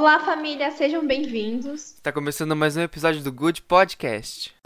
Olá, 0.00 0.18
família, 0.18 0.70
sejam 0.70 1.06
bem-vindos. 1.06 1.92
Está 1.92 2.10
começando 2.10 2.56
mais 2.56 2.74
um 2.74 2.80
episódio 2.80 3.22
do 3.22 3.30
Good 3.30 3.60
Podcast. 3.60 4.56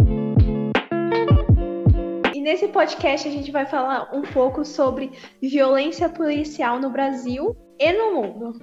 E 2.33 2.41
nesse 2.41 2.68
podcast 2.68 3.26
a 3.26 3.30
gente 3.32 3.50
vai 3.50 3.66
falar 3.66 4.14
um 4.14 4.22
pouco 4.22 4.64
sobre 4.64 5.10
violência 5.42 6.08
policial 6.08 6.78
no 6.78 6.88
Brasil 6.88 7.56
e 7.80 7.92
no 7.92 8.14
mundo. 8.14 8.60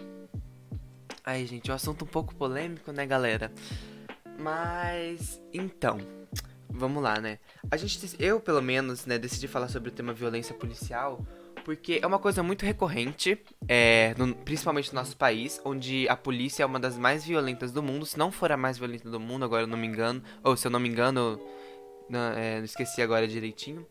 Aí, 1.26 1.46
gente, 1.46 1.70
é 1.70 1.73
um 1.73 1.76
assunto 1.76 2.05
um 2.05 2.07
pouco 2.07 2.34
polêmico, 2.34 2.94
né, 2.94 3.06
galera? 3.06 3.51
Mas, 4.40 5.42
então, 5.53 5.97
vamos 6.69 7.03
lá, 7.03 7.19
né? 7.19 7.38
A 7.69 7.76
gente, 7.76 8.15
eu 8.17 8.40
pelo 8.40 8.62
menos, 8.62 9.06
né, 9.06 9.19
decidi 9.19 9.46
falar 9.46 9.67
sobre 9.67 9.90
o 9.90 9.92
tema 9.92 10.13
violência 10.13 10.56
policial 10.56 11.19
porque 11.64 12.00
é 12.02 12.08
uma 12.08 12.20
coisa 12.20 12.44
muito 12.44 12.66
recorrente, 12.66 13.40
é, 13.68 14.14
no, 14.18 14.34
principalmente 14.36 14.94
no 14.94 15.00
nosso 15.00 15.16
país, 15.16 15.62
onde 15.64 16.08
a 16.10 16.16
polícia 16.16 16.64
é 16.64 16.66
uma 16.66 16.80
das 16.80 16.98
mais 16.98 17.26
violentas 17.26 17.72
do 17.72 17.82
mundo, 17.82 18.05
se 18.05 18.18
não 18.18 18.32
for 18.32 18.52
a 18.52 18.58
mais 18.58 18.78
violenta 18.78 19.10
do 19.10 19.20
mundo, 19.20 19.46
agora 19.46 19.64
eu 19.64 19.68
não 19.68 19.78
me 19.78 19.88
engano, 19.88 20.22
ou 20.44 20.55
se 20.58 20.68
eu 20.68 20.72
não 20.72 20.80
me 20.80 20.90
engano, 20.90 21.40
não, 22.10 22.32
é, 22.34 22.58
não 22.58 22.66
esqueci 22.66 23.02
agora 23.02 23.28
direitinho. 23.28 23.86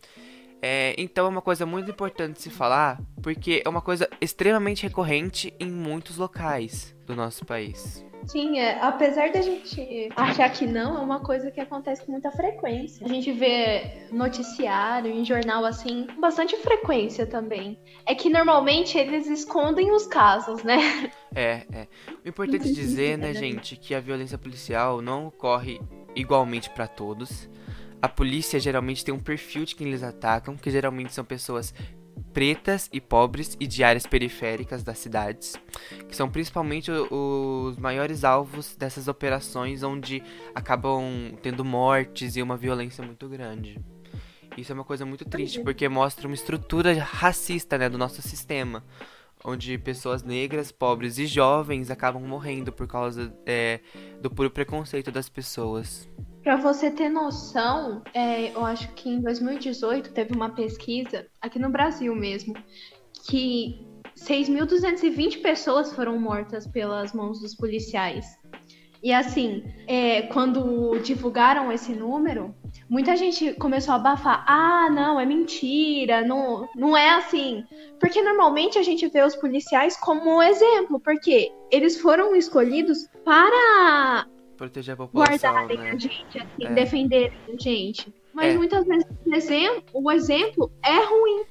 É, 0.62 0.94
então 0.98 1.26
é 1.26 1.28
uma 1.28 1.42
coisa 1.42 1.64
muito 1.64 1.90
importante 1.90 2.40
se 2.40 2.50
falar, 2.50 3.00
porque 3.22 3.62
é 3.64 3.68
uma 3.68 3.80
coisa 3.80 4.08
extremamente 4.20 4.82
recorrente 4.82 5.54
em 5.58 5.70
muitos 5.70 6.16
locais 6.16 6.94
do 7.06 7.16
nosso 7.16 7.44
país. 7.44 8.04
Sim, 8.26 8.58
é, 8.58 8.78
apesar 8.80 9.32
da 9.32 9.40
gente 9.40 10.08
achar 10.14 10.48
que 10.50 10.66
não, 10.66 10.96
é 10.96 11.00
uma 11.00 11.20
coisa 11.20 11.50
que 11.50 11.60
acontece 11.60 12.04
com 12.04 12.12
muita 12.12 12.30
frequência. 12.30 13.04
A 13.04 13.08
gente 13.08 13.32
vê 13.32 14.06
noticiário 14.12 15.10
em 15.10 15.24
jornal 15.24 15.64
assim, 15.64 16.06
com 16.06 16.20
bastante 16.20 16.56
frequência 16.56 17.26
também. 17.26 17.78
É 18.06 18.14
que 18.14 18.28
normalmente 18.28 18.98
eles 18.98 19.26
escondem 19.26 19.90
os 19.92 20.06
casos, 20.06 20.62
né? 20.62 21.10
É, 21.34 21.64
é. 21.72 21.88
O 22.24 22.28
importante 22.28 22.68
é 22.68 22.72
dizer, 22.72 23.16
né, 23.16 23.32
gente, 23.34 23.76
que 23.76 23.94
a 23.94 24.00
violência 24.00 24.36
policial 24.36 25.00
não 25.00 25.26
ocorre 25.26 25.80
igualmente 26.14 26.68
para 26.70 26.86
todos. 26.86 27.48
A 28.02 28.08
polícia 28.08 28.58
geralmente 28.58 29.04
tem 29.04 29.12
um 29.12 29.20
perfil 29.20 29.64
de 29.64 29.74
quem 29.74 29.88
eles 29.88 30.02
atacam, 30.02 30.56
que 30.56 30.70
geralmente 30.70 31.12
são 31.12 31.24
pessoas 31.24 31.74
pretas 32.32 32.88
e 32.92 33.00
pobres 33.00 33.56
e 33.58 33.66
de 33.66 33.82
áreas 33.82 34.06
periféricas 34.06 34.82
das 34.82 34.98
cidades, 34.98 35.56
que 36.08 36.14
são 36.14 36.28
principalmente 36.28 36.90
os 36.90 37.76
maiores 37.76 38.24
alvos 38.24 38.76
dessas 38.76 39.08
operações 39.08 39.82
onde 39.82 40.22
acabam 40.54 41.02
tendo 41.42 41.64
mortes 41.64 42.36
e 42.36 42.42
uma 42.42 42.56
violência 42.56 43.04
muito 43.04 43.28
grande. 43.28 43.78
Isso 44.56 44.72
é 44.72 44.74
uma 44.74 44.84
coisa 44.84 45.06
muito 45.06 45.24
triste, 45.24 45.60
porque 45.60 45.88
mostra 45.88 46.26
uma 46.26 46.34
estrutura 46.34 46.92
racista 47.02 47.78
né, 47.78 47.88
do 47.88 47.96
nosso 47.96 48.20
sistema, 48.20 48.84
onde 49.44 49.78
pessoas 49.78 50.22
negras, 50.22 50.70
pobres 50.70 51.18
e 51.18 51.26
jovens 51.26 51.90
acabam 51.90 52.22
morrendo 52.22 52.72
por 52.72 52.86
causa 52.86 53.32
é, 53.46 53.80
do 54.20 54.30
puro 54.30 54.50
preconceito 54.50 55.10
das 55.10 55.28
pessoas. 55.28 56.08
Para 56.42 56.56
você 56.56 56.90
ter 56.90 57.08
noção, 57.08 58.02
é, 58.14 58.52
eu 58.54 58.64
acho 58.64 58.88
que 58.94 59.08
em 59.08 59.20
2018 59.20 60.12
teve 60.12 60.34
uma 60.34 60.50
pesquisa, 60.50 61.26
aqui 61.40 61.58
no 61.58 61.70
Brasil 61.70 62.14
mesmo, 62.14 62.54
que 63.26 63.86
6.220 64.16 65.42
pessoas 65.42 65.92
foram 65.92 66.18
mortas 66.18 66.66
pelas 66.66 67.12
mãos 67.12 67.40
dos 67.40 67.54
policiais. 67.54 68.26
E 69.02 69.12
assim, 69.12 69.64
é, 69.86 70.22
quando 70.22 70.98
divulgaram 70.98 71.72
esse 71.72 71.92
número, 71.92 72.54
muita 72.88 73.16
gente 73.16 73.54
começou 73.54 73.92
a 73.94 73.96
abafar. 73.96 74.44
Ah, 74.46 74.90
não, 74.90 75.18
é 75.18 75.24
mentira, 75.24 76.22
não, 76.22 76.68
não 76.76 76.94
é 76.96 77.10
assim. 77.14 77.64
Porque 77.98 78.20
normalmente 78.20 78.78
a 78.78 78.82
gente 78.82 79.08
vê 79.08 79.22
os 79.22 79.34
policiais 79.34 79.96
como 79.96 80.36
um 80.36 80.42
exemplo, 80.42 81.00
porque 81.00 81.50
eles 81.70 81.98
foram 81.98 82.36
escolhidos 82.36 83.08
para 83.24 84.26
proteger 84.56 84.92
a 84.92 84.96
população, 84.98 85.50
guardarem 85.50 85.78
né? 85.78 85.90
a 85.92 85.96
gente, 85.96 86.38
assim, 86.38 86.66
É. 86.66 86.70
defenderem 86.74 87.32
a 87.48 87.62
gente. 87.62 88.14
Mas 88.34 88.54
É. 88.54 88.58
muitas 88.58 88.86
vezes 88.86 89.06
o 89.24 89.34
exemplo, 89.34 89.84
o 89.94 90.12
exemplo 90.12 90.72
é 90.84 90.98
ruim, 91.04 91.42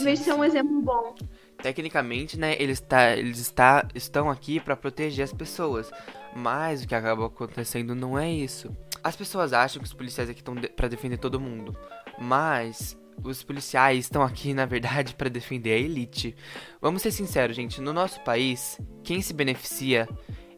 em 0.00 0.04
vez 0.04 0.20
de 0.20 0.24
ser 0.26 0.32
um 0.32 0.44
exemplo 0.44 0.80
bom. 0.80 1.14
Tecnicamente, 1.60 2.38
né, 2.38 2.56
eles, 2.60 2.80
tá, 2.80 3.16
eles 3.16 3.38
está, 3.38 3.86
estão 3.94 4.30
aqui 4.30 4.58
para 4.60 4.76
proteger 4.76 5.24
as 5.24 5.32
pessoas. 5.32 5.90
Mas 6.34 6.82
o 6.82 6.88
que 6.88 6.94
acaba 6.94 7.26
acontecendo 7.26 7.94
não 7.94 8.18
é 8.18 8.30
isso. 8.30 8.74
As 9.02 9.16
pessoas 9.16 9.52
acham 9.52 9.80
que 9.80 9.86
os 9.86 9.94
policiais 9.94 10.30
aqui 10.30 10.40
estão 10.40 10.54
de 10.54 10.68
para 10.68 10.88
defender 10.88 11.18
todo 11.18 11.40
mundo. 11.40 11.76
Mas 12.18 12.96
os 13.22 13.42
policiais 13.42 14.04
estão 14.04 14.22
aqui, 14.22 14.54
na 14.54 14.66
verdade, 14.66 15.14
para 15.16 15.28
defender 15.28 15.72
a 15.72 15.78
elite. 15.78 16.34
Vamos 16.80 17.02
ser 17.02 17.10
sinceros, 17.10 17.56
gente. 17.56 17.80
No 17.80 17.92
nosso 17.92 18.20
país, 18.20 18.80
quem 19.02 19.20
se 19.20 19.34
beneficia 19.34 20.08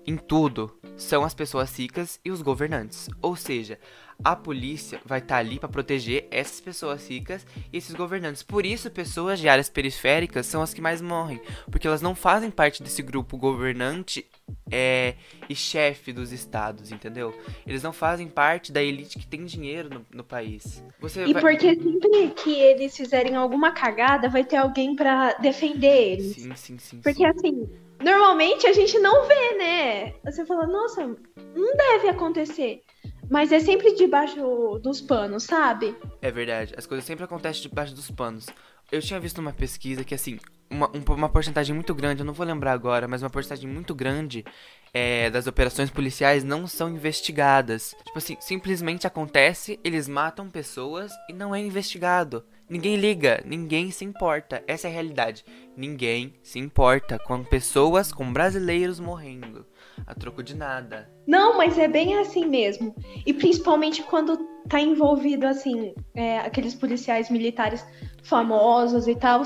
em 0.06 0.16
tudo 0.16 0.70
são 0.96 1.24
as 1.24 1.34
pessoas 1.34 1.76
ricas 1.76 2.20
e 2.24 2.30
os 2.30 2.42
governantes. 2.42 3.08
Ou 3.20 3.34
seja, 3.34 3.78
a 4.22 4.36
polícia 4.36 5.00
vai 5.04 5.18
estar 5.18 5.36
ali 5.36 5.58
para 5.58 5.68
proteger 5.68 6.26
essas 6.30 6.60
pessoas 6.60 7.08
ricas 7.08 7.46
e 7.72 7.76
esses 7.76 7.94
governantes. 7.94 8.42
Por 8.42 8.64
isso, 8.64 8.90
pessoas 8.90 9.38
de 9.38 9.48
áreas 9.48 9.68
periféricas 9.68 10.46
são 10.46 10.62
as 10.62 10.72
que 10.72 10.80
mais 10.80 11.00
morrem, 11.00 11.40
porque 11.70 11.86
elas 11.86 12.02
não 12.02 12.14
fazem 12.14 12.50
parte 12.50 12.82
desse 12.82 13.02
grupo 13.02 13.36
governante 13.36 14.26
é, 14.70 15.14
e 15.48 15.54
chefe 15.54 16.12
dos 16.12 16.32
estados, 16.32 16.92
entendeu? 16.92 17.34
Eles 17.66 17.82
não 17.82 17.92
fazem 17.92 18.28
parte 18.28 18.72
da 18.72 18.82
elite 18.82 19.18
que 19.18 19.26
tem 19.26 19.44
dinheiro 19.44 19.88
no, 19.90 20.06
no 20.12 20.24
país. 20.24 20.82
Você 21.00 21.24
E 21.24 21.32
vai... 21.32 21.42
porque 21.42 21.74
sempre 21.74 22.30
que 22.30 22.52
eles 22.52 22.96
fizerem 22.96 23.36
alguma 23.36 23.72
cagada, 23.72 24.28
vai 24.28 24.44
ter 24.44 24.56
alguém 24.56 24.94
pra 24.94 25.34
defender 25.34 26.12
eles. 26.12 26.36
Sim, 26.36 26.54
sim, 26.54 26.78
sim. 26.78 27.00
Porque 27.00 27.18
sim. 27.18 27.26
assim, 27.26 27.68
normalmente 28.02 28.66
a 28.66 28.72
gente 28.72 28.98
não 28.98 29.26
vê, 29.26 29.54
né? 29.58 30.12
Você 30.24 30.44
fala, 30.44 30.66
nossa, 30.66 31.06
não 31.54 31.76
deve 31.76 32.08
acontecer. 32.08 32.82
Mas 33.30 33.50
é 33.52 33.58
sempre 33.60 33.94
debaixo 33.94 34.78
dos 34.82 35.00
panos, 35.00 35.44
sabe? 35.44 35.96
É 36.20 36.30
verdade, 36.30 36.74
as 36.76 36.86
coisas 36.86 37.04
sempre 37.06 37.24
acontecem 37.24 37.62
debaixo 37.62 37.94
dos 37.94 38.10
panos. 38.10 38.46
Eu 38.92 39.00
tinha 39.00 39.18
visto 39.18 39.38
uma 39.38 39.52
pesquisa 39.52 40.04
que, 40.04 40.14
assim, 40.14 40.38
uma, 40.70 40.88
um- 40.94 41.14
uma 41.14 41.28
porcentagem 41.28 41.74
muito 41.74 41.94
grande, 41.94 42.20
eu 42.20 42.26
não 42.26 42.34
vou 42.34 42.44
lembrar 42.44 42.72
agora, 42.72 43.08
mas 43.08 43.22
uma 43.22 43.30
porcentagem 43.30 43.68
muito 43.68 43.94
grande 43.94 44.44
é, 44.92 45.30
das 45.30 45.46
operações 45.46 45.90
policiais 45.90 46.44
não 46.44 46.66
são 46.66 46.90
investigadas. 46.90 47.94
Tipo 48.04 48.18
assim, 48.18 48.36
simplesmente 48.40 49.06
acontece, 49.06 49.80
eles 49.82 50.06
matam 50.06 50.50
pessoas 50.50 51.10
e 51.28 51.32
não 51.32 51.54
é 51.54 51.60
investigado. 51.60 52.44
Ninguém 52.68 52.96
liga, 52.96 53.42
ninguém 53.44 53.90
se 53.90 54.04
importa. 54.04 54.62
Essa 54.66 54.88
é 54.88 54.90
a 54.90 54.94
realidade. 54.94 55.44
Ninguém 55.76 56.34
se 56.42 56.58
importa 56.58 57.18
com 57.18 57.44
pessoas, 57.44 58.10
com 58.10 58.32
brasileiros 58.32 58.98
morrendo. 58.98 59.66
A 60.06 60.14
troco 60.14 60.42
de 60.42 60.56
nada. 60.56 61.10
Não, 61.26 61.56
mas 61.58 61.78
é 61.78 61.86
bem 61.86 62.18
assim 62.18 62.46
mesmo. 62.46 62.94
E 63.26 63.32
principalmente 63.32 64.02
quando 64.02 64.38
tá 64.68 64.80
envolvido, 64.80 65.46
assim, 65.46 65.94
é, 66.14 66.38
aqueles 66.38 66.74
policiais 66.74 67.30
militares 67.30 67.84
famosos 68.22 69.06
e 69.06 69.14
tal, 69.14 69.42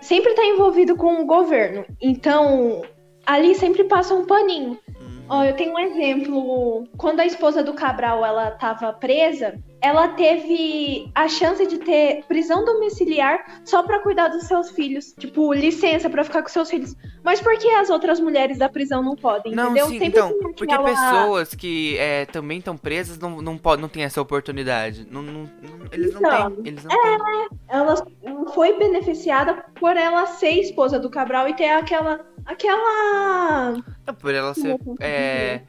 sempre 0.00 0.34
tá 0.34 0.44
envolvido 0.44 0.96
com 0.96 1.22
o 1.22 1.26
governo. 1.26 1.84
Então, 2.00 2.82
ali 3.24 3.54
sempre 3.54 3.84
passa 3.84 4.14
um 4.14 4.26
paninho. 4.26 4.78
Ó, 5.28 5.44
eu 5.44 5.54
tenho 5.54 5.72
um 5.74 5.78
exemplo. 5.78 6.84
Quando 6.96 7.20
a 7.20 7.26
esposa 7.26 7.62
do 7.62 7.74
Cabral 7.74 8.24
ela 8.24 8.50
tava 8.52 8.92
presa, 8.92 9.58
ela 9.80 10.08
teve 10.08 11.10
a 11.14 11.28
chance 11.28 11.66
de 11.66 11.78
ter 11.78 12.24
prisão 12.26 12.64
domiciliar 12.64 13.60
só 13.64 13.82
pra 13.82 14.00
cuidar 14.00 14.28
dos 14.28 14.44
seus 14.44 14.70
filhos. 14.70 15.12
Tipo, 15.18 15.52
licença 15.52 16.08
pra 16.10 16.24
ficar 16.24 16.42
com 16.42 16.48
seus 16.48 16.70
filhos. 16.70 16.96
Mas 17.22 17.40
por 17.40 17.56
que 17.58 17.68
as 17.70 17.90
outras 17.90 18.18
mulheres 18.20 18.58
da 18.58 18.68
prisão 18.68 19.02
não 19.02 19.14
podem? 19.14 19.54
Não, 19.54 19.66
entendeu? 19.66 19.86
sim, 19.86 19.98
Sempre 19.98 20.06
então, 20.18 20.28
tem 20.30 20.52
porque 20.54 20.64
aquela- 20.74 20.88
pessoas 20.90 21.54
que 21.54 21.96
é, 21.98 22.24
também 22.26 22.58
estão 22.58 22.76
presas 22.76 23.18
não, 23.18 23.42
não, 23.42 23.58
pod- 23.58 23.80
não 23.80 23.88
têm 23.88 24.04
essa 24.04 24.20
oportunidade. 24.22 25.06
Não, 25.10 25.22
não- 25.22 25.32
não- 25.42 25.48
eles 25.92 26.12
não 26.14 26.20
Então, 26.20 26.50
têm. 26.52 26.66
Eles 26.68 26.84
não 26.84 27.02
têm. 27.02 27.12
ela 27.12 27.48
ela 27.68 28.06
foi 28.54 28.78
beneficiada 28.78 29.64
por 29.78 29.96
ela 29.96 30.26
ser 30.26 30.50
esposa 30.52 30.98
do 30.98 31.10
Cabral 31.10 31.48
e 31.48 31.54
ter 31.54 31.68
aquela. 31.68 32.24
Aquela. 32.48 33.76
É 34.06 34.12
por 34.12 34.34
ela 34.34 34.54
ser 34.54 34.76
é, 35.00 35.60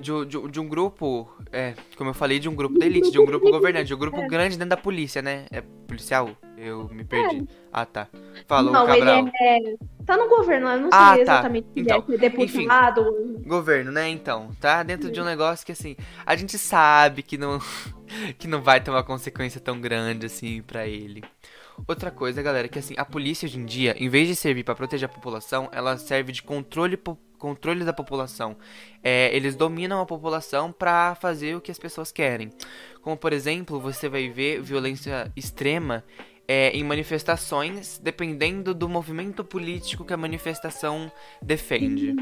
de, 0.00 0.12
um- 0.12 0.24
de 0.24 0.48
de 0.48 0.60
um 0.60 0.68
grupo, 0.68 1.28
é, 1.52 1.74
como 1.96 2.10
eu 2.10 2.14
falei, 2.14 2.38
de 2.38 2.48
um 2.48 2.54
grupo 2.54 2.78
da 2.78 2.86
elite, 2.86 3.10
de 3.10 3.18
um 3.18 3.24
grupo 3.26 3.50
governante, 3.50 3.86
de 3.86 3.94
um 3.94 3.98
grupo 3.98 4.26
grande 4.26 4.56
dentro 4.56 4.70
da 4.70 4.76
polícia, 4.76 5.20
né? 5.22 5.46
É 5.50 5.62
policial? 5.86 6.30
Eu 6.56 6.88
me 6.88 7.04
perdi. 7.04 7.46
Ah, 7.72 7.84
tá. 7.84 8.06
Falou, 8.46 8.72
não, 8.72 8.86
Cabral. 8.86 9.18
ele 9.18 9.30
é. 9.40 9.76
Tá 10.06 10.16
no 10.16 10.28
governo, 10.28 10.68
eu 10.68 10.80
não 10.80 10.90
sei 10.90 10.98
Ah, 11.00 11.14
tá. 11.14 11.20
exatamente 11.20 11.66
se 11.74 11.80
Então, 11.80 12.04
é 12.08 12.16
deputado. 12.16 13.40
Governo, 13.44 13.90
né? 13.90 14.08
Então, 14.08 14.50
tá 14.60 14.82
dentro 14.82 15.10
de 15.10 15.20
um 15.20 15.24
negócio 15.24 15.64
que 15.66 15.72
assim, 15.72 15.96
a 16.24 16.36
gente 16.36 16.56
sabe 16.58 17.22
que 17.22 17.36
não 17.38 17.58
que 18.38 18.46
não 18.46 18.62
vai 18.62 18.80
ter 18.80 18.90
uma 18.90 19.02
consequência 19.02 19.60
tão 19.60 19.80
grande 19.80 20.26
assim 20.26 20.62
pra 20.62 20.86
ele. 20.86 21.22
Outra 21.86 22.10
coisa, 22.10 22.40
galera, 22.42 22.68
que 22.68 22.78
assim, 22.78 22.94
a 22.96 23.04
polícia 23.04 23.46
hoje 23.46 23.58
em 23.58 23.64
dia, 23.64 23.94
em 23.98 24.08
vez 24.08 24.28
de 24.28 24.36
servir 24.36 24.64
pra 24.64 24.74
proteger 24.74 25.08
a 25.08 25.12
população, 25.12 25.68
ela 25.72 25.96
serve 25.96 26.32
de 26.32 26.42
controle 26.42 26.98
controle 27.38 27.84
da 27.84 27.92
população. 27.92 28.56
É, 29.02 29.34
eles 29.36 29.54
dominam 29.54 30.00
a 30.00 30.06
população 30.06 30.72
pra 30.72 31.14
fazer 31.14 31.54
o 31.54 31.60
que 31.60 31.70
as 31.70 31.78
pessoas 31.78 32.10
querem. 32.10 32.50
Como 33.02 33.18
por 33.18 33.34
exemplo, 33.34 33.78
você 33.78 34.08
vai 34.08 34.30
ver 34.30 34.62
violência 34.62 35.30
extrema 35.36 36.02
é, 36.48 36.70
em 36.70 36.82
manifestações, 36.82 37.98
dependendo 37.98 38.72
do 38.74 38.88
movimento 38.88 39.44
político 39.44 40.04
que 40.04 40.12
a 40.12 40.16
manifestação 40.16 41.10
defende. 41.42 42.14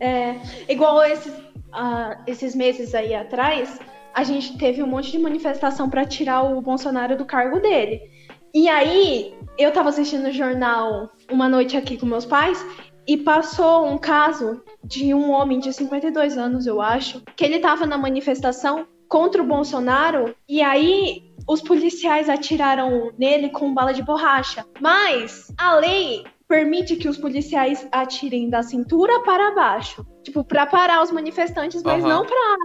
É, 0.00 0.36
igual 0.68 1.04
esses, 1.04 1.32
uh, 1.32 2.20
esses 2.26 2.54
meses 2.54 2.94
aí 2.94 3.14
atrás, 3.14 3.78
a 4.14 4.24
gente 4.24 4.56
teve 4.58 4.82
um 4.82 4.86
monte 4.86 5.10
de 5.10 5.18
manifestação 5.18 5.88
para 5.88 6.04
tirar 6.04 6.42
o 6.42 6.60
Bolsonaro 6.60 7.16
do 7.16 7.24
cargo 7.24 7.60
dele. 7.60 8.17
E 8.54 8.68
aí, 8.68 9.34
eu 9.58 9.72
tava 9.72 9.88
assistindo 9.88 10.28
o 10.28 10.32
jornal 10.32 11.10
uma 11.30 11.48
noite 11.48 11.76
aqui 11.76 11.96
com 11.96 12.06
meus 12.06 12.24
pais 12.24 12.64
e 13.06 13.16
passou 13.16 13.86
um 13.86 13.98
caso 13.98 14.62
de 14.84 15.14
um 15.14 15.30
homem 15.30 15.58
de 15.58 15.72
52 15.72 16.36
anos, 16.36 16.66
eu 16.66 16.80
acho, 16.80 17.22
que 17.36 17.44
ele 17.44 17.58
tava 17.58 17.86
na 17.86 17.98
manifestação 17.98 18.86
contra 19.08 19.42
o 19.42 19.46
Bolsonaro 19.46 20.34
e 20.48 20.60
aí 20.60 21.32
os 21.48 21.62
policiais 21.62 22.28
atiraram 22.28 23.10
nele 23.18 23.48
com 23.48 23.72
bala 23.72 23.92
de 23.92 24.02
borracha. 24.02 24.66
Mas 24.80 25.50
a 25.56 25.74
lei 25.76 26.24
permite 26.46 26.96
que 26.96 27.08
os 27.08 27.16
policiais 27.16 27.88
atirem 27.90 28.50
da 28.50 28.62
cintura 28.62 29.20
para 29.22 29.54
baixo. 29.54 30.06
Tipo, 30.28 30.44
pra 30.44 30.66
parar 30.66 31.02
os 31.02 31.10
manifestantes, 31.10 31.82
mas 31.82 32.02
uhum. 32.02 32.08
não 32.10 32.26
pra 32.26 32.56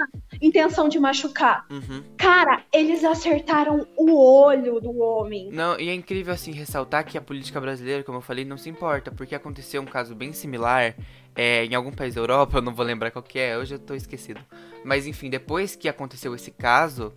intenção 0.42 0.90
de 0.90 1.00
machucar. 1.00 1.66
Uhum. 1.70 2.04
Cara, 2.18 2.62
eles 2.74 3.06
acertaram 3.06 3.88
o 3.96 4.14
olho 4.14 4.82
do 4.82 5.00
homem. 5.00 5.50
Não, 5.50 5.80
e 5.80 5.88
é 5.88 5.94
incrível, 5.94 6.34
assim, 6.34 6.52
ressaltar 6.52 7.06
que 7.06 7.18
a 7.18 7.22
política 7.22 7.62
brasileira, 7.62 8.04
como 8.04 8.18
eu 8.18 8.22
falei, 8.22 8.44
não 8.44 8.58
se 8.58 8.70
importa, 8.70 9.12
porque 9.12 9.34
aconteceu 9.34 9.82
um 9.82 9.86
caso 9.86 10.14
bem 10.14 10.34
similar 10.34 10.94
é, 11.34 11.64
em 11.64 11.74
algum 11.74 11.94
país 11.94 12.16
da 12.16 12.20
Europa, 12.20 12.58
eu 12.60 12.62
não 12.62 12.76
vou 12.76 12.86
lembrar 12.86 13.12
qual 13.12 13.24
que 13.24 13.40
é, 13.40 13.58
hoje 13.58 13.76
eu 13.76 13.80
tô 13.80 13.96
esquecido. 13.96 14.42
Mas 14.84 15.08
enfim, 15.08 15.30
depois 15.30 15.74
que 15.74 15.88
aconteceu 15.88 16.36
esse 16.36 16.52
caso, 16.52 17.14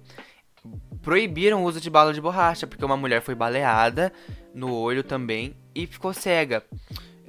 proibiram 1.02 1.64
o 1.64 1.66
uso 1.66 1.80
de 1.80 1.90
bala 1.90 2.14
de 2.14 2.20
borracha, 2.20 2.68
porque 2.68 2.84
uma 2.84 2.96
mulher 2.96 3.20
foi 3.20 3.34
baleada 3.34 4.12
no 4.54 4.72
olho 4.72 5.02
também 5.02 5.56
e 5.74 5.88
ficou 5.88 6.12
cega 6.12 6.62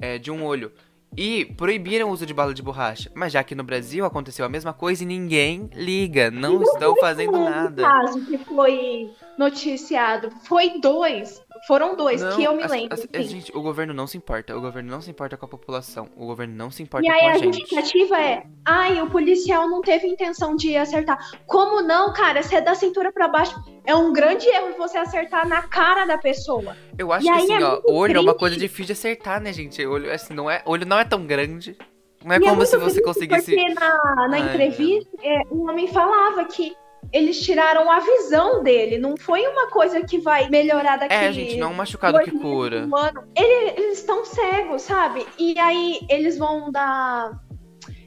é, 0.00 0.18
de 0.18 0.30
um 0.30 0.44
olho. 0.44 0.70
E 1.16 1.44
proibiram 1.56 2.08
o 2.08 2.12
uso 2.12 2.24
de 2.24 2.32
bala 2.32 2.54
de 2.54 2.62
borracha. 2.62 3.10
Mas 3.14 3.32
já 3.32 3.42
que 3.42 3.54
no 3.54 3.64
Brasil 3.64 4.04
aconteceu 4.04 4.44
a 4.44 4.48
mesma 4.48 4.72
coisa 4.72 5.02
e 5.02 5.06
ninguém 5.06 5.68
liga, 5.74 6.30
não 6.30 6.62
estão 6.62 6.94
fazendo 6.96 7.38
nada. 7.38 7.82
caso 7.82 8.24
que 8.24 8.38
foi 8.38 9.10
noticiado, 9.36 10.30
foi 10.44 10.80
dois. 10.80 11.42
Foram 11.66 11.96
dois, 11.96 12.20
não, 12.20 12.36
que 12.36 12.44
eu 12.44 12.54
me 12.54 12.66
lembro. 12.66 12.94
As, 12.94 13.06
as, 13.12 13.26
gente, 13.26 13.56
o 13.56 13.60
governo 13.60 13.92
não 13.92 14.06
se 14.06 14.16
importa. 14.16 14.56
O 14.56 14.60
governo 14.60 14.90
não 14.90 15.00
se 15.00 15.10
importa 15.10 15.36
com 15.36 15.46
a 15.46 15.48
população. 15.48 16.08
O 16.16 16.26
governo 16.26 16.54
não 16.54 16.70
se 16.70 16.82
importa 16.82 17.06
com 17.06 17.12
a 17.12 17.14
gente. 17.14 17.24
E 17.24 17.28
aí 17.28 17.36
a 17.36 17.42
justificativa 17.42 18.20
é: 18.20 18.42
ai, 18.64 19.00
o 19.02 19.10
policial 19.10 19.68
não 19.68 19.80
teve 19.80 20.06
intenção 20.06 20.54
de 20.56 20.76
acertar. 20.76 21.18
Como 21.46 21.82
não, 21.82 22.12
cara? 22.12 22.42
Se 22.42 22.54
é 22.54 22.60
da 22.60 22.74
cintura 22.74 23.12
para 23.12 23.28
baixo, 23.28 23.54
é 23.84 23.94
um 23.94 24.12
grande 24.12 24.46
erro 24.48 24.74
você 24.76 24.98
acertar 24.98 25.48
na 25.48 25.62
cara 25.62 26.04
da 26.04 26.18
pessoa. 26.18 26.76
Eu 26.96 27.12
acho 27.12 27.26
e 27.26 27.30
que 27.30 27.36
assim, 27.36 27.54
é 27.54 27.64
ó, 27.64 27.80
olho 27.86 28.12
triste. 28.12 28.16
é 28.16 28.20
uma 28.20 28.34
coisa 28.34 28.56
difícil 28.56 28.86
de 28.86 28.92
acertar, 28.92 29.40
né, 29.40 29.52
gente? 29.52 29.84
Olho, 29.84 30.12
assim, 30.12 30.34
não 30.34 30.50
é, 30.50 30.62
olho 30.64 30.86
não 30.86 30.98
é 30.98 31.04
tão 31.04 31.26
grande. 31.26 31.76
Não 32.24 32.32
é 32.32 32.38
e 32.38 32.44
é 32.44 32.48
como 32.48 32.62
é 32.62 32.66
se 32.66 32.76
você 32.76 33.00
conseguisse. 33.00 33.54
Porque 33.54 33.74
na, 33.74 34.28
na 34.28 34.38
entrevista, 34.38 35.10
é, 35.22 35.42
um 35.50 35.68
homem 35.70 35.86
falava 35.86 36.44
que 36.44 36.76
eles 37.12 37.40
tiraram 37.40 37.90
a 37.90 38.00
visão 38.00 38.62
dele. 38.62 38.98
Não 38.98 39.16
foi 39.16 39.46
uma 39.46 39.68
coisa 39.68 40.02
que 40.02 40.18
vai 40.18 40.48
melhorar 40.48 40.96
daqui. 40.96 41.14
É, 41.14 41.32
gente, 41.32 41.56
não 41.56 41.68
é 41.68 41.70
um 41.70 41.74
machucado 41.74 42.18
que 42.20 42.30
cura. 42.30 42.88
Ele, 43.34 43.72
eles 43.76 43.98
estão 43.98 44.24
cegos, 44.24 44.82
sabe? 44.82 45.26
E 45.38 45.58
aí 45.58 46.00
eles 46.08 46.36
vão 46.36 46.70
dar. 46.70 47.32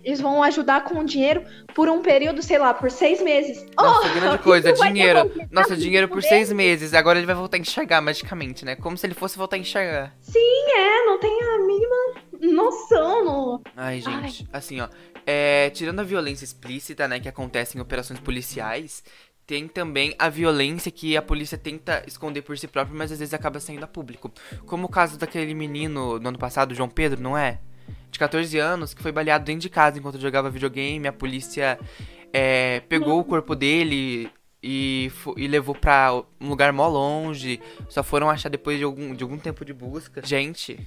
Eles 0.03 0.19
vão 0.19 0.41
ajudar 0.41 0.83
com 0.83 1.03
dinheiro 1.03 1.43
por 1.75 1.87
um 1.87 2.01
período, 2.01 2.41
sei 2.41 2.57
lá, 2.57 2.73
por 2.73 2.89
seis 2.89 3.21
meses. 3.21 3.63
Nossa, 3.77 4.07
oh, 4.07 4.19
grande 4.19 4.37
coisa, 4.39 4.73
dinheiro. 4.73 5.31
Nossa, 5.51 5.77
dinheiro 5.77 6.07
por 6.07 6.23
seis 6.23 6.51
meses. 6.51 6.93
Agora 6.95 7.19
ele 7.19 7.27
vai 7.27 7.35
voltar 7.35 7.57
a 7.57 7.59
enxergar 7.59 8.01
magicamente, 8.01 8.65
né? 8.65 8.75
Como 8.75 8.97
se 8.97 9.05
ele 9.05 9.13
fosse 9.13 9.37
voltar 9.37 9.57
a 9.57 9.59
enxergar. 9.59 10.15
Sim, 10.19 10.71
é, 10.75 11.05
não 11.05 11.19
tem 11.19 11.39
a 11.43 11.59
mínima 11.59 12.55
noção. 12.55 13.23
No... 13.23 13.61
Ai, 13.77 14.01
gente, 14.01 14.47
Ai. 14.51 14.59
assim, 14.59 14.81
ó. 14.81 14.87
É, 15.25 15.69
tirando 15.69 15.99
a 15.99 16.03
violência 16.03 16.43
explícita, 16.43 17.07
né, 17.07 17.19
que 17.19 17.29
acontece 17.29 17.77
em 17.77 17.81
operações 17.81 18.19
policiais, 18.19 19.03
tem 19.45 19.67
também 19.67 20.15
a 20.17 20.29
violência 20.29 20.91
que 20.91 21.17
a 21.17 21.21
polícia 21.21 21.57
tenta 21.57 22.03
esconder 22.07 22.41
por 22.41 22.57
si 22.57 22.67
própria, 22.67 22.97
mas 22.97 23.11
às 23.11 23.19
vezes 23.19 23.33
acaba 23.33 23.59
saindo 23.59 23.83
a 23.83 23.87
público. 23.87 24.31
Como 24.65 24.85
o 24.85 24.89
caso 24.89 25.17
daquele 25.17 25.53
menino 25.53 26.19
no 26.19 26.29
ano 26.29 26.37
passado, 26.37 26.73
João 26.73 26.87
Pedro, 26.89 27.21
não 27.21 27.37
é? 27.37 27.59
De 28.09 28.17
14 28.17 28.57
anos, 28.57 28.93
que 28.93 29.01
foi 29.01 29.11
baleado 29.11 29.43
dentro 29.43 29.61
de 29.61 29.69
casa 29.69 29.97
enquanto 29.97 30.19
jogava 30.19 30.49
videogame. 30.49 31.07
A 31.07 31.13
polícia 31.13 31.77
é, 32.31 32.79
pegou 32.87 33.19
o 33.19 33.25
corpo 33.25 33.55
dele 33.55 34.31
e, 34.63 35.11
e 35.35 35.47
levou 35.47 35.75
pra 35.75 36.13
um 36.39 36.47
lugar 36.47 36.71
mó 36.71 36.87
longe. 36.87 37.59
Só 37.89 38.03
foram 38.03 38.29
achar 38.29 38.49
depois 38.49 38.77
de 38.77 38.83
algum, 38.83 39.13
de 39.13 39.23
algum 39.23 39.37
tempo 39.37 39.65
de 39.65 39.73
busca. 39.73 40.21
Gente, 40.23 40.79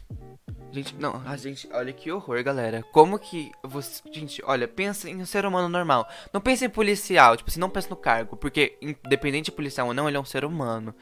Gente, 0.75 0.97
não, 0.97 1.23
a 1.25 1.37
gente, 1.37 1.69
olha 1.73 1.93
que 1.93 2.11
horror, 2.11 2.43
galera. 2.43 2.83
Como 2.91 3.17
que 3.17 3.53
você. 3.63 4.03
Gente, 4.11 4.43
olha, 4.45 4.67
pensa 4.67 5.09
em 5.09 5.23
um 5.23 5.25
ser 5.25 5.47
humano 5.47 5.69
normal. 5.69 6.05
Não 6.33 6.41
pense 6.41 6.65
em 6.65 6.69
policial, 6.69 7.37
tipo 7.37 7.49
assim, 7.49 7.61
não 7.61 7.71
pense 7.71 7.89
no 7.89 7.95
cargo. 7.95 8.37
Porque, 8.37 8.77
independente 8.83 9.45
de 9.45 9.53
policial 9.53 9.87
ou 9.87 9.95
não, 9.95 10.09
ele 10.09 10.17
é 10.17 10.21
um 10.21 10.25
ser 10.25 10.45
humano. 10.45 10.93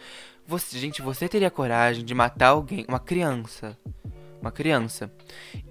Você, 0.47 0.79
gente, 0.79 1.01
você 1.01 1.27
teria 1.27 1.51
coragem 1.51 2.05
de 2.05 2.15
matar 2.15 2.49
alguém, 2.49 2.85
uma 2.87 3.01
criança. 3.01 3.79
Uma 4.43 4.53
criança. 4.53 5.11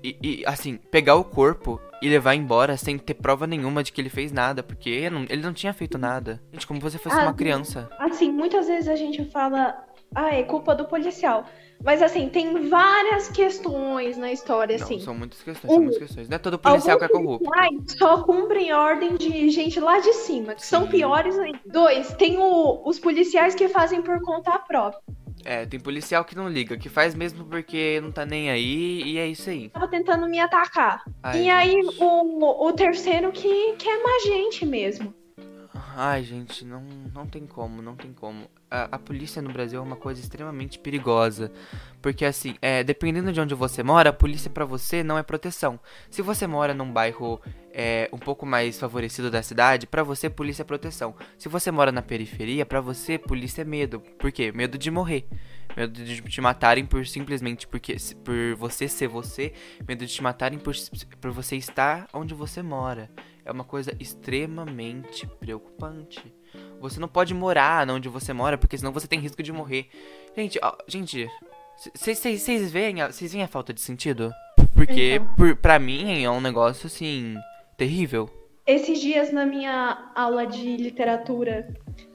E, 0.03 0.17
e, 0.19 0.45
assim, 0.47 0.77
pegar 0.77 1.13
o 1.13 1.23
corpo 1.23 1.79
e 2.01 2.09
levar 2.09 2.33
embora 2.33 2.77
sem 2.77 2.97
ter 2.97 3.13
prova 3.13 3.45
nenhuma 3.45 3.83
de 3.83 3.91
que 3.91 4.01
ele 4.01 4.09
fez 4.09 4.31
nada. 4.31 4.63
Porque 4.63 4.89
ele 4.89 5.09
não, 5.11 5.25
ele 5.29 5.43
não 5.43 5.53
tinha 5.53 5.73
feito 5.73 5.99
nada. 5.99 6.41
Gente, 6.51 6.65
como 6.65 6.79
você 6.79 6.97
fosse 6.97 7.19
ah, 7.19 7.21
uma 7.21 7.35
criança. 7.35 7.87
Assim, 7.99 8.31
muitas 8.31 8.65
vezes 8.65 8.87
a 8.87 8.95
gente 8.95 9.23
fala. 9.25 9.85
Ah, 10.15 10.33
é 10.33 10.41
culpa 10.41 10.73
do 10.73 10.85
policial. 10.85 11.45
Mas 11.83 12.01
assim, 12.01 12.29
tem 12.29 12.69
várias 12.69 13.29
questões 13.29 14.17
na 14.17 14.31
história, 14.31 14.77
não, 14.77 14.85
assim. 14.85 14.99
São 14.99 15.15
muitas 15.15 15.41
questões, 15.41 15.71
um, 15.71 15.75
são 15.75 15.83
muitas 15.83 15.99
questões. 15.99 16.29
Não 16.29 16.35
é 16.35 16.39
todo 16.39 16.59
policial 16.59 16.97
que 16.97 17.05
é 17.05 17.09
corrupto. 17.09 17.49
Só 17.97 18.23
cumprem 18.23 18.73
ordem 18.73 19.15
de 19.15 19.49
gente 19.49 19.79
lá 19.79 19.99
de 19.99 20.13
cima, 20.13 20.55
que 20.55 20.61
Sim. 20.61 20.67
são 20.67 20.87
piores 20.87 21.37
ainda. 21.37 21.59
Dois, 21.65 22.13
tem 22.15 22.37
o, 22.37 22.81
os 22.85 22.99
policiais 22.99 23.55
que 23.55 23.67
fazem 23.67 24.01
por 24.01 24.21
conta 24.21 24.57
própria. 24.59 25.01
É, 25.43 25.65
tem 25.65 25.79
policial 25.79 26.23
que 26.23 26.35
não 26.35 26.47
liga, 26.47 26.77
que 26.77 26.87
faz 26.87 27.15
mesmo 27.15 27.45
porque 27.45 27.99
não 28.01 28.11
tá 28.11 28.25
nem 28.25 28.51
aí, 28.51 29.01
e 29.03 29.17
é 29.17 29.27
isso 29.27 29.49
aí. 29.49 29.69
Tava 29.69 29.87
tentando 29.87 30.27
me 30.27 30.39
atacar. 30.39 31.03
Ai, 31.23 31.35
e 31.35 31.43
gente. 31.43 31.49
aí, 31.49 31.81
o, 31.99 32.67
o 32.67 32.73
terceiro 32.73 33.31
que, 33.31 33.73
que 33.73 33.89
é 33.89 34.03
mais 34.03 34.23
gente 34.23 34.65
mesmo. 34.65 35.13
Ai, 35.95 36.23
gente, 36.23 36.63
não, 36.63 36.83
não 37.13 37.25
tem 37.25 37.45
como, 37.45 37.81
não 37.81 37.95
tem 37.95 38.13
como. 38.13 38.47
A, 38.71 38.95
a, 38.95 38.97
polícia 38.97 39.41
no 39.41 39.51
Brasil 39.51 39.79
é 39.79 39.83
uma 39.83 39.97
coisa 39.97 40.21
extremamente 40.21 40.79
perigosa. 40.79 41.51
Porque, 42.01 42.23
assim, 42.23 42.55
é, 42.61 42.83
dependendo 42.83 43.33
de 43.33 43.41
onde 43.41 43.53
você 43.53 43.83
mora, 43.83 44.11
a 44.11 44.13
polícia 44.13 44.49
para 44.49 44.63
você 44.63 45.03
não 45.03 45.17
é 45.17 45.23
proteção. 45.23 45.77
Se 46.09 46.21
você 46.21 46.47
mora 46.47 46.73
num 46.73 46.91
bairro 46.91 47.41
é, 47.73 48.09
um 48.13 48.17
pouco 48.17 48.45
mais 48.45 48.79
favorecido 48.79 49.29
da 49.29 49.43
cidade, 49.43 49.85
para 49.85 50.03
você, 50.03 50.29
polícia 50.29 50.63
é 50.63 50.65
proteção. 50.65 51.13
Se 51.37 51.49
você 51.49 51.69
mora 51.69 51.91
na 51.91 52.01
periferia, 52.01 52.65
para 52.65 52.79
você, 52.79 53.17
polícia 53.17 53.61
é 53.61 53.65
medo. 53.65 53.99
Por 54.17 54.31
quê? 54.31 54.51
Medo 54.53 54.77
de 54.77 54.89
morrer. 54.89 55.27
Medo 55.75 55.93
de 55.93 56.21
te 56.21 56.41
matarem 56.41 56.85
por 56.85 57.05
simplesmente 57.05 57.67
porque 57.67 57.97
por 58.23 58.55
você 58.55 58.87
ser 58.87 59.07
você. 59.07 59.53
Medo 59.85 60.05
de 60.05 60.13
te 60.13 60.23
matarem 60.23 60.57
por, 60.57 60.73
por 61.19 61.31
você 61.31 61.57
estar 61.57 62.07
onde 62.13 62.33
você 62.33 62.63
mora 62.63 63.09
é 63.45 63.51
uma 63.51 63.63
coisa 63.63 63.95
extremamente 63.99 65.27
preocupante. 65.39 66.33
Você 66.81 66.99
não 66.99 67.07
pode 67.07 67.33
morar 67.33 67.89
onde 67.89 68.09
você 68.09 68.33
mora, 68.33 68.57
porque 68.57 68.77
senão 68.77 68.91
você 68.91 69.07
tem 69.07 69.19
risco 69.19 69.41
de 69.41 69.53
morrer. 69.53 69.87
Gente, 70.35 70.59
ó, 70.61 70.75
gente, 70.87 71.29
vocês 71.95 72.71
veem, 72.71 72.95
veem 72.95 73.43
a 73.43 73.47
falta 73.47 73.73
de 73.73 73.79
sentido? 73.81 74.31
Porque, 74.73 75.15
então. 75.15 75.35
por, 75.35 75.55
pra 75.55 75.79
mim, 75.79 76.23
é 76.23 76.29
um 76.29 76.41
negócio, 76.41 76.87
assim, 76.87 77.35
terrível. 77.77 78.29
Esses 78.65 78.99
dias, 78.99 79.31
na 79.31 79.45
minha 79.45 80.11
aula 80.15 80.45
de 80.45 80.77
literatura 80.77 81.73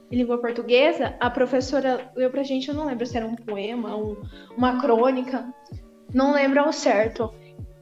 e 0.09 0.15
língua 0.15 0.37
portuguesa, 0.37 1.15
a 1.19 1.29
professora 1.29 2.11
leu 2.15 2.29
pra 2.29 2.43
gente, 2.43 2.69
eu 2.69 2.75
não 2.75 2.85
lembro 2.85 3.05
se 3.05 3.17
era 3.17 3.25
um 3.25 3.35
poema, 3.35 3.95
um, 3.95 4.15
uma 4.55 4.79
crônica, 4.81 5.53
não 6.13 6.33
lembro 6.33 6.61
ao 6.61 6.71
certo. 6.71 7.33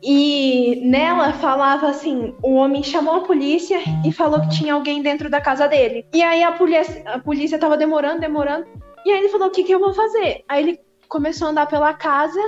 E 0.08 0.82
nela 0.84 1.34
falava 1.34 1.88
assim: 1.88 2.36
o 2.44 2.54
homem 2.54 2.84
chamou 2.84 3.16
a 3.16 3.22
polícia 3.22 3.80
e 4.06 4.12
falou 4.12 4.40
que 4.42 4.60
tinha 4.60 4.76
alguém 4.76 5.02
dentro 5.02 5.32
da 5.32 5.42
casa 5.42 5.68
dele. 5.68 6.06
E 6.14 6.22
aí 6.22 6.44
a 6.44 6.52
polícia, 6.52 7.02
a 7.08 7.18
polícia 7.18 7.58
tava 7.58 7.76
demorando, 7.76 8.22
demorando. 8.22 8.68
E 9.04 9.12
aí 9.12 9.18
ele 9.18 9.30
falou: 9.30 9.48
o 9.48 9.52
que, 9.52 9.64
que 9.64 9.74
eu 9.74 9.80
vou 9.80 9.94
fazer? 9.94 10.44
Aí 10.48 10.62
ele 10.64 10.80
começou 11.10 11.48
a 11.48 11.52
andar 11.52 11.66
pela 11.66 11.92
casa, 11.96 12.40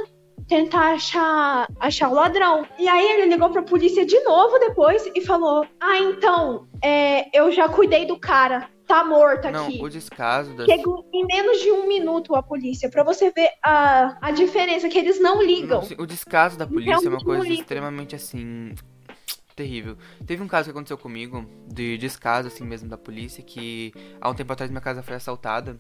tentar 0.48 0.94
achar, 0.94 1.68
achar 1.80 2.10
o 2.10 2.14
ladrão. 2.14 2.64
E 2.78 2.88
aí 2.88 3.06
ele 3.14 3.26
ligou 3.26 3.50
pra 3.50 3.64
polícia 3.64 4.06
de 4.06 4.20
novo 4.20 4.60
depois 4.60 5.10
e 5.16 5.22
falou: 5.22 5.66
Ah, 5.82 5.98
então, 5.98 6.68
é, 6.84 7.36
eu 7.36 7.52
já 7.52 7.68
cuidei 7.68 8.06
do 8.06 8.20
cara 8.20 8.70
tá 8.88 9.04
morta 9.04 9.52
não, 9.52 9.68
aqui. 9.68 9.80
o 9.84 9.90
descaso 9.90 10.54
das... 10.56 10.66
Chegou 10.66 11.08
em 11.14 11.26
menos 11.26 11.60
de 11.60 11.72
um 11.72 11.88
minuto 11.88 12.34
a 12.36 12.42
polícia, 12.42 12.90
para 12.90 13.04
você 13.04 13.30
ver 13.32 13.50
a, 13.62 14.18
a 14.22 14.32
diferença, 14.32 14.88
que 14.88 14.98
eles 14.98 15.20
não 15.20 15.44
ligam. 15.44 15.82
Não, 15.82 16.04
o 16.04 16.08
descaso 16.08 16.58
da 16.58 16.66
polícia 16.66 17.06
é 17.06 17.10
uma 17.10 17.24
coisa 17.24 17.48
extremamente, 17.50 18.16
assim, 18.16 18.74
terrível. 19.56 19.98
Teve 20.26 20.42
um 20.42 20.48
caso 20.48 20.66
que 20.66 20.72
aconteceu 20.72 20.98
comigo, 20.98 21.46
de 21.68 21.98
descaso, 21.98 22.48
assim 22.48 22.64
mesmo, 22.64 22.88
da 22.88 22.98
polícia, 22.98 23.44
que 23.44 23.94
há 24.22 24.30
um 24.30 24.34
tempo 24.34 24.54
atrás 24.54 24.72
minha 24.72 24.82
casa 24.82 25.04
foi 25.04 25.16
assaltada. 25.16 25.78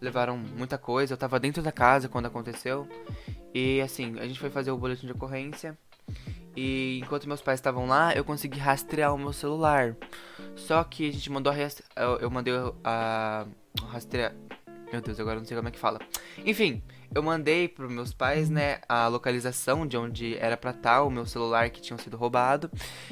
levaram 0.00 0.36
muita 0.36 0.76
coisa. 0.76 1.14
Eu 1.14 1.18
tava 1.18 1.40
dentro 1.40 1.62
da 1.62 1.72
casa 1.72 2.08
quando 2.08 2.26
aconteceu. 2.26 2.86
E 3.54 3.80
assim, 3.80 4.18
a 4.18 4.26
gente 4.26 4.38
foi 4.38 4.50
fazer 4.50 4.70
o 4.72 4.76
boletim 4.76 5.06
de 5.06 5.12
ocorrência. 5.12 5.78
E 6.56 7.00
enquanto 7.02 7.28
meus 7.28 7.42
pais 7.42 7.60
estavam 7.60 7.86
lá, 7.86 8.14
eu 8.14 8.24
consegui 8.24 8.58
rastrear 8.58 9.14
o 9.14 9.18
meu 9.18 9.32
celular. 9.32 9.94
Só 10.56 10.82
que 10.82 11.08
a 11.08 11.12
gente 11.12 11.30
mandou 11.30 11.52
a. 11.52 11.56
Eu, 12.20 12.30
mandei 12.30 12.54
a. 12.82 13.46
rastrear. 13.88 14.34
Meu 14.90 15.00
Deus, 15.00 15.18
agora 15.18 15.38
não 15.38 15.44
sei 15.44 15.56
como 15.56 15.68
é 15.68 15.72
que 15.72 15.78
fala. 15.78 15.98
Enfim, 16.44 16.82
eu 17.14 17.22
mandei 17.22 17.68
pros 17.68 17.90
meus 17.90 18.12
pais, 18.12 18.48
né, 18.48 18.78
a 18.88 19.08
localização 19.08 19.86
de 19.86 19.96
onde 19.96 20.36
era 20.38 20.56
pra 20.56 20.70
estar 20.70 21.02
o 21.02 21.10
meu 21.10 21.26
celular 21.26 21.68
que 21.70 21.80
tinha 21.80 21.98
sido 21.98 22.16
roubado. 22.16 22.70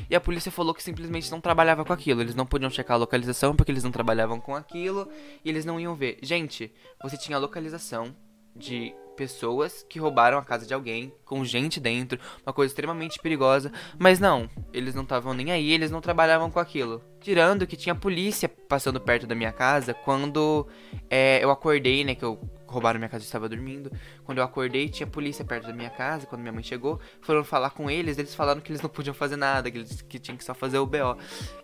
E 0.08 0.14
a 0.14 0.20
polícia 0.20 0.52
falou 0.52 0.72
que 0.72 0.82
simplesmente 0.82 1.30
não 1.30 1.40
trabalhava 1.40 1.84
com 1.84 1.92
aquilo. 1.92 2.20
Eles 2.20 2.34
não 2.34 2.46
podiam 2.46 2.70
checar 2.70 2.94
a 2.94 2.98
localização 2.98 3.56
porque 3.56 3.72
eles 3.72 3.82
não 3.82 3.90
trabalhavam 3.90 4.40
com 4.40 4.54
aquilo 4.54 5.08
e 5.44 5.48
eles 5.48 5.64
não 5.64 5.80
iam 5.80 5.94
ver. 5.94 6.18
Gente, 6.22 6.72
você 7.02 7.16
tinha 7.16 7.36
a 7.36 7.40
localização 7.40 8.14
de 8.54 8.94
pessoas 9.14 9.84
que 9.88 9.98
roubaram 9.98 10.38
a 10.38 10.44
casa 10.44 10.66
de 10.66 10.74
alguém, 10.74 11.12
com 11.24 11.44
gente 11.44 11.80
dentro, 11.80 12.18
uma 12.46 12.52
coisa 12.52 12.70
extremamente 12.70 13.18
perigosa. 13.20 13.72
Mas 13.98 14.18
não, 14.18 14.48
eles 14.72 14.94
não 14.94 15.02
estavam 15.02 15.32
nem 15.32 15.52
aí, 15.52 15.72
eles 15.72 15.90
não 15.90 16.00
trabalhavam 16.00 16.50
com 16.50 16.58
aquilo. 16.58 17.02
Tirando 17.20 17.66
que 17.66 17.76
tinha 17.76 17.94
polícia 17.94 18.48
passando 18.48 19.00
perto 19.00 19.26
da 19.26 19.34
minha 19.34 19.52
casa 19.52 19.94
quando 19.94 20.66
é, 21.08 21.42
eu 21.42 21.50
acordei, 21.50 22.04
né? 22.04 22.14
Que 22.14 22.24
eu 22.24 22.38
roubaram 22.74 22.98
minha 22.98 23.08
casa 23.08 23.24
e 23.24 23.26
estava 23.26 23.48
dormindo. 23.48 23.90
Quando 24.24 24.38
eu 24.38 24.44
acordei, 24.44 24.88
tinha 24.88 25.06
polícia 25.06 25.44
perto 25.44 25.66
da 25.66 25.72
minha 25.72 25.90
casa. 25.90 26.26
Quando 26.26 26.42
minha 26.42 26.52
mãe 26.52 26.62
chegou, 26.62 27.00
foram 27.20 27.44
falar 27.44 27.70
com 27.70 27.90
eles. 27.90 28.18
Eles 28.18 28.34
falaram 28.34 28.60
que 28.60 28.70
eles 28.70 28.82
não 28.82 28.90
podiam 28.90 29.14
fazer 29.14 29.36
nada, 29.36 29.70
que 29.70 29.78
eles 29.78 30.02
que 30.02 30.18
tinham 30.18 30.36
que 30.36 30.44
só 30.44 30.54
fazer 30.54 30.78
o 30.78 30.86
BO. 30.86 31.16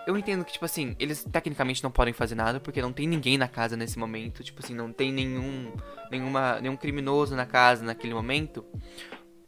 Eu 0.07 0.17
entendo 0.17 0.45
que, 0.45 0.53
tipo 0.53 0.65
assim, 0.65 0.97
eles 0.99 1.25
tecnicamente 1.25 1.83
não 1.83 1.91
podem 1.91 2.15
fazer 2.15 2.35
nada 2.35 2.61
porque 2.61 2.81
não 2.81 2.93
tem 2.93 3.07
ninguém 3.07 3.37
na 3.37 3.49
casa 3.49 3.77
nesse 3.77 3.99
momento. 3.99 4.43
Tipo 4.43 4.61
assim, 4.63 4.75
não 4.75 4.93
tem 4.93 5.13
nenhum, 5.13 5.73
nenhuma, 6.11 6.61
nenhum 6.61 6.77
criminoso 6.77 7.35
na 7.35 7.45
casa 7.45 7.85
naquele 7.85 8.15
momento. 8.15 8.65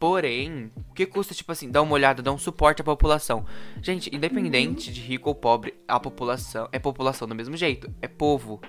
Porém, 0.03 0.69
o 0.89 0.93
que 0.93 1.05
custa, 1.05 1.33
tipo 1.33 1.49
assim, 1.53 1.71
dar 1.71 1.81
uma 1.81 1.93
olhada, 1.93 2.21
dar 2.21 2.33
um 2.33 2.37
suporte 2.37 2.81
à 2.81 2.83
população? 2.83 3.45
Gente, 3.81 4.13
independente 4.13 4.91
de 4.91 4.99
rico 4.99 5.29
ou 5.29 5.35
pobre, 5.35 5.73
a 5.87 5.97
população 5.97 6.67
é 6.73 6.77
população 6.77 7.25
do 7.25 7.33
mesmo 7.33 7.55
jeito. 7.55 7.89
É 8.01 8.07
povo 8.09 8.59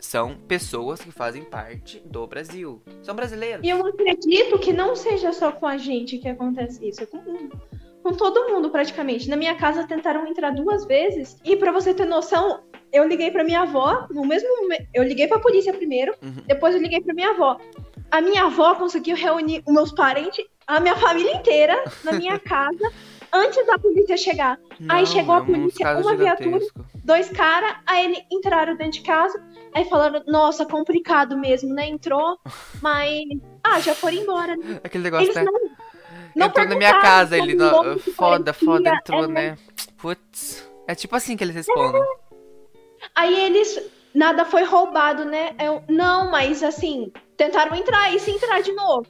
são 0.00 0.34
pessoas 0.48 1.00
que 1.00 1.10
fazem 1.10 1.44
parte 1.44 2.02
do 2.04 2.26
Brasil. 2.26 2.82
São 3.02 3.14
brasileiros. 3.14 3.64
E 3.64 3.68
eu 3.68 3.86
acredito 3.86 4.58
que 4.58 4.72
não 4.72 4.96
seja 4.96 5.32
só 5.32 5.52
com 5.52 5.66
a 5.66 5.76
gente 5.76 6.18
que 6.18 6.28
acontece 6.28 6.88
isso. 6.88 7.02
É 7.02 7.06
com, 7.06 7.48
com 8.02 8.12
todo 8.12 8.48
mundo, 8.52 8.70
praticamente. 8.70 9.28
Na 9.28 9.36
minha 9.36 9.54
casa 9.54 9.86
tentaram 9.86 10.26
entrar 10.26 10.50
duas 10.50 10.84
vezes. 10.86 11.36
E 11.44 11.56
para 11.56 11.72
você 11.72 11.94
ter 11.94 12.06
noção, 12.06 12.60
eu 12.92 13.06
liguei 13.06 13.30
para 13.30 13.44
minha 13.44 13.62
avó 13.62 14.06
no 14.10 14.24
mesmo 14.24 14.48
momento. 14.62 14.86
Eu 14.92 15.02
liguei 15.02 15.26
pra 15.26 15.38
polícia 15.38 15.72
primeiro, 15.72 16.14
uhum. 16.22 16.42
depois 16.46 16.74
eu 16.74 16.80
liguei 16.80 17.00
pra 17.00 17.14
minha 17.14 17.30
avó. 17.30 17.58
A 18.10 18.20
minha 18.20 18.44
avó 18.44 18.74
conseguiu 18.74 19.16
reunir 19.16 19.62
os 19.66 19.72
meus 19.72 19.92
parentes, 19.92 20.44
a 20.66 20.80
minha 20.80 20.96
família 20.96 21.32
inteira, 21.32 21.84
na 22.04 22.12
minha 22.12 22.38
casa 22.40 22.90
antes 23.32 23.64
da 23.66 23.78
polícia 23.78 24.16
chegar. 24.16 24.58
Não, 24.78 24.94
aí 24.94 25.06
chegou 25.06 25.34
a 25.34 25.38
é 25.38 25.44
polícia, 25.44 25.98
uma 25.98 26.16
viatura, 26.16 26.58
dois 27.04 27.28
caras, 27.30 27.76
aí 27.86 28.06
eles 28.06 28.24
entraram 28.30 28.76
dentro 28.76 28.92
de 28.92 29.02
casa, 29.02 29.42
aí 29.74 29.84
falaram, 29.88 30.22
nossa, 30.26 30.64
complicado 30.64 31.36
mesmo, 31.36 31.74
né? 31.74 31.88
Entrou, 31.88 32.38
mas. 32.80 33.22
Ah, 33.62 33.80
já 33.80 33.94
foram 33.94 34.16
embora, 34.16 34.56
né? 34.56 34.80
Aquele 34.82 35.04
negócio, 35.04 35.24
eles 35.24 35.34
né? 35.34 35.44
Não, 35.44 35.52
não 36.36 36.46
entrou 36.46 36.68
na 36.68 36.76
minha 36.76 37.00
casa, 37.00 37.36
ele. 37.36 37.54
No... 37.54 37.98
Foda, 37.98 38.52
foda, 38.52 38.90
entrou, 38.90 39.24
é, 39.24 39.28
né? 39.28 39.58
Putz. 39.98 40.68
É 40.86 40.94
tipo 40.94 41.14
assim 41.14 41.36
que 41.36 41.44
eles 41.44 41.54
respondem. 41.54 42.02
Aí 43.14 43.44
eles. 43.44 43.80
Nada 44.12 44.44
foi 44.44 44.64
roubado, 44.64 45.24
né? 45.24 45.54
Eu, 45.56 45.84
não, 45.88 46.32
mas 46.32 46.64
assim, 46.64 47.12
tentaram 47.36 47.76
entrar 47.76 48.12
e 48.12 48.18
se 48.18 48.32
entrar 48.32 48.60
de 48.60 48.72
novo. 48.72 49.06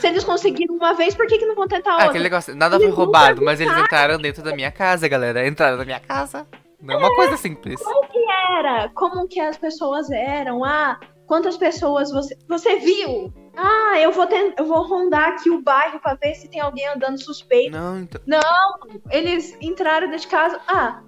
Se 0.00 0.08
eles 0.08 0.24
conseguiram 0.24 0.74
uma 0.74 0.92
vez, 0.92 1.14
por 1.14 1.24
que, 1.28 1.38
que 1.38 1.46
não 1.46 1.54
vão 1.54 1.68
tentar 1.68 1.92
outra? 1.92 2.06
Ah, 2.06 2.08
aquele 2.10 2.24
negócio, 2.24 2.52
nada 2.56 2.74
eles 2.74 2.88
foi 2.88 2.96
roubado, 2.96 3.42
mas 3.44 3.60
eles 3.60 3.76
entraram 3.78 4.18
dentro 4.18 4.42
da 4.42 4.52
minha 4.52 4.72
casa, 4.72 5.06
galera. 5.06 5.46
Entraram 5.46 5.76
na 5.76 5.84
minha 5.84 6.00
casa. 6.00 6.44
Não 6.80 6.94
é 6.94 6.96
uma 6.98 7.14
coisa 7.14 7.36
simples. 7.36 7.82
Como 7.82 8.08
que 8.08 8.30
era? 8.30 8.88
Como 8.90 9.28
que 9.28 9.38
as 9.38 9.58
pessoas 9.58 10.10
eram? 10.10 10.64
Ah, 10.64 10.98
quantas 11.26 11.56
pessoas 11.56 12.10
você, 12.10 12.36
você 12.48 12.76
viu? 12.76 13.32
Ah, 13.56 13.98
eu 14.00 14.12
vou, 14.12 14.26
ter, 14.26 14.54
eu 14.58 14.64
vou 14.64 14.82
rondar 14.86 15.30
aqui 15.30 15.50
o 15.50 15.60
bairro 15.62 16.00
pra 16.00 16.14
ver 16.14 16.34
se 16.34 16.48
tem 16.48 16.60
alguém 16.60 16.86
andando 16.88 17.22
suspeito. 17.22 17.76
Não, 17.76 17.98
então... 17.98 18.20
Não, 18.26 18.78
eles 19.10 19.56
entraram 19.60 20.08
dentro 20.08 20.22
de 20.22 20.28
casa. 20.28 20.60
Ah, 20.66 21.02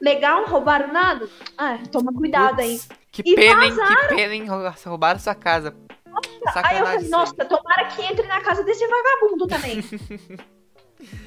legal, 0.00 0.44
roubaram 0.46 0.92
nada? 0.92 1.28
Ah, 1.56 1.78
toma 1.90 2.12
cuidado 2.12 2.56
Puts, 2.56 2.64
aí. 2.64 2.80
Que 3.12 3.34
pena, 3.34 3.66
hein? 3.66 3.72
Que 4.08 4.14
pena, 4.14 4.34
hein? 4.34 4.46
Roubaram 4.84 5.20
sua 5.20 5.34
casa. 5.34 5.76
Aí 6.56 6.78
eu 6.78 6.86
falei, 6.86 7.08
nossa, 7.08 7.34
tomara 7.44 7.86
que 7.86 8.02
entre 8.02 8.26
na 8.26 8.40
casa 8.40 8.64
desse 8.64 8.86
vagabundo 8.86 9.46
também. 9.46 9.80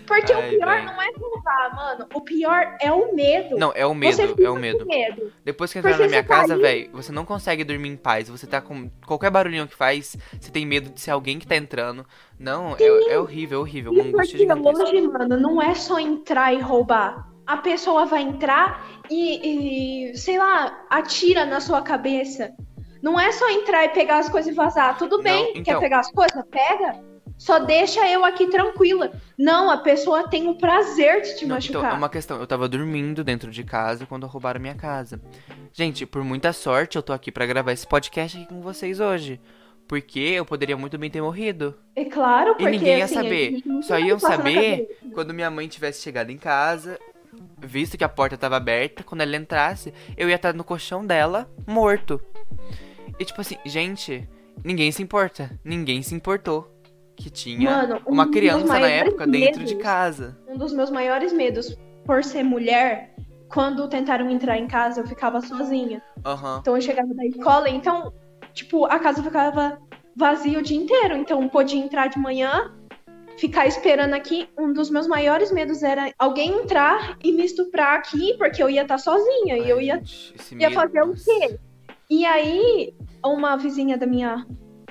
Porque 0.05 0.31
Ai, 0.31 0.47
o 0.47 0.49
pior 0.57 0.83
não 0.83 1.01
é 1.01 1.11
roubar, 1.17 1.75
mano. 1.75 2.07
O 2.13 2.21
pior 2.21 2.77
é 2.79 2.91
o 2.91 3.13
medo. 3.15 3.57
Não, 3.57 3.71
é 3.75 3.85
o 3.85 3.93
medo, 3.93 4.21
é 4.21 4.49
o 4.49 4.55
medo. 4.55 4.85
medo. 4.85 5.31
Depois 5.43 5.71
que 5.71 5.79
entrar 5.79 5.97
na 5.97 6.07
minha 6.07 6.23
tá 6.23 6.35
casa, 6.35 6.57
velho, 6.57 6.89
você 6.91 7.11
não 7.11 7.25
consegue 7.25 7.63
dormir 7.63 7.89
em 7.89 7.97
paz. 7.97 8.29
Você 8.29 8.45
tá 8.45 8.61
com 8.61 8.89
qualquer 9.05 9.29
barulhinho 9.31 9.67
que 9.67 9.75
faz, 9.75 10.17
você 10.39 10.51
tem 10.51 10.65
medo 10.65 10.89
de 10.89 11.01
ser 11.01 11.11
alguém 11.11 11.39
que 11.39 11.47
tá 11.47 11.55
entrando. 11.55 12.05
Não, 12.39 12.75
é, 12.79 13.13
é, 13.13 13.19
horrível, 13.19 13.59
é 13.59 13.61
horrível. 13.61 13.91
Uma 13.91 14.03
angústia 14.03 14.37
gigantesca. 14.37 14.83
Hoje, 14.83 15.01
mano, 15.01 15.37
não 15.37 15.61
é 15.61 15.73
só 15.73 15.99
entrar 15.99 16.53
e 16.53 16.59
roubar. 16.59 17.27
A 17.45 17.57
pessoa 17.57 18.05
vai 18.05 18.21
entrar 18.21 18.85
e, 19.09 20.09
e 20.11 20.17
sei 20.17 20.37
lá, 20.37 20.85
atira 20.89 21.45
na 21.45 21.61
sua 21.61 21.81
cabeça. 21.81 22.53
Não 23.01 23.19
é 23.19 23.31
só 23.31 23.47
entrar 23.49 23.85
e 23.85 23.89
pegar 23.89 24.17
as 24.17 24.29
coisas 24.29 24.51
e 24.51 24.55
vazar. 24.55 24.97
Tudo 24.97 25.21
bem, 25.21 25.43
não, 25.43 25.49
então... 25.51 25.63
quer 25.63 25.79
pegar 25.79 25.99
as 25.99 26.11
coisas? 26.11 26.43
Pega. 26.49 27.14
Só 27.37 27.59
deixa 27.59 28.07
eu 28.09 28.23
aqui 28.23 28.47
tranquila. 28.47 29.11
Não, 29.37 29.69
a 29.69 29.77
pessoa 29.77 30.27
tem 30.27 30.47
o 30.47 30.55
prazer 30.55 31.21
de 31.21 31.37
te 31.37 31.45
não, 31.45 31.55
machucar. 31.55 31.81
Então, 31.81 31.91
é 31.91 31.97
uma 31.97 32.09
questão. 32.09 32.39
Eu 32.39 32.47
tava 32.47 32.67
dormindo 32.67 33.23
dentro 33.23 33.51
de 33.51 33.63
casa 33.63 34.05
quando 34.05 34.25
roubaram 34.25 34.59
minha 34.59 34.75
casa. 34.75 35.21
Gente, 35.73 36.05
por 36.05 36.23
muita 36.23 36.53
sorte, 36.53 36.95
eu 36.95 37.03
tô 37.03 37.11
aqui 37.11 37.31
para 37.31 37.45
gravar 37.45 37.73
esse 37.73 37.85
podcast 37.85 38.37
aqui 38.37 38.47
com 38.47 38.61
vocês 38.61 38.99
hoje. 38.99 39.39
Porque 39.87 40.19
eu 40.19 40.45
poderia 40.45 40.77
muito 40.77 40.97
bem 40.97 41.09
ter 41.11 41.21
morrido. 41.21 41.77
É 41.95 42.05
claro, 42.05 42.55
porque 42.55 42.63
E 42.63 42.71
ninguém 42.71 42.97
ia 42.99 43.05
assim, 43.05 43.15
saber. 43.15 43.63
Só 43.83 43.99
iam 43.99 44.17
saber 44.17 44.97
quando 45.13 45.33
minha 45.33 45.51
mãe 45.51 45.67
tivesse 45.67 46.01
chegado 46.01 46.31
em 46.31 46.37
casa, 46.37 46.97
visto 47.59 47.97
que 47.97 48.03
a 48.03 48.09
porta 48.09 48.37
tava 48.37 48.55
aberta, 48.55 49.03
quando 49.03 49.21
ela 49.21 49.35
entrasse, 49.35 49.93
eu 50.17 50.27
ia 50.27 50.35
estar 50.35 50.53
no 50.55 50.63
colchão 50.63 51.05
dela, 51.05 51.47
morto. 51.67 52.19
E 53.19 53.25
tipo 53.25 53.39
assim, 53.41 53.57
gente, 53.63 54.27
ninguém 54.63 54.91
se 54.91 55.03
importa. 55.03 55.51
Ninguém 55.63 56.01
se 56.01 56.15
importou 56.15 56.74
que 57.15 57.29
tinha 57.29 57.69
Mano, 57.69 58.01
um 58.05 58.11
uma 58.11 58.29
criança 58.29 58.79
na 58.79 58.87
época 58.87 59.25
medos, 59.25 59.57
dentro 59.57 59.65
de 59.65 59.75
casa. 59.75 60.37
Um 60.47 60.57
dos 60.57 60.73
meus 60.73 60.89
maiores 60.89 61.31
medos 61.31 61.77
por 62.05 62.23
ser 62.23 62.43
mulher, 62.43 63.15
quando 63.49 63.87
tentaram 63.87 64.29
entrar 64.29 64.57
em 64.57 64.67
casa, 64.67 65.01
eu 65.01 65.07
ficava 65.07 65.41
sozinha. 65.41 66.01
Uhum. 66.25 66.57
Então 66.59 66.75
eu 66.75 66.81
chegava 66.81 67.13
da 67.13 67.25
escola, 67.25 67.69
então, 67.69 68.13
tipo, 68.53 68.85
a 68.85 68.99
casa 68.99 69.23
ficava 69.23 69.79
vazia 70.15 70.59
o 70.59 70.61
dia 70.61 70.77
inteiro. 70.77 71.15
Então 71.15 71.47
podia 71.49 71.83
entrar 71.83 72.07
de 72.07 72.19
manhã, 72.19 72.73
ficar 73.37 73.65
esperando 73.67 74.13
aqui. 74.13 74.49
Um 74.57 74.71
dos 74.71 74.89
meus 74.89 75.07
maiores 75.07 75.51
medos 75.51 75.83
era 75.83 76.11
alguém 76.17 76.51
entrar 76.61 77.17
e 77.23 77.31
me 77.31 77.43
estuprar 77.43 77.97
aqui, 77.97 78.35
porque 78.37 78.61
eu 78.61 78.69
ia 78.69 78.83
estar 78.83 78.97
sozinha. 78.97 79.55
Ai, 79.55 79.65
e 79.65 79.69
eu 79.69 79.81
ia, 79.81 80.01
ia 80.59 80.71
fazer 80.71 81.01
o 81.01 81.13
quê? 81.13 81.59
E 82.09 82.25
aí, 82.25 82.93
uma 83.23 83.55
vizinha 83.55 83.97
da 83.97 84.05
minha, 84.05 84.45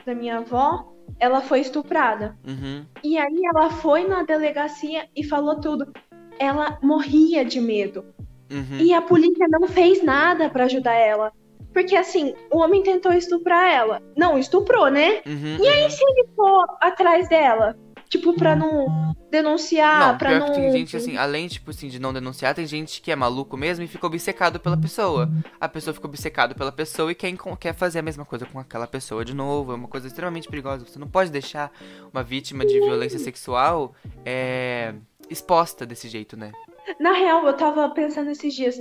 da 0.04 0.14
minha 0.14 0.38
avó, 0.38 0.93
ela 1.18 1.40
foi 1.40 1.60
estuprada. 1.60 2.36
Uhum. 2.46 2.84
E 3.02 3.18
aí 3.18 3.42
ela 3.44 3.70
foi 3.70 4.06
na 4.06 4.22
delegacia 4.22 5.08
e 5.16 5.24
falou 5.24 5.60
tudo. 5.60 5.92
Ela 6.38 6.78
morria 6.82 7.44
de 7.44 7.60
medo. 7.60 8.04
Uhum. 8.50 8.78
E 8.78 8.92
a 8.92 9.02
polícia 9.02 9.46
não 9.48 9.66
fez 9.66 10.02
nada 10.02 10.50
para 10.50 10.64
ajudar 10.64 10.94
ela. 10.94 11.32
Porque 11.72 11.96
assim, 11.96 12.34
o 12.52 12.58
homem 12.58 12.82
tentou 12.82 13.12
estuprar 13.12 13.68
ela. 13.68 14.00
Não, 14.16 14.38
estuprou, 14.38 14.88
né? 14.88 15.22
Uhum, 15.26 15.56
e 15.60 15.66
aí, 15.66 15.90
se 15.90 16.04
ele 16.04 16.28
for 16.36 16.64
atrás 16.80 17.28
dela? 17.28 17.76
Tipo, 18.08 18.34
pra 18.34 18.54
não 18.54 19.14
denunciar, 19.30 20.12
não, 20.12 20.18
pra 20.18 20.38
não. 20.38 20.52
tem 20.52 20.70
gente 20.70 20.96
assim, 20.96 21.16
além, 21.16 21.48
tipo 21.48 21.70
assim, 21.70 21.88
de 21.88 21.98
não 21.98 22.12
denunciar, 22.12 22.54
tem 22.54 22.66
gente 22.66 23.00
que 23.00 23.10
é 23.10 23.16
maluco 23.16 23.56
mesmo 23.56 23.84
e 23.84 23.88
fica 23.88 24.06
obcecado 24.06 24.60
pela 24.60 24.76
pessoa. 24.76 25.28
A 25.60 25.68
pessoa 25.68 25.92
fica 25.92 26.06
obcecado 26.06 26.54
pela 26.54 26.70
pessoa 26.70 27.10
e 27.10 27.14
quer, 27.14 27.32
quer 27.58 27.74
fazer 27.74 27.98
a 27.98 28.02
mesma 28.02 28.24
coisa 28.24 28.46
com 28.46 28.58
aquela 28.58 28.86
pessoa 28.86 29.24
de 29.24 29.34
novo. 29.34 29.72
É 29.72 29.74
uma 29.74 29.88
coisa 29.88 30.06
extremamente 30.06 30.48
perigosa. 30.48 30.84
Você 30.86 30.98
não 30.98 31.08
pode 31.08 31.30
deixar 31.30 31.72
uma 32.12 32.22
vítima 32.22 32.64
de 32.64 32.78
violência 32.78 33.18
sexual 33.18 33.94
é, 34.24 34.94
exposta 35.28 35.84
desse 35.84 36.08
jeito, 36.08 36.36
né? 36.36 36.52
Na 37.00 37.12
real, 37.12 37.46
eu 37.46 37.54
tava 37.54 37.88
pensando 37.90 38.30
esses 38.30 38.54
dias. 38.54 38.78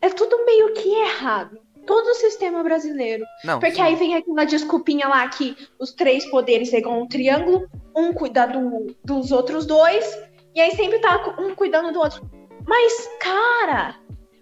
É 0.00 0.08
tudo 0.08 0.44
meio 0.44 0.72
que 0.74 0.88
errado 0.88 1.58
todo 1.86 2.06
o 2.08 2.14
sistema 2.14 2.62
brasileiro. 2.62 3.24
Não, 3.44 3.60
Porque 3.60 3.76
sim. 3.76 3.82
aí 3.82 3.94
vem 3.94 4.14
aquela 4.14 4.44
desculpinha 4.44 5.06
lá 5.08 5.28
que 5.28 5.56
os 5.78 5.92
três 5.92 6.24
poderes 6.26 6.72
é 6.72 6.78
igual 6.78 7.00
um 7.00 7.06
triângulo, 7.06 7.68
um 7.94 8.12
cuida 8.12 8.46
do, 8.46 8.94
dos 9.04 9.32
outros 9.32 9.66
dois, 9.66 10.04
e 10.54 10.60
aí 10.60 10.70
sempre 10.72 10.98
tá 11.00 11.36
um 11.38 11.54
cuidando 11.54 11.92
do 11.92 12.00
outro. 12.00 12.28
Mas, 12.66 13.08
cara, 13.20 13.96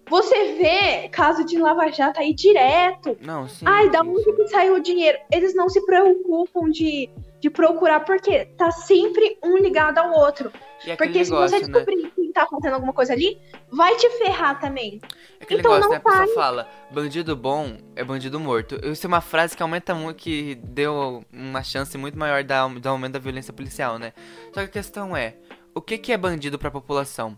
Você 0.09 0.53
vê 0.53 1.09
caso 1.09 1.45
de 1.45 1.57
Lava 1.57 1.89
Jato 1.91 2.19
aí 2.19 2.33
direto. 2.33 3.17
Não, 3.21 3.47
sim. 3.47 3.65
Ai, 3.67 3.89
da 3.89 4.01
sim, 4.01 4.09
onde 4.09 4.23
sim. 4.23 4.35
que 4.35 4.47
saiu 4.47 4.75
o 4.75 4.79
dinheiro? 4.79 5.17
Eles 5.31 5.55
não 5.55 5.69
se 5.69 5.83
preocupam 5.85 6.69
de, 6.69 7.09
de 7.43 7.49
procurar, 7.49 7.99
porque 8.05 8.45
tá 8.57 8.71
sempre 8.71 9.37
um 9.43 9.57
ligado 9.57 9.97
ao 9.97 10.13
outro. 10.13 10.49
Porque 10.97 11.25
se 11.25 11.29
você 11.29 11.59
negócio, 11.59 11.59
né? 11.59 11.59
descobrir 11.59 12.11
que 12.11 12.31
tá 12.31 12.47
fazendo 12.49 12.75
alguma 12.75 12.93
coisa 12.93 13.11
ali, 13.11 13.37
vai 13.69 13.93
te 13.97 14.09
ferrar 14.11 14.61
também. 14.61 15.01
Aquele 15.41 15.59
Então 15.59 15.73
negócio, 15.73 15.89
não 15.89 15.89
né? 15.89 15.97
A 15.97 16.19
pessoa 16.21 16.35
fala, 16.35 16.69
bandido 16.89 17.35
bom 17.35 17.75
é 17.97 18.03
bandido 18.05 18.39
morto. 18.39 18.79
Isso 18.85 19.05
é 19.05 19.09
uma 19.09 19.19
frase 19.19 19.57
que 19.57 19.61
aumenta 19.61 19.93
muito, 19.93 20.15
que 20.15 20.55
deu 20.55 21.25
uma 21.33 21.61
chance 21.61 21.97
muito 21.97 22.17
maior 22.17 22.45
da, 22.45 22.65
do 22.65 22.87
aumento 22.87 23.11
da 23.11 23.19
violência 23.19 23.51
policial, 23.51 23.99
né? 23.99 24.13
Só 24.53 24.61
que 24.61 24.67
a 24.67 24.67
questão 24.69 25.13
é, 25.13 25.35
o 25.75 25.81
que, 25.81 25.97
que 25.97 26.13
é 26.13 26.17
bandido 26.17 26.57
pra 26.57 26.71
população? 26.71 27.37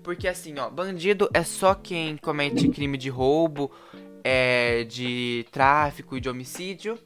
Porque 0.00 0.28
assim, 0.28 0.56
ó, 0.60 0.70
bandido 0.70 1.28
é 1.34 1.42
só 1.42 1.74
quem 1.74 2.16
comete 2.18 2.68
crime 2.68 2.96
de 2.96 3.08
roubo, 3.08 3.68
é, 4.22 4.84
de 4.84 5.44
tráfico 5.50 6.16
e 6.16 6.20
de 6.20 6.28
homicídio. 6.28 6.96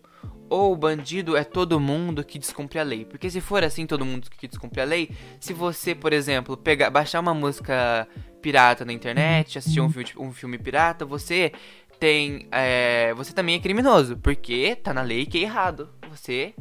Ou 0.49 0.77
bandido 0.77 1.37
é 1.37 1.43
todo 1.45 1.81
mundo 1.81 2.23
que 2.23 2.39
descumpre 2.39 2.79
a 2.79 2.83
lei. 2.83 3.05
Porque 3.05 3.31
se 3.31 3.41
for 3.41 3.65
assim, 3.65 3.87
todo 3.87 4.05
mundo 4.05 4.29
que 4.31 4.47
descumpre 4.47 4.81
a 4.81 4.85
lei, 4.85 5.11
se 5.41 5.53
você, 5.53 5.95
por 5.95 6.13
exemplo, 6.13 6.57
pegar, 6.57 6.91
baixar 6.91 7.21
uma 7.21 7.35
música 7.35 8.07
pirata 8.43 8.85
na 8.85 8.93
internet, 8.93 9.59
assistir 9.59 9.81
um 9.81 9.91
filme, 9.91 10.11
um 10.19 10.33
filme 10.33 10.59
pirata, 10.59 11.05
você 11.05 11.51
tem. 11.99 12.47
é, 12.53 13.15
você 13.15 13.33
também 13.33 13.57
é 13.57 13.59
criminoso. 13.59 14.17
Porque 14.19 14.77
tá 14.77 14.93
na 14.93 15.03
lei 15.03 15.27
que 15.27 15.39
é 15.39 15.43
errado 15.43 15.89
você 16.11 16.55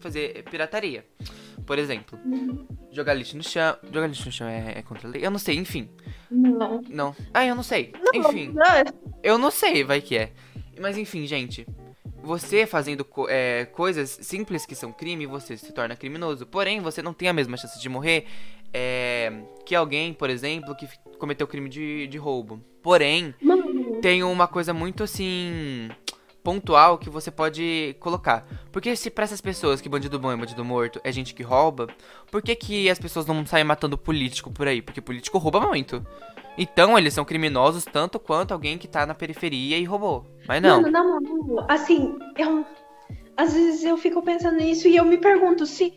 fazer 0.00 0.44
pirataria. 0.50 1.04
Por 1.66 1.78
exemplo, 1.78 2.18
jogar 2.90 3.14
lixo 3.14 3.36
no 3.36 3.42
chão. 3.42 3.76
Jogar 3.92 4.06
lixo 4.06 4.24
no 4.26 4.32
chão 4.32 4.48
é, 4.48 4.78
é 4.78 4.82
contra 4.82 5.06
a 5.06 5.10
lei? 5.10 5.24
Eu 5.24 5.30
não 5.30 5.38
sei, 5.38 5.56
enfim. 5.56 5.88
Não. 6.30 6.82
Não. 6.88 7.16
Ah, 7.32 7.44
eu 7.46 7.54
não 7.54 7.62
sei. 7.62 7.92
Não, 7.94 8.20
Enfim. 8.20 8.52
não, 8.52 8.64
Eu 9.22 9.38
não 9.38 9.50
sei, 9.50 9.84
vai 9.84 10.00
que 10.00 10.16
é. 10.16 10.32
Mas 10.80 10.96
enfim, 10.96 11.26
gente. 11.26 11.66
Você 12.22 12.66
fazendo 12.66 13.04
co- 13.04 13.28
é, 13.28 13.64
coisas 13.66 14.10
simples 14.22 14.66
que 14.66 14.74
são 14.74 14.92
crime, 14.92 15.26
você 15.26 15.56
se 15.56 15.72
torna 15.72 15.96
criminoso. 15.96 16.44
Porém, 16.46 16.80
você 16.80 17.00
não 17.00 17.12
tem 17.12 17.28
a 17.28 17.32
mesma 17.32 17.56
chance 17.56 17.80
de 17.80 17.88
morrer 17.88 18.26
é, 18.72 19.32
que 19.64 19.74
alguém, 19.74 20.12
por 20.12 20.28
exemplo, 20.28 20.74
que 20.74 20.88
cometeu 21.18 21.46
crime 21.46 21.68
de, 21.68 22.06
de 22.06 22.18
roubo. 22.18 22.60
Porém, 22.82 23.34
Mano, 23.40 24.00
tem 24.00 24.22
uma 24.22 24.46
coisa 24.48 24.74
muito 24.74 25.02
assim. 25.04 25.88
pontual 26.42 26.98
que 26.98 27.08
você 27.10 27.30
pode 27.30 27.94
colocar. 28.00 28.46
Porque 28.72 28.94
se 28.96 29.10
pra 29.10 29.24
essas 29.24 29.40
pessoas 29.40 29.80
que 29.80 29.88
bandido 29.88 30.18
bom 30.18 30.32
e 30.32 30.36
bandido 30.36 30.64
morto 30.64 31.00
é 31.04 31.12
gente 31.12 31.34
que 31.34 31.42
rouba, 31.42 31.88
por 32.30 32.42
que, 32.42 32.54
que 32.56 32.88
as 32.90 32.98
pessoas 32.98 33.26
não 33.26 33.44
saem 33.46 33.64
matando 33.64 33.96
político 33.98 34.50
por 34.50 34.66
aí? 34.66 34.80
Porque 34.82 35.00
político 35.00 35.38
rouba 35.38 35.60
muito. 35.60 36.04
Então 36.58 36.98
eles 36.98 37.14
são 37.14 37.24
criminosos 37.24 37.84
tanto 37.84 38.18
quanto 38.18 38.52
alguém 38.52 38.76
que 38.76 38.88
tá 38.88 39.06
na 39.06 39.14
periferia 39.14 39.78
e 39.78 39.84
roubou. 39.84 40.26
Mas 40.46 40.60
não. 40.60 40.82
Mano, 40.82 40.90
na 40.90 41.04
moral, 41.04 41.66
assim, 41.68 42.18
eu. 42.36 42.66
Às 43.36 43.54
vezes 43.54 43.84
eu 43.84 43.96
fico 43.96 44.20
pensando 44.20 44.56
nisso 44.56 44.88
e 44.88 44.96
eu 44.96 45.04
me 45.04 45.16
pergunto 45.16 45.64
se 45.64 45.94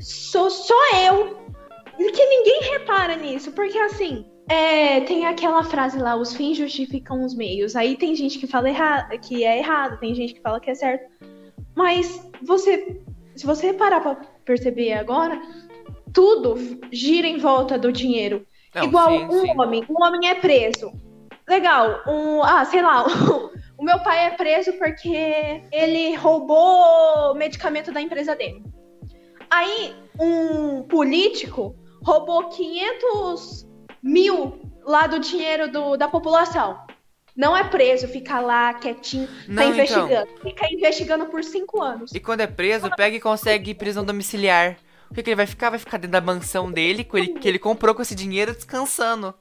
sou 0.00 0.50
só 0.50 0.74
eu 0.96 1.38
que 1.96 2.26
ninguém 2.26 2.72
repara 2.72 3.14
nisso. 3.14 3.52
Porque 3.52 3.78
assim, 3.78 4.26
é, 4.48 5.00
tem 5.02 5.26
aquela 5.26 5.62
frase 5.62 5.96
lá, 5.96 6.16
os 6.16 6.34
fins 6.34 6.56
justificam 6.56 7.24
os 7.24 7.34
meios. 7.34 7.76
Aí 7.76 7.96
tem 7.96 8.16
gente 8.16 8.38
que 8.38 8.48
fala 8.48 8.68
erra 8.68 9.08
que 9.18 9.44
é 9.44 9.58
errado, 9.58 10.00
tem 10.00 10.12
gente 10.12 10.34
que 10.34 10.40
fala 10.40 10.58
que 10.58 10.70
é 10.70 10.74
certo. 10.74 11.08
Mas 11.74 12.28
você. 12.42 13.00
Se 13.36 13.46
você 13.46 13.72
parar 13.72 14.00
pra 14.00 14.16
perceber 14.44 14.92
agora, 14.94 15.40
tudo 16.12 16.56
gira 16.90 17.28
em 17.28 17.38
volta 17.38 17.78
do 17.78 17.92
dinheiro. 17.92 18.44
Não, 18.74 18.84
Igual 18.84 19.08
sim, 19.10 19.24
um 19.24 19.40
sim. 19.42 19.50
homem, 19.60 19.84
um 19.88 20.02
homem 20.04 20.28
é 20.28 20.34
preso. 20.34 20.92
Legal, 21.48 22.00
um, 22.06 22.42
ah, 22.42 22.64
sei 22.64 22.80
lá, 22.82 23.04
o 23.76 23.82
meu 23.82 23.98
pai 24.00 24.26
é 24.26 24.30
preso 24.30 24.72
porque 24.74 25.62
ele 25.72 26.14
roubou 26.14 27.34
medicamento 27.34 27.90
da 27.92 28.00
empresa 28.00 28.36
dele. 28.36 28.62
Aí, 29.50 29.94
um 30.18 30.82
político 30.84 31.74
roubou 32.04 32.48
500 32.50 33.66
mil 34.02 34.60
lá 34.84 35.06
do 35.08 35.18
dinheiro 35.18 35.70
do- 35.70 35.96
da 35.96 36.08
população. 36.08 36.78
Não 37.36 37.56
é 37.56 37.64
preso, 37.64 38.06
fica 38.06 38.38
lá 38.40 38.74
quietinho, 38.74 39.26
tá 39.26 39.32
Não, 39.48 39.62
então. 39.62 39.70
investigando. 39.72 40.28
Fica 40.42 40.72
investigando 40.72 41.26
por 41.26 41.42
cinco 41.42 41.82
anos. 41.82 42.12
E 42.14 42.20
quando 42.20 42.40
é 42.42 42.46
preso, 42.46 42.90
pega 42.96 43.16
e 43.16 43.20
consegue 43.20 43.74
prisão 43.74 44.04
domiciliar. 44.04 44.76
O 45.10 45.14
que, 45.14 45.22
que 45.22 45.30
ele 45.30 45.36
vai 45.36 45.46
ficar? 45.46 45.70
Vai 45.70 45.78
ficar 45.78 45.98
dentro 45.98 46.12
da 46.12 46.20
mansão 46.20 46.70
dele, 46.70 47.02
com 47.02 47.18
ele, 47.18 47.34
que 47.34 47.48
ele 47.48 47.58
comprou 47.58 47.94
com 47.94 48.02
esse 48.02 48.14
dinheiro, 48.14 48.54
descansando. 48.54 49.34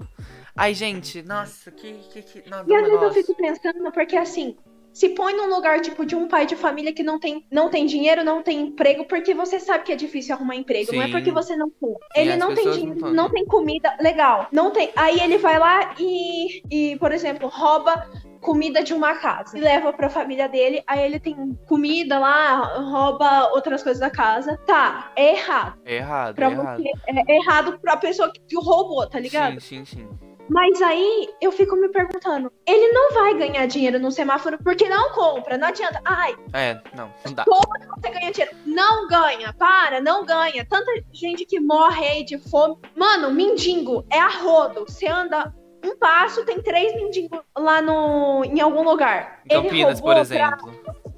Ai, 0.56 0.74
gente, 0.74 1.22
nossa, 1.22 1.72
que. 1.72 1.94
que, 2.12 2.22
que 2.22 2.50
não, 2.50 2.66
E 2.68 2.76
às 2.76 2.86
vezes 2.86 3.02
eu 3.02 3.14
fico 3.14 3.36
pensando, 3.36 3.92
porque 3.92 4.18
assim, 4.18 4.58
se 4.92 5.10
põe 5.10 5.34
num 5.34 5.48
lugar 5.48 5.80
tipo 5.80 6.06
de 6.06 6.16
um 6.16 6.28
pai 6.28 6.46
de 6.46 6.56
família 6.56 6.92
que 6.92 7.04
não 7.04 7.20
tem, 7.20 7.46
não 7.52 7.70
tem 7.70 7.86
dinheiro, 7.86 8.24
não 8.24 8.42
tem 8.42 8.62
emprego, 8.62 9.06
porque 9.06 9.34
você 9.34 9.60
sabe 9.60 9.84
que 9.84 9.92
é 9.94 9.96
difícil 9.96 10.36
arrumar 10.36 10.56
emprego, 10.56 10.94
não 10.94 11.04
é 11.04 11.06
Sim. 11.06 11.12
porque 11.12 11.32
você 11.32 11.56
não 11.56 11.70
tem. 11.70 11.90
Sim, 11.90 11.98
Ele 12.16 12.36
não 12.36 12.54
tem 12.54 12.72
dinheiro, 12.72 13.00
não 13.00 13.14
não, 13.14 13.30
tem 13.30 13.46
comida, 13.46 13.96
legal. 14.02 14.48
Não 14.52 14.72
tem. 14.72 14.92
Aí 14.96 15.20
ele 15.20 15.38
vai 15.38 15.60
lá 15.60 15.96
e, 16.00 16.64
e, 16.70 16.98
por 16.98 17.12
exemplo, 17.12 17.48
rouba 17.48 18.10
comida 18.42 18.84
de 18.84 18.94
uma 18.94 19.16
casa 19.16 19.58
e 19.58 19.62
leva 19.62 19.92
pra 19.94 20.10
família 20.10 20.48
dele, 20.48 20.84
aí 20.88 21.02
ele 21.06 21.20
tem 21.20 21.54
comida 21.68 22.18
lá, 22.20 22.56
rouba 22.80 23.50
outras 23.54 23.84
coisas 23.84 24.00
da 24.00 24.10
casa. 24.10 24.58
Tá, 24.66 25.12
é 25.16 25.32
errado. 25.34 25.80
É 25.86 25.96
errado, 25.96 26.36
Pra 26.36 26.48
é 26.48 26.52
errado. 26.52 26.84
é 27.08 27.36
errado 27.36 27.80
pra 27.80 27.98
pessoa 27.98 28.32
que 28.32 28.56
roubou, 28.56 29.08
tá 29.10 29.20
ligado? 29.20 29.60
Sim, 29.60 29.84
sim, 29.86 29.98
sim. 29.98 30.10
Mas 30.52 30.82
aí 30.82 31.30
eu 31.40 31.52
fico 31.52 31.76
me 31.76 31.90
perguntando, 31.90 32.52
ele 32.66 32.92
não 32.92 33.14
vai 33.14 33.36
ganhar 33.36 33.68
dinheiro 33.68 34.00
no 34.00 34.12
semáforo 34.12 34.58
porque 34.64 34.90
não 34.90 35.12
compra, 35.12 35.60
não 35.60 35.68
adianta. 35.68 36.02
Ai, 36.04 36.36
É, 36.54 36.82
não, 36.96 37.14
não 37.24 37.34
dá. 37.34 37.46
você 37.46 38.10
ganha 38.10 38.32
dinheiro. 38.32 38.56
Não 38.66 39.08
ganha, 39.08 39.54
para, 39.54 40.02
não 40.02 40.26
ganha. 40.26 40.66
Tanta 40.68 40.92
gente 41.14 41.46
que 41.46 41.60
morre 41.60 42.04
aí 42.04 42.24
de 42.26 42.40
fome. 42.50 42.78
Mano, 42.96 43.30
mendigo 43.32 44.04
é 44.10 44.20
a 44.20 44.28
rodo. 44.28 44.86
Você 44.88 45.06
anda 45.08 45.54
um 45.84 45.98
passo, 45.98 46.46
tem 46.46 46.62
três 46.62 46.94
mendigos 46.96 47.40
lá 47.58 47.82
no, 47.82 48.44
em 48.46 48.60
algum 48.60 48.84
lugar. 48.84 49.42
Em 49.46 49.50
Campinas, 49.62 50.00
por 50.02 50.18
exemplo. 50.18 50.72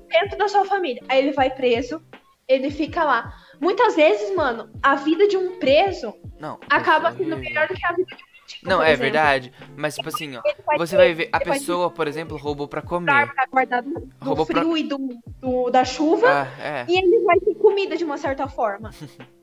dentro 0.07 0.37
da 0.37 0.47
sua 0.47 0.65
família. 0.65 1.01
Aí 1.07 1.19
ele 1.19 1.31
vai 1.31 1.49
preso, 1.49 2.01
ele 2.47 2.69
fica 2.69 3.03
lá. 3.03 3.33
Muitas 3.59 3.95
vezes, 3.95 4.35
mano, 4.35 4.69
a 4.81 4.95
vida 4.95 5.27
de 5.27 5.37
um 5.37 5.57
preso 5.59 6.13
Não. 6.39 6.59
acaba 6.69 7.11
sendo 7.13 7.37
melhor 7.37 7.67
do 7.67 7.73
que 7.75 7.85
a 7.85 7.93
vida 7.93 8.07
de 8.07 8.15
um 8.15 8.17
mendigo. 8.17 8.69
Não, 8.69 8.81
é 8.81 8.87
exemplo. 8.87 9.03
verdade. 9.03 9.53
Mas, 9.77 9.95
tipo 9.95 10.09
assim, 10.09 10.35
ó. 10.35 10.41
Vai 10.65 10.77
Você 10.77 10.95
ter- 10.95 11.03
vai 11.03 11.13
ver, 11.13 11.29
a 11.31 11.39
pessoa, 11.39 11.89
por 11.89 12.07
exemplo, 12.07 12.37
roubou 12.37 12.67
pra 12.67 12.81
comer. 12.81 13.31
pra 13.33 13.45
guardar 13.51 13.81
do, 13.83 13.93
do 13.93 14.09
Roubou 14.25 14.45
pra- 14.45 14.61
frio 14.61 14.75
e 14.77 14.83
do, 14.83 14.97
do- 15.39 15.69
da 15.69 15.85
chuva. 15.85 16.27
Ah, 16.27 16.61
é. 16.61 16.85
E 16.89 16.97
ele 16.97 17.19
vai 17.23 17.39
ter 17.39 17.55
comida 17.55 17.95
de 17.95 18.03
uma 18.03 18.17
certa 18.17 18.47
forma. 18.47 18.89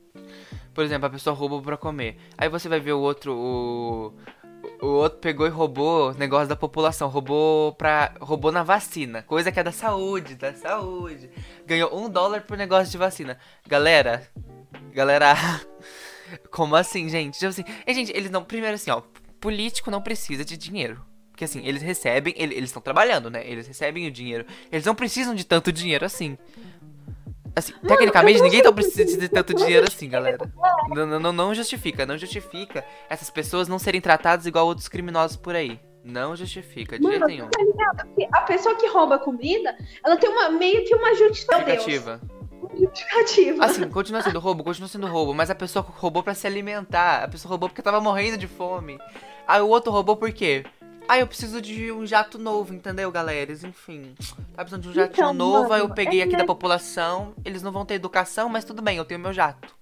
Por 0.73 0.83
exemplo, 0.83 1.07
a 1.07 1.09
pessoa 1.09 1.35
roubou 1.35 1.61
pra 1.61 1.75
comer. 1.75 2.17
Aí 2.37 2.47
você 2.47 2.69
vai 2.69 2.79
ver 2.79 2.93
o 2.93 2.99
outro, 2.99 3.33
o. 3.35 4.13
O 4.81 4.87
outro 4.87 5.19
pegou 5.19 5.45
e 5.45 5.49
roubou 5.49 6.13
negócio 6.13 6.47
da 6.47 6.55
população, 6.55 7.09
roubou 7.09 7.73
pra. 7.73 8.13
roubou 8.19 8.51
na 8.51 8.63
vacina. 8.63 9.23
Coisa 9.23 9.51
que 9.51 9.59
é 9.59 9.63
da 9.63 9.71
saúde, 9.71 10.35
da 10.35 10.53
saúde. 10.53 11.29
Ganhou 11.65 11.97
um 11.97 12.09
dólar 12.09 12.41
por 12.41 12.57
negócio 12.57 12.89
de 12.91 12.97
vacina. 12.97 13.37
Galera. 13.67 14.27
Galera. 14.93 15.33
Como 16.51 16.75
assim, 16.75 17.09
gente? 17.09 17.35
Tipo 17.39 17.47
assim. 17.49 17.63
E, 17.85 17.93
gente, 17.93 18.11
eles 18.15 18.29
não. 18.31 18.43
Primeiro 18.43 18.75
assim, 18.75 18.91
ó. 18.91 19.01
Político 19.39 19.89
não 19.91 20.01
precisa 20.01 20.45
de 20.45 20.57
dinheiro. 20.57 21.03
Porque 21.31 21.43
assim, 21.45 21.65
eles 21.65 21.81
recebem. 21.81 22.33
ele- 22.37 22.55
Eles 22.55 22.69
estão 22.69 22.81
trabalhando, 22.81 23.29
né? 23.29 23.45
Eles 23.45 23.67
recebem 23.67 24.07
o 24.07 24.11
dinheiro. 24.11 24.45
Eles 24.71 24.85
não 24.85 24.95
precisam 24.95 25.33
de 25.35 25.45
tanto 25.45 25.71
dinheiro 25.71 26.05
assim. 26.05 26.37
Assim, 27.55 27.73
tecnicamente, 27.87 28.37
eu 28.37 28.43
não 28.43 28.45
ninguém 28.45 28.63
tá 28.63 28.71
precisando 28.71 29.19
de 29.19 29.27
tanto 29.29 29.53
dinheiro 29.53 29.87
assim, 29.87 30.09
galera. 30.09 30.37
Não, 30.89 31.05
não, 31.05 31.19
não, 31.19 31.33
não 31.33 31.55
justifica, 31.55 32.05
não 32.05 32.17
justifica 32.17 32.85
essas 33.09 33.29
pessoas 33.29 33.67
não 33.67 33.79
serem 33.79 33.99
tratadas 34.01 34.45
igual 34.45 34.65
outros 34.65 34.87
criminosos 34.87 35.37
por 35.37 35.55
aí. 35.55 35.79
Não 36.03 36.35
justifica, 36.35 36.97
de 36.97 37.03
jeito 37.03 37.19
Mano, 37.19 37.27
nenhum. 37.27 37.49
tá 37.49 37.61
ligado? 37.61 38.09
A 38.33 38.41
pessoa 38.41 38.75
que 38.75 38.87
rouba 38.87 39.19
comida, 39.19 39.75
ela 40.03 40.15
tem 40.15 40.29
uma 40.29 40.49
meio 40.49 40.85
que 40.85 40.95
uma 40.95 41.13
justificativa. 41.13 41.75
Justificativa. 41.75 42.21
Justificativa. 42.77 43.65
Assim, 43.65 43.89
continua 43.89 44.21
sendo 44.21 44.39
roubo, 44.39 44.63
continua 44.63 44.87
sendo 44.87 45.07
roubo, 45.07 45.33
mas 45.33 45.49
a 45.49 45.55
pessoa 45.55 45.83
roubou 45.87 46.23
pra 46.23 46.33
se 46.33 46.47
alimentar. 46.47 47.23
A 47.23 47.27
pessoa 47.27 47.49
roubou 47.49 47.67
porque 47.67 47.81
tava 47.81 47.99
morrendo 47.99 48.37
de 48.37 48.47
fome. 48.47 48.97
Aí 49.47 49.61
o 49.61 49.67
outro 49.67 49.91
roubou 49.91 50.15
por 50.15 50.31
quê? 50.31 50.63
Ah, 51.09 51.17
eu 51.17 51.27
preciso 51.27 51.59
de 51.59 51.91
um 51.91 52.05
jato 52.05 52.37
novo, 52.37 52.71
entendeu, 52.73 53.11
galera? 53.11 53.51
Enfim, 53.51 54.15
tá 54.53 54.63
precisando 54.63 54.83
de 54.83 54.89
um 54.89 54.93
jatinho 54.93 55.31
Então, 55.31 55.33
novo, 55.33 55.73
aí 55.73 55.81
eu 55.81 55.85
mano, 55.85 55.95
peguei 55.95 56.21
é 56.21 56.23
aqui 56.23 56.35
da 56.37 56.45
população. 56.45 57.33
Eles 57.43 57.63
não 57.63 57.71
vão 57.71 57.85
ter 57.85 57.95
educação, 57.95 58.47
mas 58.47 58.63
tudo 58.63 58.81
bem, 58.81 58.97
eu 58.97 59.05
tenho 59.05 59.19
meu 59.19 59.33
jato. 59.33 59.75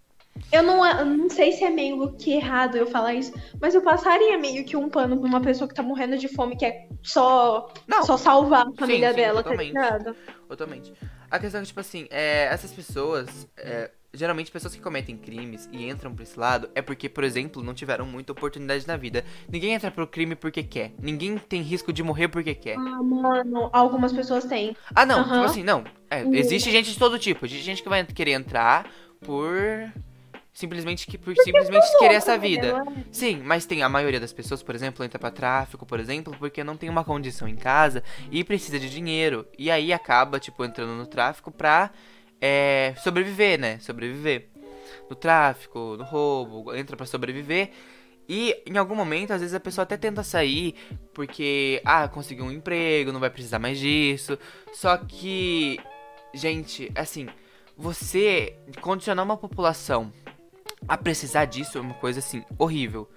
Eu 0.52 0.64
não, 0.64 0.86
eu 0.86 1.06
não 1.06 1.30
sei 1.30 1.52
se 1.52 1.64
é 1.64 1.70
meio 1.70 2.16
que 2.16 2.32
errado 2.34 2.78
eu 2.78 2.88
falar 2.88 3.14
isso, 3.14 3.34
mas 3.60 3.74
eu 3.74 3.82
passaria 3.82 4.38
meio 4.38 4.64
que 4.66 4.78
um 4.78 4.90
pano 4.90 5.18
pra 5.20 5.28
uma 5.28 5.42
pessoa 5.42 5.68
que 5.68 5.74
tá 5.74 5.84
morrendo 5.84 6.18
de 6.18 6.28
fome, 6.28 6.56
que 6.58 6.66
é 6.66 6.88
só, 7.04 7.68
Não, 7.88 8.04
só 8.04 8.18
salvar 8.18 8.68
a 8.68 8.74
família 8.78 9.10
sim, 9.10 9.16
dela, 9.16 9.44
totalmente. 9.44 9.74
tá 9.80 9.98
ligado? 9.98 10.16
Totalmente. 10.48 10.94
A 11.30 11.40
questão 11.40 11.60
é 11.60 11.64
que, 11.64 11.68
tipo 11.68 11.80
assim, 11.80 12.08
é, 12.10 12.46
essas 12.46 12.72
pessoas, 12.72 13.48
é, 13.58 13.92
geralmente 14.14 14.52
pessoas 14.52 14.74
que 14.76 14.82
cometem 14.82 15.18
crimes 15.18 15.70
e 15.72 15.88
entram 15.90 16.14
pra 16.14 16.24
esse 16.24 16.40
lado 16.40 16.70
é 16.74 16.82
porque, 16.82 17.08
por 17.10 17.24
exemplo, 17.24 17.62
não 17.64 17.74
tiveram 17.74 18.06
muita 18.06 18.32
oportunidade 18.32 18.88
na 18.88 18.98
vida. 18.98 19.24
Ninguém 19.50 19.74
entra 19.74 19.92
pro 19.92 20.08
crime 20.08 20.36
porque 20.36 20.64
quer. 20.64 20.94
Ninguém 21.00 21.38
tem 21.38 21.62
risco 21.62 21.92
de 21.94 22.02
morrer 22.04 22.28
porque 22.28 22.56
quer. 22.56 22.78
Ah, 22.78 23.04
mano, 23.04 23.70
algumas 23.74 24.14
pessoas 24.14 24.46
têm. 24.46 24.76
Ah, 24.96 25.06
não, 25.06 25.20
Aham. 25.20 25.34
tipo 25.34 25.46
assim, 25.46 25.64
não. 25.64 25.84
É, 26.10 26.24
Uhum. 26.24 26.34
existe 26.34 26.72
gente 26.72 26.92
de 26.92 26.98
todo 26.98 27.20
tipo. 27.20 27.46
Existe 27.46 27.64
gente 27.64 27.84
que 27.84 27.90
vai 27.90 28.04
querer 28.06 28.32
entrar 28.32 28.90
por. 29.22 29.92
Simplesmente 30.54 31.06
que 31.06 31.20
por 31.20 31.36
simplesmente 31.36 31.86
querer 32.00 32.16
essa 32.16 32.36
vida. 32.36 32.84
Sim, 33.12 33.42
mas 33.46 33.68
tem 33.68 33.84
a 33.84 33.90
maioria 33.90 34.20
das 34.20 34.34
pessoas, 34.34 34.64
por 34.64 34.74
exemplo, 34.74 35.06
entra 35.06 35.20
pra 35.20 35.30
tráfico, 35.30 35.86
por 35.86 36.00
exemplo, 36.00 36.36
porque 36.40 36.64
não 36.64 36.76
tem 36.76 36.90
uma 36.90 37.04
condição 37.04 37.48
em 37.48 37.56
casa 37.56 38.02
e 38.32 38.44
precisa 38.44 38.80
de 38.80 38.90
dinheiro. 38.90 39.46
E 39.56 39.70
aí 39.70 39.94
acaba, 39.94 40.40
tipo, 40.40 40.66
entrando 40.66 40.94
no 40.96 41.06
tráfico 41.06 41.52
pra 41.52 41.92
é, 42.42 42.94
sobreviver, 43.04 43.60
né? 43.60 43.80
Sobreviver. 43.80 44.50
No 45.10 45.16
tráfico, 45.16 45.96
no 45.98 46.04
roubo, 46.04 46.76
entra 46.76 46.98
pra 46.98 47.06
sobreviver. 47.06 47.72
E 48.30 48.62
em 48.66 48.78
algum 48.78 48.96
momento, 48.96 49.32
às 49.32 49.40
vezes 49.40 49.56
a 49.56 49.60
pessoa 49.60 49.84
até 49.84 49.96
tenta 49.96 50.22
sair 50.22 50.76
porque, 51.14 51.82
ah, 51.86 52.08
conseguiu 52.08 52.46
um 52.46 52.52
emprego, 52.52 53.12
não 53.12 53.20
vai 53.20 53.30
precisar 53.30 53.58
mais 53.58 53.80
disso. 53.80 54.38
Só 54.74 54.98
que, 54.98 55.80
gente, 56.34 56.92
assim, 56.94 57.28
você 57.78 58.58
condicionar 58.82 59.24
uma 59.24 59.38
população 59.38 60.12
a 60.88 60.98
precisar 60.98 61.46
disso 61.46 61.78
é 61.78 61.82
uma 61.82 61.94
coisa 61.94 62.20
assim 62.20 62.44
horrível. 62.58 63.10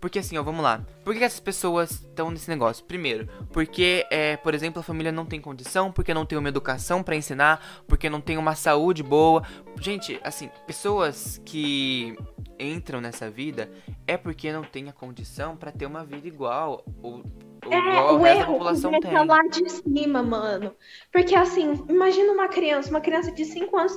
Porque 0.00 0.18
assim, 0.20 0.38
ó, 0.38 0.42
vamos 0.42 0.62
lá. 0.62 0.80
Por 1.04 1.14
que 1.14 1.24
essas 1.24 1.40
pessoas 1.40 1.90
estão 1.90 2.30
nesse 2.30 2.48
negócio? 2.48 2.84
Primeiro, 2.84 3.28
porque, 3.52 4.06
é, 4.10 4.36
por 4.36 4.54
exemplo, 4.54 4.80
a 4.80 4.82
família 4.82 5.10
não 5.10 5.26
tem 5.26 5.40
condição, 5.40 5.90
porque 5.90 6.14
não 6.14 6.24
tem 6.24 6.38
uma 6.38 6.48
educação 6.48 7.02
pra 7.02 7.16
ensinar, 7.16 7.82
porque 7.86 8.08
não 8.08 8.20
tem 8.20 8.36
uma 8.36 8.54
saúde 8.54 9.02
boa. 9.02 9.42
Gente, 9.80 10.20
assim, 10.22 10.50
pessoas 10.66 11.40
que 11.44 12.16
entram 12.58 13.00
nessa 13.00 13.28
vida 13.30 13.70
é 14.06 14.16
porque 14.16 14.52
não 14.52 14.62
tem 14.62 14.88
a 14.88 14.92
condição 14.92 15.56
pra 15.56 15.72
ter 15.72 15.86
uma 15.86 16.04
vida 16.04 16.28
igual. 16.28 16.84
Ou, 17.02 17.22
É, 17.70 17.76
igual 17.78 18.14
o 18.14 18.18
o 18.18 18.22
resto 18.22 18.38
da 18.38 18.44
erro 18.44 18.52
população 18.52 18.92
começa 18.92 19.08
tem. 19.18 19.26
lá 19.26 19.42
de 19.48 19.68
cima, 19.70 20.22
mano. 20.22 20.74
Porque 21.12 21.34
assim, 21.34 21.84
imagina 21.88 22.32
uma 22.32 22.48
criança, 22.48 22.90
uma 22.90 23.00
criança 23.00 23.30
de 23.32 23.44
5 23.44 23.76
anos 23.76 23.96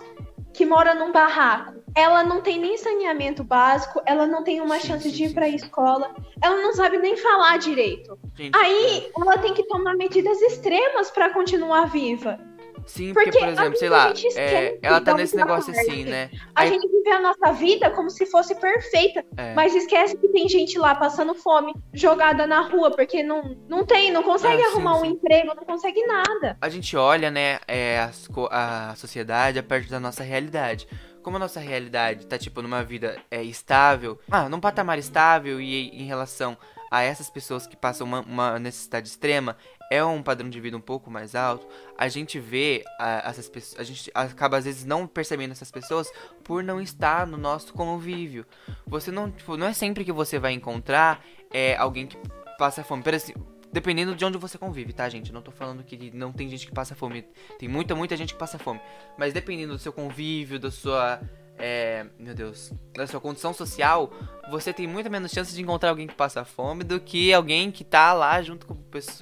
que 0.54 0.66
mora 0.66 0.94
num 0.94 1.12
barraco. 1.12 1.82
Ela 1.96 2.24
não 2.24 2.42
tem 2.42 2.58
nem 2.58 2.78
saneamento 2.78 3.44
básico, 3.44 4.02
ela 4.06 4.26
não 4.26 4.44
tem 4.44 4.62
uma 4.62 4.80
Sim, 4.80 4.88
chance 4.88 5.10
sim, 5.10 5.16
de 5.16 5.24
ir 5.26 5.34
pra 5.34 5.48
sim. 5.48 5.56
escola, 5.56 6.14
ela 6.42 6.62
não 6.62 6.74
sabe 6.74 6.98
nem 6.98 7.18
falar 7.18 7.58
direito. 7.58 8.18
Gente, 8.36 8.58
Aí 8.58 9.12
ela 9.18 9.38
tem 9.38 9.54
que 9.54 9.64
tomar 9.64 9.96
medidas 9.96 10.42
extremas 10.42 11.12
pra 11.12 11.32
continuar 11.34 11.86
viva. 11.90 12.40
Sim, 12.86 13.13
porque, 13.13 13.32
Porque 13.32 13.39
por 13.46 13.50
exemplo, 13.50 13.76
sei 13.78 13.88
a 13.88 13.91
lá, 13.91 14.13
é, 14.36 14.80
ela 14.82 15.02
tá 15.02 15.13
nesse 15.13 15.36
negócio 15.36 15.74
parte. 15.74 15.89
assim, 15.89 16.04
né? 16.06 16.30
A 16.56 16.62
Aí- 16.62 16.70
gente 16.70 16.88
vive 16.88 17.10
a 17.12 17.22
nossa 17.22 17.52
vida 17.54 17.89
como 17.91 18.10
se 18.10 18.26
fosse 18.26 18.56
perfeita, 18.56 19.24
É. 19.38 19.54
mas 19.54 19.74
esquece 19.76 20.17
que 20.17 20.28
tem 20.30 20.48
gente 20.50 20.78
lá 20.78 20.96
passando 20.96 21.34
fome, 21.36 21.74
jogada 21.94 22.46
na 22.48 22.62
rua, 22.62 22.91
porque 22.91 23.24
não, 23.24 23.56
não 23.70 23.86
tem, 23.86 24.12
não 24.12 24.24
consegue 24.24 24.62
Ah, 24.62 24.65
sim, 24.65 24.72
arrumar 24.72 24.98
um 24.98 25.02
sim. 25.02 25.08
emprego, 25.12 25.48
não 25.56 25.63
consegue 25.65 26.06
nada. 26.06 26.58
a 26.62 26.70
gente 26.70 26.96
olha, 26.98 27.30
né, 27.32 27.60
é, 27.67 28.10
co- 28.34 28.50
a 28.52 28.94
sociedade 28.96 29.58
a 29.60 29.63
perto 29.63 29.89
da 29.89 30.00
nossa 30.00 30.24
realidade. 30.24 30.88
Como 31.24 31.38
a 31.38 31.39
nossa 31.39 31.60
realidade 31.60 32.26
tá, 32.26 32.36
tipo, 32.38 32.62
numa 32.63 32.84
vida 32.84 33.15
é, 33.30 33.44
estável, 33.44 34.20
ah, 34.32 34.50
num 34.50 34.60
patamar 34.60 34.98
estável 34.98 35.62
e 35.62 35.89
em 35.89 36.06
relação 36.06 36.58
a 36.89 37.04
essas 37.04 37.30
pessoas 37.30 37.67
que 37.67 37.76
passam 37.78 38.06
uma, 38.08 38.22
uma 38.22 38.60
necessidade 38.60 39.08
extrema, 39.08 39.56
é 39.91 40.04
um 40.04 40.23
padrão 40.23 40.49
de 40.49 40.60
vida 40.60 40.75
um 40.77 40.82
pouco 40.82 41.12
mais 41.12 41.36
alto, 41.36 41.67
a 41.97 42.08
gente 42.08 42.39
vê 42.39 42.84
a- 42.97 43.23
essas 43.30 43.49
pessoas, 43.49 43.80
a 43.80 43.84
gente 43.84 44.10
acaba 44.15 44.58
às 44.58 44.63
vezes 44.63 44.86
não 44.86 45.06
percebendo 45.06 45.51
essas 45.51 45.69
pessoas 45.69 46.10
por 46.45 46.63
não 46.63 46.80
estar 46.82 47.27
no 47.27 47.38
nosso 47.38 47.73
convívio. 47.73 48.45
Você 48.88 49.12
não, 49.12 49.30
tipo, 49.30 49.58
não 49.58 49.67
é 49.67 49.73
sempre 49.73 50.06
que 50.06 50.12
você 50.12 50.39
vai 50.39 50.54
encontrar 50.54 51.23
é, 51.54 51.75
alguém 51.75 52.08
que 52.08 52.17
passa 52.58 52.82
fome. 52.84 53.04
Por 53.04 53.13
assim, 53.13 53.34
dependendo 53.73 54.15
de 54.15 54.23
onde 54.23 54.38
você 54.38 54.58
convive, 54.58 54.93
tá, 54.93 55.10
gente? 55.10 55.34
Não 55.34 55.41
tô 55.41 55.51
falando 55.51 55.84
que 55.84 56.10
não 56.15 56.32
tem 56.32 56.47
gente 56.47 56.65
que 56.65 56.73
passa 56.73 56.95
fome. 56.95 57.23
Tem 57.60 57.67
muita, 57.67 57.93
muita 57.93 58.15
gente 58.15 58.34
que 58.34 58.39
passa 58.39 58.58
fome. 58.58 58.80
Mas 59.17 59.34
dependendo 59.34 59.73
do 59.73 59.80
seu 59.80 59.91
convívio, 59.91 60.58
da 60.58 60.71
sua. 60.71 61.21
É, 61.58 62.08
meu 62.18 62.34
Deus, 62.34 62.74
da 62.96 63.06
sua 63.06 63.22
condição 63.22 63.54
social, 63.54 64.12
você 64.50 64.74
tem 64.74 64.88
muito 64.88 65.12
menos 65.12 65.32
chance 65.32 65.54
de 65.54 65.62
encontrar 65.62 65.90
alguém 65.90 66.08
que 66.08 66.16
passa 66.16 66.44
fome 66.44 66.84
do 66.84 67.00
que 67.00 67.32
alguém 67.32 67.72
que 67.72 67.84
tá 67.84 68.14
lá 68.14 68.42
junto 68.42 68.66
com 68.66 68.76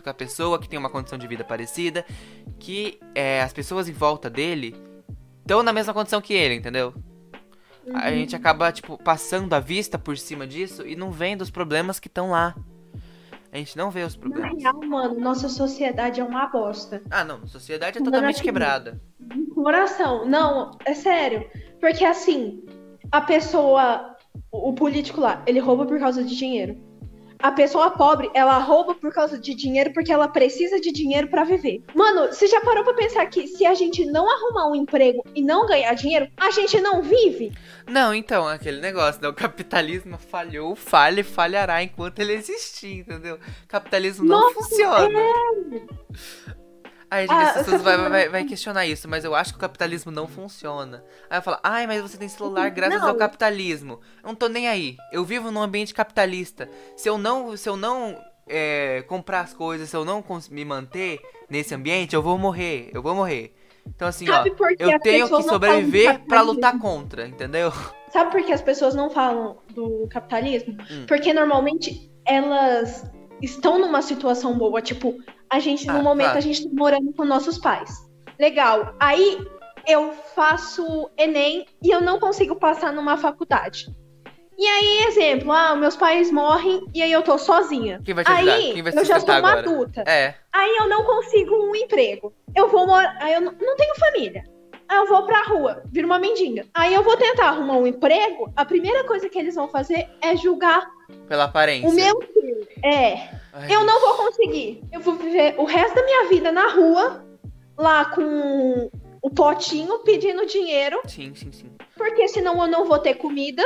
a 0.06 0.14
pessoa 0.14 0.58
que 0.58 0.70
tem 0.70 0.80
uma 0.80 0.90
condição 0.90 1.18
de 1.18 1.28
vida 1.28 1.44
parecida, 1.44 2.06
que 2.58 3.00
é, 3.14 3.42
as 3.42 3.52
pessoas 3.52 3.90
em 3.90 3.94
volta 3.94 4.30
dele 4.30 4.74
estão 5.42 5.62
na 5.64 5.74
mesma 5.74 5.94
condição 5.94 6.22
que 6.22 6.34
ele, 6.34 6.56
entendeu? 6.56 6.94
A 7.94 8.12
gente 8.12 8.36
acaba, 8.36 8.72
tipo, 8.72 8.98
passando 8.98 9.54
a 9.54 9.60
vista 9.60 9.98
por 9.98 10.18
cima 10.18 10.46
disso 10.46 10.86
e 10.86 10.96
não 10.96 11.12
vendo 11.12 11.42
os 11.42 11.50
problemas 11.50 12.00
que 12.00 12.08
estão 12.08 12.32
lá. 12.32 12.56
A 13.52 13.58
gente 13.58 13.76
não 13.78 13.90
vê 13.90 14.04
os 14.04 14.16
Na 14.16 14.22
problemas. 14.22 14.62
real, 14.62 14.80
mano, 14.86 15.20
nossa 15.20 15.50
sociedade 15.50 16.20
é 16.22 16.24
uma 16.24 16.48
bosta. 16.48 17.02
Ah, 17.10 17.24
não. 17.24 17.48
Sociedade 17.48 17.98
é 17.98 18.00
Não, 18.00 18.06
totalmente 18.06 18.36
assim, 18.36 18.44
quebrada. 18.44 19.02
Coração, 19.56 20.26
não, 20.28 20.72
é 20.86 20.94
sério. 20.94 21.50
Porque 21.80 22.06
assim, 22.06 22.64
a 23.12 23.22
pessoa, 23.22 24.16
o 24.52 24.74
político 24.74 25.20
lá, 25.22 25.42
ele 25.48 25.60
rouba 25.60 25.86
por 25.86 26.00
causa 26.00 26.24
de 26.24 26.36
dinheiro. 26.36 26.78
A 27.42 27.52
pessoa 27.52 27.92
pobre, 27.92 28.30
ela 28.34 28.58
rouba 28.58 28.94
por 28.94 29.14
causa 29.14 29.40
de 29.40 29.56
dinheiro 29.56 29.94
porque 29.94 30.12
ela 30.12 30.28
precisa 30.28 30.78
de 30.78 30.92
dinheiro 30.92 31.30
pra 31.30 31.46
viver. 31.46 31.82
Mano, 31.96 32.28
você 32.28 32.48
já 32.48 32.60
parou 32.60 32.84
pra 32.84 32.94
pensar 32.94 33.26
que 33.28 33.48
se 33.48 33.66
a 33.66 33.74
gente 33.74 34.06
não 34.06 34.30
arrumar 34.30 34.68
um 34.68 34.76
emprego 34.76 35.24
e 35.34 35.42
não 35.42 35.66
ganhar 35.66 35.94
dinheiro, 35.94 36.28
a 36.36 36.52
gente 36.52 36.82
não 36.82 37.02
vive? 37.02 37.54
Não, 37.88 38.14
então, 38.14 38.46
aquele 38.46 38.82
negócio, 38.82 39.22
né? 39.22 39.30
O 39.30 39.34
capitalismo 39.34 40.18
falhou, 40.18 40.76
falha 40.76 41.22
e 41.22 41.24
falhará 41.24 41.82
enquanto 41.82 42.20
ele 42.20 42.34
existir, 42.34 43.00
entendeu? 43.00 43.40
Capitalismo 43.70 44.26
não 44.26 44.42
Nossa, 44.42 44.56
funciona. 44.56 45.20
Aí 47.12 47.28
gente, 47.28 47.32
Ah, 47.34 47.50
as 47.50 47.58
pessoas 47.58 47.82
vai, 47.82 47.98
vai, 48.10 48.30
vai 48.30 48.44
questionar 48.46 48.86
isso, 48.86 49.08
mas 49.08 49.26
eu 49.26 49.34
acho 49.34 49.52
que 49.54 49.58
o 49.58 49.62
capitalismo 49.62 50.12
não 50.12 50.28
funciona. 50.28 51.04
Aí 51.30 51.38
eu 51.38 51.42
falo, 51.42 51.58
ai, 51.64 51.88
mas 51.88 52.02
você 52.02 52.18
tem 52.18 52.28
celular 52.30 52.70
graças 52.70 53.02
Não. 53.02 53.10
ao 53.10 53.16
capitalismo. 53.16 54.00
Eu 54.24 54.28
não 54.28 54.36
tô 54.36 54.48
nem 54.48 54.68
aí. 54.68 54.96
Eu 55.12 55.24
vivo 55.26 55.52
num 55.52 55.62
ambiente 55.62 55.94
capitalista. 55.94 56.70
Se 56.96 57.10
eu 57.10 57.18
não, 57.18 57.58
se 57.58 57.68
eu 57.68 57.76
não 57.76 58.16
é, 58.48 59.04
comprar 59.08 59.42
as 59.42 59.54
coisas, 59.54 59.90
se 59.90 59.96
eu 59.96 60.06
não 60.06 60.24
me 60.52 60.66
manter 60.66 61.20
nesse 61.50 61.74
ambiente, 61.74 62.16
eu 62.16 62.22
vou 62.22 62.38
morrer. 62.38 62.92
Eu 62.94 63.02
vou 63.02 63.16
morrer. 63.16 63.56
Então 63.88 64.08
assim, 64.08 64.28
Sabe 64.28 64.54
ó, 64.60 64.66
eu 64.78 65.00
tenho 65.00 65.28
que 65.28 65.44
sobreviver 65.44 66.04
pra 66.06 66.14
capitalismo? 66.20 66.54
lutar 66.54 66.80
contra, 66.80 67.28
entendeu? 67.28 67.72
Sabe 68.12 68.32
por 68.32 68.44
que 68.44 68.52
as 68.52 68.62
pessoas 68.62 68.94
não 68.94 69.10
falam 69.10 69.58
do 69.74 70.08
capitalismo? 70.12 70.78
Hum. 70.92 71.06
Porque 71.08 71.34
normalmente 71.34 72.12
elas 72.26 73.04
estão 73.42 73.80
numa 73.80 74.02
situação 74.02 74.58
boa. 74.58 74.82
Tipo, 74.82 75.16
a 75.50 75.60
gente, 75.60 75.90
Ah, 75.90 75.94
no 75.94 76.04
momento, 76.04 76.32
tá. 76.34 76.38
a 76.38 76.42
gente 76.42 76.64
tá 76.64 76.70
morando 76.74 77.14
com 77.14 77.26
nossos 77.26 77.58
pais. 77.58 77.90
Legal. 78.40 78.96
Aí 79.00 79.38
eu 79.88 80.14
faço 80.36 81.10
Enem 81.18 81.66
e 81.84 81.90
eu 81.90 82.02
não 82.02 82.20
consigo 82.20 82.56
passar 82.56 82.92
numa 82.94 83.18
faculdade. 83.18 83.88
E 84.58 84.66
aí, 84.68 85.06
exemplo, 85.08 85.52
ah, 85.54 85.74
meus 85.76 85.96
pais 85.96 86.30
morrem 86.32 86.86
e 86.94 87.02
aí 87.02 87.12
eu 87.12 87.22
tô 87.22 87.38
sozinha. 87.38 88.02
Quem 88.04 88.14
vai 88.14 88.26
te 88.26 88.32
ajudar? 88.32 88.54
Aí 88.54 88.74
Quem 88.74 88.84
vai 88.84 88.92
eu 88.94 89.06
já 89.06 89.20
sou 89.20 89.30
uma 89.30 89.38
agora? 89.38 89.60
adulta. 89.60 90.02
É. 90.06 90.36
Aí 90.52 90.76
eu 90.82 90.90
não 90.90 91.06
consigo 91.06 91.56
um 91.56 91.74
emprego. 91.76 92.34
Eu 92.54 92.68
vou 92.68 92.86
morar. 92.86 93.16
Aí 93.22 93.34
eu 93.36 93.42
não, 93.42 93.54
tenho 93.78 93.96
família. 93.96 94.44
Aí 94.90 94.98
eu 94.98 95.08
vou 95.08 95.24
pra 95.26 95.44
rua, 95.44 95.84
viro 95.92 96.08
uma 96.08 96.20
mendiga. 96.20 96.66
Aí 96.74 96.94
eu 96.94 97.04
vou 97.04 97.16
tentar 97.16 97.50
arrumar 97.50 97.78
um 97.78 97.88
emprego. 97.88 98.52
A 98.56 98.66
primeira 98.66 99.04
coisa 99.06 99.30
que 99.30 99.38
eles 99.40 99.56
vão 99.56 99.70
fazer 99.70 100.10
é 100.22 100.36
julgar 100.36 100.86
Pela 101.28 101.46
aparência. 101.46 101.88
o 101.88 101.94
meu. 101.94 102.20
É. 102.84 103.30
Ai, 103.54 103.74
Eu 103.74 103.84
não 103.86 104.00
vou 104.00 104.26
conseguir. 104.26 104.82
Eu 104.92 105.00
vou 105.02 105.16
viver 105.16 105.56
o 105.58 105.64
resto 105.66 105.96
da 105.96 106.04
minha 106.04 106.30
vida 106.30 106.52
na 106.52 106.68
rua, 106.70 107.26
lá 107.78 108.06
com 108.06 108.90
o 109.22 109.30
potinho 109.30 110.00
pedindo 110.00 110.46
dinheiro, 110.46 111.02
Sim, 111.06 111.34
sim, 111.36 111.52
sim. 111.52 111.70
porque 111.98 112.28
senão 112.28 112.62
eu 112.62 112.68
não 112.68 112.86
vou 112.86 113.00
ter 113.00 113.16
comida. 113.16 113.62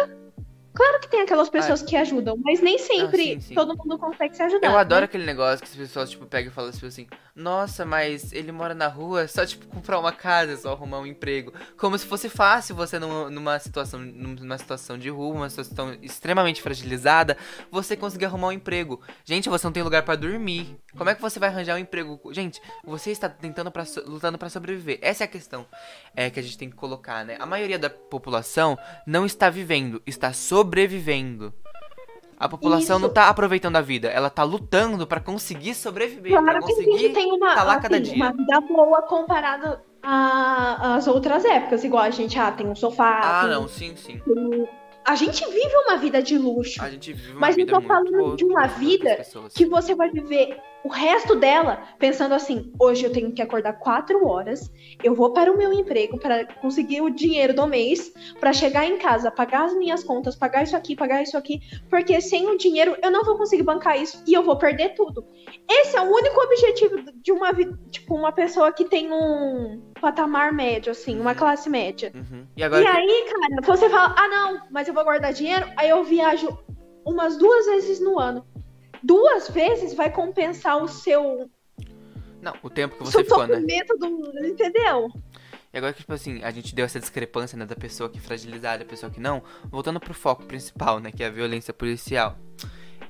Claro 0.73 0.99
que 0.99 1.07
tem 1.07 1.21
aquelas 1.21 1.49
pessoas 1.49 1.81
que 1.83 1.95
ajudam, 1.95 2.35
mas 2.43 2.59
nem 2.59 2.77
sempre 2.79 3.21
Ah, 3.21 3.35
sim, 3.35 3.39
sim. 3.39 3.55
todo 3.55 3.77
mundo 3.77 3.97
consegue 3.99 4.35
se 4.35 4.41
ajudar. 4.41 4.67
Eu 4.67 4.77
adoro 4.77 5.01
né? 5.01 5.05
aquele 5.05 5.25
negócio 5.25 5.59
que 5.63 5.69
as 5.69 5.75
pessoas, 5.75 6.09
tipo, 6.09 6.25
pegam 6.25 6.51
e 6.51 6.53
falam 6.53 6.71
tipo 6.71 6.85
assim, 6.85 7.07
nossa, 7.35 7.85
mas 7.85 8.31
ele 8.33 8.51
mora 8.51 8.73
na 8.73 8.87
rua, 8.87 9.21
é 9.23 9.27
só, 9.27 9.45
tipo, 9.45 9.67
comprar 9.67 9.99
uma 9.99 10.11
casa, 10.11 10.53
é 10.53 10.57
só 10.57 10.71
arrumar 10.71 10.99
um 10.99 11.05
emprego. 11.05 11.53
Como 11.77 11.97
se 11.97 12.05
fosse 12.05 12.27
fácil 12.27 12.75
você 12.75 12.97
numa, 12.97 13.29
numa 13.29 13.59
situação, 13.59 13.99
numa 13.99 14.57
situação 14.57 14.97
de 14.97 15.09
rua, 15.09 15.35
uma 15.35 15.49
situação 15.49 15.95
extremamente 16.01 16.61
fragilizada, 16.61 17.37
você 17.69 17.95
conseguir 17.95 18.25
arrumar 18.25 18.47
um 18.47 18.51
emprego. 18.51 18.99
Gente, 19.23 19.49
você 19.49 19.67
não 19.67 19.71
tem 19.71 19.83
lugar 19.83 20.03
pra 20.03 20.15
dormir. 20.15 20.75
Como 20.97 21.09
é 21.09 21.15
que 21.15 21.21
você 21.21 21.39
vai 21.39 21.49
arranjar 21.49 21.75
um 21.75 21.79
emprego? 21.79 22.19
Gente, 22.31 22.59
você 22.83 23.11
está 23.11 23.29
tentando 23.29 23.71
pra, 23.71 23.85
so- 23.85 24.03
lutando 24.07 24.37
pra 24.37 24.49
sobreviver. 24.49 24.97
Essa 25.01 25.23
é 25.23 25.25
a 25.25 25.27
questão 25.27 25.65
é, 26.15 26.29
que 26.29 26.39
a 26.39 26.43
gente 26.43 26.57
tem 26.57 26.69
que 26.69 26.75
colocar, 26.75 27.23
né? 27.25 27.35
A 27.39 27.45
maioria 27.45 27.77
da 27.77 27.89
população 27.89 28.77
não 29.05 29.25
está 29.25 29.49
vivendo, 29.51 30.01
está 30.05 30.33
sobrevivendo. 30.33 30.62
A 32.39 32.49
população 32.49 32.97
Isso. 32.97 33.07
não 33.07 33.13
tá 33.13 33.29
aproveitando 33.29 33.75
a 33.77 33.81
vida, 33.81 34.09
ela 34.09 34.29
tá 34.29 34.43
lutando 34.43 35.07
pra 35.07 35.19
conseguir 35.19 35.73
sobreviver, 35.73 36.33
pra 36.33 36.41
Claro 36.41 36.65
que 36.65 36.71
a 36.73 36.75
gente 36.75 36.89
conseguir 36.91 37.13
tem 37.13 37.31
uma, 37.31 37.55
tá 37.55 37.63
lá 37.63 37.79
cada 37.79 37.95
assim, 37.95 38.03
dia. 38.03 38.15
uma 38.15 38.31
vida 38.31 38.61
boa 38.61 39.01
comparado 39.03 39.79
as 40.01 41.07
outras 41.07 41.45
épocas, 41.45 41.83
igual 41.83 42.03
a 42.03 42.09
gente, 42.09 42.37
ah, 42.37 42.51
tem 42.51 42.67
um 42.67 42.75
sofá. 42.75 43.21
Ah, 43.23 43.41
tem- 43.43 43.51
não, 43.51 43.67
sim, 43.67 43.95
sim. 43.95 44.21
A 45.05 45.15
gente 45.15 45.45
vive 45.45 45.75
uma 45.85 45.97
vida 45.97 46.21
de 46.21 46.37
luxo. 46.37 46.81
A 46.81 46.89
gente 46.89 47.13
vive 47.13 47.31
uma 47.31 47.39
Mas 47.41 47.57
eu 47.57 47.65
vida 47.65 47.71
tô 47.73 47.79
muito 47.79 47.87
falando 47.87 48.17
boa 48.17 48.35
de 48.35 48.45
uma 48.45 48.67
vida 48.67 49.21
que 49.53 49.65
você 49.65 49.93
vai 49.93 50.09
viver 50.09 50.57
o 50.83 50.89
resto 50.89 51.35
dela 51.35 51.83
pensando 51.97 52.33
assim: 52.33 52.71
hoje 52.79 53.05
eu 53.05 53.11
tenho 53.11 53.31
que 53.31 53.41
acordar 53.41 53.73
quatro 53.73 54.27
horas, 54.27 54.71
eu 55.03 55.15
vou 55.15 55.31
para 55.31 55.51
o 55.51 55.57
meu 55.57 55.71
emprego 55.71 56.19
para 56.19 56.45
conseguir 56.55 57.01
o 57.01 57.09
dinheiro 57.09 57.53
do 57.53 57.65
mês, 57.65 58.13
para 58.39 58.53
chegar 58.53 58.85
em 58.85 58.97
casa, 58.97 59.31
pagar 59.31 59.65
as 59.65 59.75
minhas 59.75 60.03
contas, 60.03 60.35
pagar 60.35 60.63
isso 60.63 60.75
aqui, 60.75 60.95
pagar 60.95 61.23
isso 61.23 61.37
aqui, 61.37 61.61
porque 61.89 62.19
sem 62.21 62.47
o 62.47 62.57
dinheiro 62.57 62.95
eu 63.01 63.11
não 63.11 63.23
vou 63.23 63.37
conseguir 63.37 63.63
bancar 63.63 64.01
isso 64.01 64.21
e 64.27 64.33
eu 64.33 64.43
vou 64.43 64.57
perder 64.57 64.89
tudo. 64.95 65.25
Esse 65.69 65.95
é 65.95 66.01
o 66.01 66.11
único 66.11 66.41
objetivo 66.41 67.11
de 67.15 67.31
uma 67.31 67.51
vida, 67.51 67.77
tipo, 67.89 68.15
uma 68.15 68.31
pessoa 68.31 68.71
que 68.71 68.85
tem 68.85 69.11
um 69.11 69.92
patamar 70.03 70.51
médio, 70.51 70.91
assim, 70.91 71.17
uma 71.17 71.33
classe 71.33 71.69
média. 71.69 72.11
Uhum. 72.13 72.45
E 72.57 72.61
agora 72.63 72.81
E 72.81 72.85
que- 72.85 72.91
aí, 72.97 73.25
cara, 73.31 73.61
você 73.77 73.89
fala, 73.89 74.13
ah, 74.17 74.27
não, 74.27 74.67
mas 74.69 74.85
eu 74.89 74.93
vou 74.93 75.03
guardar 75.05 75.31
dinheiro, 75.31 75.65
aí 75.77 75.89
eu 75.89 76.03
viajo 76.03 76.57
umas 77.05 77.37
duas 77.37 77.65
vezes 77.67 78.01
no 78.01 78.19
ano. 78.19 78.45
Duas 79.01 79.49
vezes 79.49 79.93
vai 79.93 80.11
compensar 80.11 80.83
o 80.83 80.89
seu, 80.89 81.49
Não, 82.41 82.53
o 82.61 82.69
tempo 82.69 82.97
que 82.97 83.03
você 83.05 83.11
seu 83.11 83.23
ficou, 83.23 83.47
né? 83.47 83.61
do. 83.97 84.45
Entendeu? 84.45 85.09
E 85.73 85.77
agora 85.77 85.93
que, 85.93 86.01
tipo 86.01 86.13
assim, 86.13 86.43
a 86.43 86.51
gente 86.51 86.75
deu 86.75 86.83
essa 86.85 86.99
discrepância, 86.99 87.57
né, 87.57 87.65
da 87.65 87.75
pessoa 87.75 88.09
que 88.09 88.17
é 88.17 88.21
fragilizada 88.21 88.83
e 88.83 88.85
a 88.85 88.89
pessoa 88.89 89.09
que 89.09 89.19
não, 89.21 89.41
voltando 89.71 89.99
pro 90.01 90.13
foco 90.13 90.43
principal, 90.45 90.99
né, 90.99 91.11
que 91.11 91.23
é 91.23 91.27
a 91.27 91.31
violência 91.31 91.73
policial. 91.73 92.37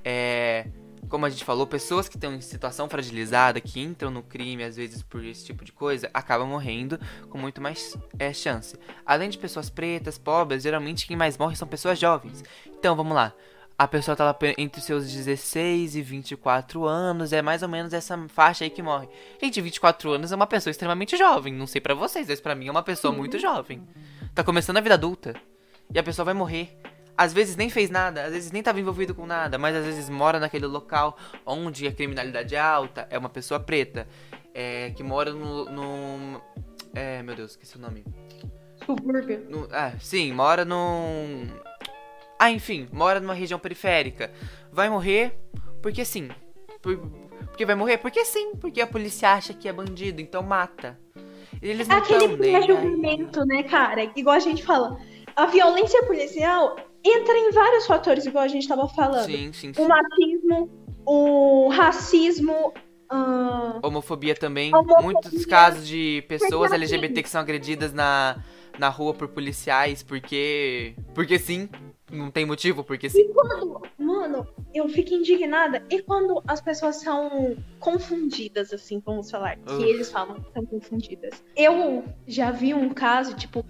É. 0.06 0.68
Como 1.10 1.26
a 1.26 1.30
gente 1.30 1.44
falou, 1.44 1.68
pessoas 1.68 2.08
que 2.08 2.18
estão 2.18 2.34
em 2.34 2.42
situação 2.42 2.90
fragilizada, 2.90 3.62
que 3.62 3.80
entram 3.80 4.10
no 4.10 4.24
crime, 4.24 4.64
às 4.64 4.76
vezes 4.76 5.04
por 5.04 5.24
esse 5.24 5.46
tipo 5.46 5.64
de 5.64 5.72
coisa, 5.72 6.10
acabam 6.14 6.48
morrendo 6.48 7.00
com 7.30 7.38
muito 7.38 7.62
mais 7.62 7.96
é, 8.18 8.34
chance. 8.34 8.78
Além 9.06 9.30
de 9.30 9.38
pessoas 9.38 9.70
pretas, 9.70 10.18
pobres, 10.18 10.64
geralmente 10.64 11.06
quem 11.06 11.18
mais 11.18 11.38
morre 11.38 11.56
são 11.56 11.68
pessoas 11.68 12.00
jovens. 12.00 12.44
Então, 12.66 12.96
vamos 12.96 13.14
lá. 13.14 13.34
A 13.78 13.88
pessoa 13.88 14.16
tá 14.16 14.24
lá 14.24 14.38
entre 14.58 14.80
os 14.80 14.86
seus 14.86 15.12
16 15.12 15.96
e 15.96 16.02
24 16.02 16.86
anos, 16.86 17.34
é 17.34 17.42
mais 17.42 17.64
ou 17.64 17.70
menos 17.70 17.92
essa 17.92 18.18
faixa 18.30 18.64
aí 18.64 18.70
que 18.70 18.84
morre. 18.84 19.10
Gente, 19.42 19.60
24 19.60 20.12
anos 20.12 20.32
é 20.32 20.36
uma 20.36 20.48
pessoa 20.48 20.72
extremamente 20.72 21.18
jovem. 21.18 21.54
Não 21.54 21.66
sei 21.66 21.82
pra 21.82 21.96
vocês, 21.96 22.28
mas 22.28 22.40
pra 22.40 22.56
mim 22.56 22.68
é 22.68 22.72
uma 22.72 22.84
pessoa 22.84 23.12
muito 23.12 23.40
jovem. 23.40 23.82
Tá 24.34 24.44
começando 24.44 24.78
a 24.78 24.82
vida 24.82 24.96
adulta. 24.96 25.36
E 25.94 25.98
a 26.00 26.04
pessoa 26.04 26.26
vai 26.26 26.34
morrer. 26.34 26.78
Às 27.16 27.32
vezes 27.32 27.56
nem 27.56 27.70
fez 27.70 27.90
nada, 27.90 28.26
às 28.26 28.34
vezes 28.34 28.52
nem 28.52 28.64
tava 28.64 28.80
envolvido 28.80 29.14
com 29.14 29.26
nada, 29.26 29.58
mas 29.58 29.76
às 29.76 29.86
vezes 29.86 30.10
mora 30.10 30.40
naquele 30.40 30.66
local 30.66 31.16
onde 31.46 31.88
a 31.88 31.92
criminalidade 31.92 32.56
é 32.56 32.60
alta, 32.60 33.08
é 33.10 33.18
uma 33.18 33.30
pessoa 33.30 33.60
preta, 33.60 34.08
é, 34.54 34.92
que 34.92 35.04
mora 35.04 35.32
no. 35.32 35.66
no 35.66 36.42
é, 36.94 37.22
meu 37.22 37.36
Deus, 37.36 37.52
esqueci 37.52 37.78
o 37.78 37.80
nome. 37.80 38.04
Subúrbio. 38.86 39.46
No, 39.50 39.68
ah, 39.72 39.94
sim, 40.00 40.32
mora 40.32 40.66
num. 40.66 41.48
Ah, 42.40 42.52
enfim, 42.52 42.88
mora 42.92 43.20
numa 43.20 43.34
região 43.34 43.60
periférica. 43.60 44.32
Vai 44.72 44.90
morrer 44.90 45.38
porque 45.82 46.04
sim. 46.04 46.30
Por- 46.82 46.98
porque 47.48 47.66
vai 47.66 47.76
morrer 47.76 47.98
porque 47.98 48.26
sim. 48.26 48.56
Porque 48.56 48.82
a 48.82 48.88
polícia 48.88 49.32
acha 49.32 49.54
que 49.54 49.68
é 49.68 49.74
bandido, 49.74 50.20
então 50.20 50.42
mata. 50.42 51.00
Eles 51.62 51.88
não 51.88 51.98
aquele 51.98 52.36
pré-julgamento, 52.36 53.46
né, 53.46 53.64
cara? 53.64 54.12
Igual 54.16 54.36
a 54.36 54.40
gente 54.40 54.64
fala. 54.64 55.00
A 55.36 55.46
violência 55.46 56.04
policial 56.04 56.76
entra 57.04 57.38
em 57.38 57.52
vários 57.52 57.86
fatores, 57.86 58.26
igual 58.26 58.44
a 58.44 58.48
gente 58.48 58.68
tava 58.68 58.88
falando. 58.88 59.26
Sim, 59.26 59.52
sim, 59.54 59.74
sim. 59.74 59.82
O 59.82 59.88
machismo, 59.88 60.70
o 61.06 61.70
racismo. 61.70 62.74
Homofobia 63.84 64.34
também. 64.36 64.74
Homofobia. 64.74 65.04
Muitos 65.04 65.46
casos 65.46 65.88
de 65.88 66.24
pessoas 66.28 66.72
Porque, 66.72 66.76
LGBT 66.76 67.14
assim, 67.14 67.24
que 67.24 67.30
são 67.30 67.42
agredidas 67.42 67.94
na, 67.94 68.44
na 68.80 68.90
rua 68.90 69.14
por 69.14 69.28
policiais 69.28 70.02
porque. 70.02 70.96
Porque 71.14 71.38
sim. 71.38 71.70
Não 72.12 72.30
tem 72.30 72.46
motivo, 72.46 72.84
porque 72.84 73.10
sim. 73.10 73.22
E 73.22 73.34
quando, 73.34 73.82
mano, 73.98 74.48
eu 74.72 74.88
fico 74.88 75.16
indignada. 75.16 75.84
E 75.90 76.00
quando 76.00 76.44
as 76.48 76.62
pessoas 76.62 76.98
são 76.98 77.58
confundidas, 77.80 78.72
assim, 78.72 79.02
vamos 79.04 79.32
falar, 79.32 79.58
que 79.58 79.74
Uf. 79.74 79.84
eles 79.84 80.12
falam 80.12 80.40
que 80.40 80.54
são 80.54 80.64
confundidas. 80.64 81.44
Eu 81.56 82.04
já 82.28 82.52
vi 82.52 82.72
um 82.72 82.90
caso, 82.90 83.36
tipo, 83.36 83.66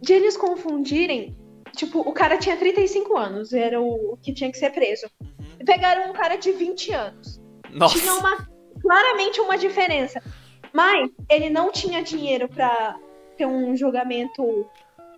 de 0.00 0.12
eles 0.12 0.36
confundirem. 0.36 1.36
Tipo, 1.78 2.00
o 2.00 2.12
cara 2.12 2.36
tinha 2.36 2.56
35 2.56 3.16
anos, 3.16 3.52
era 3.52 3.80
o 3.80 4.18
que 4.20 4.34
tinha 4.34 4.50
que 4.50 4.58
ser 4.58 4.70
preso. 4.70 5.08
E 5.60 5.64
pegaram 5.64 6.10
um 6.10 6.12
cara 6.12 6.34
de 6.34 6.50
20 6.50 6.92
anos. 6.92 7.40
Nossa. 7.70 7.96
Tinha 7.96 8.14
uma, 8.14 8.48
claramente 8.82 9.40
uma 9.40 9.56
diferença. 9.56 10.20
Mas 10.72 11.08
ele 11.30 11.48
não 11.48 11.70
tinha 11.70 12.02
dinheiro 12.02 12.48
pra 12.48 12.98
ter 13.36 13.46
um 13.46 13.76
julgamento, 13.76 14.68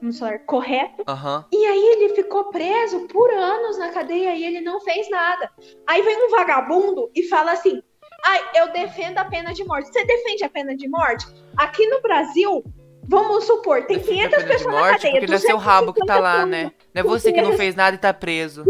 vamos 0.03 0.19
falar, 0.19 0.41
correto. 0.41 1.03
Aham. 1.09 1.47
E 1.51 1.65
aí 1.65 1.87
ele 1.95 2.15
ficou 2.15 2.51
preso 2.51 3.07
por 3.09 3.33
anos 3.33 3.79
na 3.79 3.91
cadeia 3.91 4.35
e 4.37 4.45
ele 4.45 4.61
não 4.61 4.83
fez 4.83 5.09
nada. 5.09 5.51
Aí 5.87 6.03
vem 6.03 6.27
um 6.27 6.31
vagabundo 6.31 7.11
e 7.15 7.23
fala 7.23 7.53
assim: 7.53 7.83
Ai, 8.23 8.41
eu 8.57 8.71
defendo 8.71 9.17
a 9.17 9.25
pena 9.25 9.55
de 9.55 9.65
morte. 9.65 9.91
Você 9.91 10.05
defende 10.05 10.45
a 10.45 10.51
pena 10.51 10.77
de 10.77 10.87
morte? 10.91 11.25
Aqui 11.57 11.87
no 11.87 12.03
Brasil, 12.03 12.63
vamos 13.11 13.45
supor, 13.45 13.83
tem 13.85 13.99
Defende 13.99 14.23
a 14.23 14.29
500 14.29 14.37
pena 14.37 14.43
de 14.45 14.53
pessoas 14.53 14.75
na 14.75 14.81
morte 14.81 14.93
cadeia. 15.03 15.13
porque 15.13 15.27
não 15.27 15.35
é 15.35 15.39
seu 15.39 15.57
rabo 15.57 15.93
que 15.93 16.07
tá 16.07 16.19
lá, 16.19 16.47
né? 16.47 16.73
Não 16.95 17.01
é 17.01 17.03
você 17.03 17.33
que 17.33 17.41
não 17.41 17.51
250 17.51 17.57
fez 17.57 17.75
nada 17.75 17.97
e 17.97 17.99
tá 17.99 18.15
preso. 18.15 18.65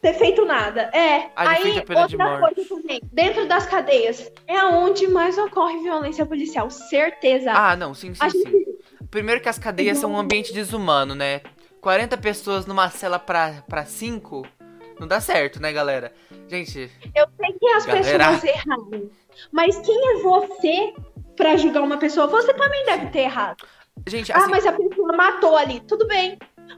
ter 0.00 0.14
feito 0.14 0.44
nada. 0.44 0.82
É. 0.94 1.30
Aí, 1.34 1.78
a 1.78 2.06
de 2.06 2.16
outra 2.16 2.38
morte. 2.38 2.54
coisa 2.54 2.68
também. 2.68 3.00
Dentro 3.12 3.46
das 3.48 3.66
cadeias, 3.66 4.30
é 4.46 4.62
onde 4.64 5.08
mais 5.08 5.36
ocorre 5.36 5.78
violência 5.82 6.24
policial. 6.24 6.70
Certeza. 6.70 7.52
Ah, 7.52 7.74
não, 7.76 7.92
sim, 7.92 8.12
a 8.20 8.30
sim, 8.30 8.38
gente 8.38 8.50
sim. 8.50 8.64
Primeiro 9.10 9.40
que 9.40 9.48
as 9.48 9.58
cadeias 9.58 9.98
são 9.98 10.12
um 10.12 10.18
ambiente 10.18 10.52
desumano, 10.52 11.14
né? 11.14 11.40
40 11.80 12.16
pessoas 12.18 12.66
numa 12.66 12.90
cela 12.90 13.18
pra, 13.18 13.62
pra 13.68 13.84
5 13.84 14.46
não 14.98 15.06
dá 15.06 15.20
certo, 15.20 15.60
né, 15.62 15.72
galera? 15.72 16.12
Gente, 16.48 16.90
Eu 17.14 17.26
sei 17.36 17.52
que 17.58 17.68
as 17.68 17.86
Galera. 17.86 18.32
pessoas 18.32 18.44
erraram. 18.44 19.10
Mas 19.52 19.78
quem 19.78 20.10
é 20.10 20.22
você 20.22 20.92
pra 21.38 21.56
julgar 21.56 21.82
uma 21.82 21.96
pessoa? 21.96 22.26
Você 22.26 22.52
também 22.52 22.84
deve 22.84 23.06
ter 23.06 23.20
errado. 23.20 23.64
gente, 24.06 24.30
Ah, 24.32 24.36
assim, 24.38 24.50
mas 24.50 24.66
a 24.66 24.72
pessoa 24.72 25.16
matou 25.16 25.56
ali. 25.56 25.80
Tudo 25.80 26.06
bem. 26.06 26.36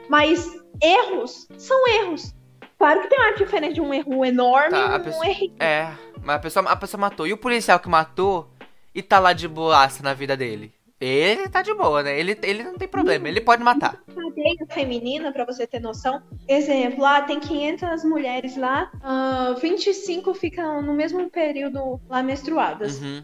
Mas 0.08 0.48
erros 0.80 1.48
são 1.58 1.88
erros. 1.88 2.32
Claro 2.78 3.00
que 3.02 3.08
tem 3.08 3.18
uma 3.18 3.34
diferença 3.34 3.74
de 3.74 3.80
um 3.80 3.92
erro 3.92 4.24
enorme 4.24 4.70
Tá, 4.70 4.96
e 4.96 5.00
um 5.00 5.04
pessoa- 5.04 5.26
erro. 5.26 5.52
é, 5.60 5.90
mas 6.22 6.36
a 6.36 6.38
pessoa, 6.38 6.70
a 6.70 6.76
pessoa 6.76 7.00
matou. 7.00 7.26
E 7.26 7.32
o 7.32 7.36
policial 7.36 7.78
que 7.80 7.88
matou 7.88 8.48
e 8.94 9.02
tá 9.02 9.18
lá 9.18 9.32
de 9.32 9.46
boaça 9.48 10.02
na 10.02 10.14
vida 10.14 10.36
dele? 10.36 10.72
Ele 10.98 11.48
tá 11.48 11.62
de 11.62 11.72
boa, 11.74 12.02
né? 12.02 12.18
Ele, 12.20 12.38
ele 12.42 12.62
não 12.62 12.74
tem 12.76 12.86
problema, 12.86 13.26
ele 13.26 13.40
pode 13.40 13.62
matar. 13.62 13.98
cadeia 14.06 14.66
feminina, 14.70 15.32
pra 15.32 15.46
você 15.46 15.66
ter 15.66 15.80
noção. 15.80 16.22
Exemplo, 16.46 17.04
ah, 17.06 17.22
tem 17.22 17.40
500 17.40 18.04
mulheres 18.04 18.54
lá, 18.56 18.90
ah, 19.02 19.54
25 19.60 20.34
ficam 20.34 20.82
no 20.82 20.92
mesmo 20.92 21.30
período 21.30 21.98
lá 22.08 22.22
menstruadas. 22.22 23.00
Uhum. 23.00 23.22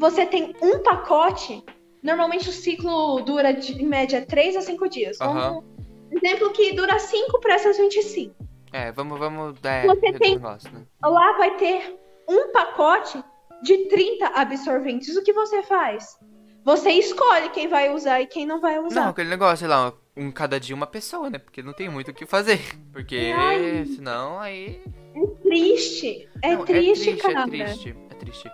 Você 0.00 0.24
tem 0.24 0.56
um 0.62 0.78
pacote, 0.82 1.62
normalmente 2.02 2.48
o 2.48 2.52
ciclo 2.52 3.20
dura 3.20 3.52
de, 3.52 3.74
em 3.74 3.86
média 3.86 4.24
3 4.24 4.56
a 4.56 4.62
5 4.62 4.88
dias. 4.88 5.20
Aham. 5.20 5.34
Vamos- 5.50 5.64
Exemplo 6.10 6.50
que 6.52 6.72
dura 6.72 6.98
5 6.98 7.38
para 7.38 7.54
essas 7.54 7.76
25. 7.76 8.34
É, 8.72 8.90
vamos, 8.90 9.18
vamos, 9.18 9.56
é, 9.62 9.86
Você 9.86 10.12
tem- 10.14 10.34
negócio, 10.36 10.72
né? 10.72 10.80
Lá 11.02 11.36
vai 11.36 11.54
ter 11.56 11.96
um 12.28 12.50
pacote 12.50 13.22
de 13.62 13.76
30 13.88 14.26
absorventes. 14.28 15.14
O 15.16 15.22
que 15.22 15.32
você 15.34 15.62
faz? 15.62 16.18
Você 16.64 16.90
escolhe 16.92 17.50
quem 17.50 17.68
vai 17.68 17.94
usar 17.94 18.20
e 18.22 18.26
quem 18.26 18.46
não 18.46 18.58
vai 18.60 18.78
usar. 18.78 19.02
Não, 19.02 19.08
aquele 19.10 19.28
negócio, 19.28 19.58
sei 19.58 19.68
lá, 19.68 19.92
um 20.16 20.32
cada 20.32 20.58
dia 20.58 20.74
uma 20.74 20.86
pessoa, 20.86 21.28
né? 21.30 21.38
Porque 21.38 21.62
não 21.62 21.72
tem 21.74 21.88
muito 21.90 22.10
o 22.10 22.14
que 22.14 22.24
fazer. 22.26 22.58
Porque 22.92 23.32
Ai. 23.36 23.84
senão 23.86 24.38
aí. 24.40 24.80
É 25.14 25.26
triste. 25.42 26.28
É 26.42 26.56
Não, 26.56 26.64
triste, 26.64 27.10
é 27.10 27.16
cara. 27.16 27.46
triste, 27.46 27.60
é 27.60 27.64
triste, 27.74 27.96
é 28.10 28.14
triste. 28.14 28.50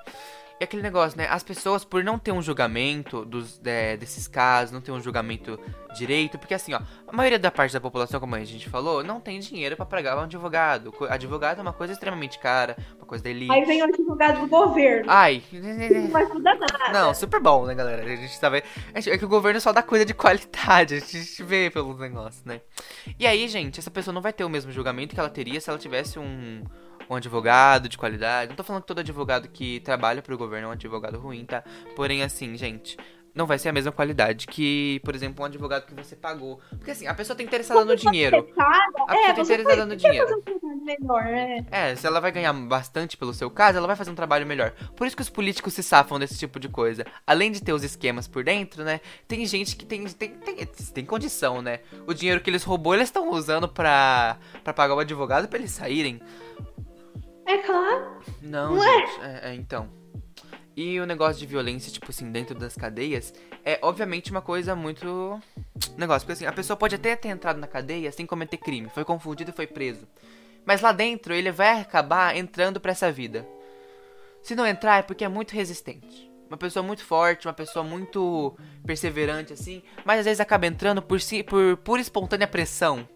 E 0.58 0.64
aquele 0.64 0.82
negócio, 0.82 1.18
né? 1.18 1.28
As 1.28 1.42
pessoas, 1.42 1.84
por 1.84 2.02
não 2.02 2.18
ter 2.18 2.32
um 2.32 2.40
julgamento 2.40 3.26
dos, 3.26 3.60
é, 3.62 3.94
desses 3.94 4.26
casos, 4.26 4.72
não 4.72 4.80
ter 4.80 4.90
um 4.90 5.00
julgamento 5.00 5.60
direito, 5.94 6.38
porque 6.38 6.54
assim, 6.54 6.72
ó, 6.72 6.80
a 7.06 7.12
maioria 7.14 7.38
da 7.38 7.50
parte 7.50 7.74
da 7.74 7.80
população, 7.80 8.18
como 8.18 8.34
a 8.34 8.42
gente 8.44 8.68
falou, 8.70 9.04
não 9.04 9.20
tem 9.20 9.38
dinheiro 9.38 9.76
pra 9.76 9.84
pagar 9.84 10.16
um 10.16 10.20
advogado. 10.22 10.94
Advogado 11.10 11.58
é 11.58 11.62
uma 11.62 11.74
coisa 11.74 11.92
extremamente 11.92 12.38
cara, 12.38 12.74
uma 12.96 13.04
coisa 13.04 13.22
da 13.22 13.28
elite. 13.28 13.52
Aí 13.52 13.66
vem 13.66 13.82
o 13.82 13.84
advogado 13.84 14.40
do 14.40 14.46
governo. 14.46 15.04
Ai, 15.10 15.42
Não 15.52 16.08
vai 16.08 16.24
mudar 16.24 16.54
nada. 16.54 16.90
não, 16.90 17.12
super 17.14 17.38
bom, 17.40 17.66
né, 17.66 17.74
galera? 17.74 18.02
A 18.02 18.16
gente 18.16 18.40
tá 18.40 18.48
vendo. 18.48 18.64
É 18.94 19.18
que 19.18 19.24
o 19.24 19.28
governo 19.28 19.60
só 19.60 19.72
dá 19.74 19.82
coisa 19.82 20.06
de 20.06 20.14
qualidade, 20.14 20.94
a 20.94 21.00
gente 21.00 21.42
vê 21.42 21.70
pelos 21.70 21.98
negócios, 21.98 22.44
né? 22.46 22.62
E 23.18 23.26
aí, 23.26 23.46
gente, 23.46 23.78
essa 23.78 23.90
pessoa 23.90 24.14
não 24.14 24.22
vai 24.22 24.32
ter 24.32 24.44
o 24.44 24.48
mesmo 24.48 24.72
julgamento 24.72 25.12
que 25.14 25.20
ela 25.20 25.28
teria 25.28 25.60
se 25.60 25.68
ela 25.68 25.78
tivesse 25.78 26.18
um, 26.18 26.64
um 27.08 27.14
advogado 27.14 27.88
de 27.88 27.98
qualidade. 27.98 28.48
Não 28.50 28.56
tô 28.56 28.64
falando 28.64 28.82
que 28.82 28.88
todo 28.88 29.00
advogado 29.00 29.48
que 29.48 29.80
trabalha 29.80 30.22
pro 30.22 30.36
governo 30.36 30.66
é 30.66 30.68
um 30.70 30.72
advogado 30.72 31.18
ruim, 31.18 31.44
tá? 31.44 31.62
Porém, 31.94 32.22
assim, 32.22 32.56
gente, 32.56 32.96
não 33.36 33.46
vai 33.46 33.58
ser 33.58 33.68
a 33.68 33.72
mesma 33.72 33.92
qualidade 33.92 34.46
que, 34.46 34.98
por 35.04 35.14
exemplo, 35.14 35.42
um 35.42 35.46
advogado 35.46 35.84
que 35.84 35.94
você 35.94 36.16
pagou. 36.16 36.58
Porque 36.70 36.90
assim, 36.90 37.06
a 37.06 37.12
pessoa 37.12 37.36
tá 37.36 37.42
interessada 37.42 37.84
no 37.84 37.94
dinheiro. 37.94 38.38
A 38.38 38.42
pessoa 38.42 39.06
é, 39.10 39.32
tá 39.34 39.42
interessada 39.42 39.84
no 39.84 39.94
dinheiro. 39.94 40.42
um 40.62 40.76
melhor, 40.82 41.22
é. 41.26 41.62
É, 41.70 41.94
se 41.94 42.06
ela 42.06 42.18
vai 42.18 42.32
ganhar 42.32 42.54
bastante 42.54 43.14
pelo 43.14 43.34
seu 43.34 43.50
caso, 43.50 43.76
ela 43.76 43.86
vai 43.86 43.94
fazer 43.94 44.10
um 44.10 44.14
trabalho 44.14 44.46
melhor. 44.46 44.70
Por 44.96 45.06
isso 45.06 45.14
que 45.14 45.20
os 45.20 45.28
políticos 45.28 45.74
se 45.74 45.82
safam 45.82 46.18
desse 46.18 46.38
tipo 46.38 46.58
de 46.58 46.70
coisa. 46.70 47.04
Além 47.26 47.52
de 47.52 47.62
ter 47.62 47.74
os 47.74 47.84
esquemas 47.84 48.26
por 48.26 48.42
dentro, 48.42 48.82
né? 48.82 49.02
Tem 49.28 49.44
gente 49.44 49.76
que 49.76 49.84
tem, 49.84 50.02
tem, 50.06 50.30
tem, 50.30 50.66
tem 50.66 51.04
condição, 51.04 51.60
né? 51.60 51.80
O 52.06 52.14
dinheiro 52.14 52.40
que 52.40 52.48
eles 52.48 52.64
roubou, 52.64 52.94
eles 52.94 53.08
estão 53.08 53.30
usando 53.30 53.68
pra, 53.68 54.38
pra 54.64 54.72
pagar 54.72 54.94
o 54.94 55.00
advogado 55.00 55.46
pra 55.46 55.58
eles 55.58 55.72
saírem. 55.72 56.22
É 57.46 57.58
claro. 57.58 58.20
Não, 58.42 58.74
Não 58.74 58.82
gente. 58.82 59.20
É, 59.20 59.50
é, 59.50 59.54
então. 59.54 59.88
E 60.76 61.00
o 61.00 61.06
negócio 61.06 61.38
de 61.38 61.46
violência, 61.46 61.90
tipo 61.90 62.10
assim, 62.10 62.30
dentro 62.30 62.54
das 62.54 62.74
cadeias, 62.76 63.32
é 63.64 63.78
obviamente 63.80 64.30
uma 64.30 64.42
coisa 64.42 64.76
muito. 64.76 65.40
Negócio, 65.96 66.26
porque 66.26 66.32
assim, 66.32 66.46
a 66.46 66.52
pessoa 66.52 66.76
pode 66.76 66.94
até 66.94 67.16
ter 67.16 67.28
entrado 67.28 67.58
na 67.58 67.66
cadeia 67.66 68.12
sem 68.12 68.26
cometer 68.26 68.58
crime, 68.58 68.90
foi 68.90 69.04
confundido 69.04 69.50
e 69.50 69.54
foi 69.54 69.66
preso. 69.66 70.06
Mas 70.66 70.80
lá 70.82 70.92
dentro 70.92 71.32
ele 71.32 71.50
vai 71.50 71.80
acabar 71.80 72.36
entrando 72.36 72.78
pra 72.80 72.92
essa 72.92 73.10
vida. 73.10 73.46
Se 74.42 74.54
não 74.54 74.66
entrar 74.66 74.98
é 74.98 75.02
porque 75.02 75.24
é 75.24 75.28
muito 75.28 75.52
resistente. 75.52 76.30
Uma 76.48 76.56
pessoa 76.56 76.82
muito 76.82 77.04
forte, 77.04 77.46
uma 77.48 77.54
pessoa 77.54 77.84
muito 77.84 78.56
perseverante, 78.84 79.52
assim, 79.52 79.82
mas 80.04 80.20
às 80.20 80.24
vezes 80.26 80.40
acaba 80.40 80.66
entrando 80.66 81.00
por 81.02 81.20
si, 81.20 81.42
por 81.42 81.76
pura 81.78 82.00
espontânea 82.00 82.46
pressão. 82.46 83.08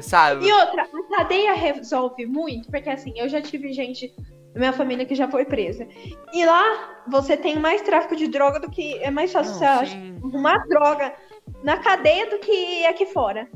Sabe? 0.00 0.46
E 0.46 0.52
outra, 0.52 0.88
cadeia 1.16 1.54
resolve 1.54 2.26
muito, 2.26 2.70
porque 2.70 2.90
assim, 2.90 3.12
eu 3.16 3.28
já 3.28 3.40
tive 3.40 3.72
gente 3.72 4.12
da 4.52 4.60
minha 4.60 4.72
família 4.72 5.04
que 5.04 5.14
já 5.14 5.28
foi 5.28 5.44
presa. 5.44 5.86
E 6.32 6.44
lá 6.44 7.02
você 7.08 7.36
tem 7.36 7.58
mais 7.58 7.82
tráfico 7.82 8.16
de 8.16 8.28
droga 8.28 8.60
do 8.60 8.70
que. 8.70 8.98
É 8.98 9.10
mais 9.10 9.32
fácil 9.32 9.54
você 9.54 9.64
arrumar 9.64 10.58
droga 10.68 11.14
na 11.62 11.76
cadeia 11.76 12.30
do 12.30 12.38
que 12.38 12.86
aqui 12.86 13.06
fora. 13.06 13.48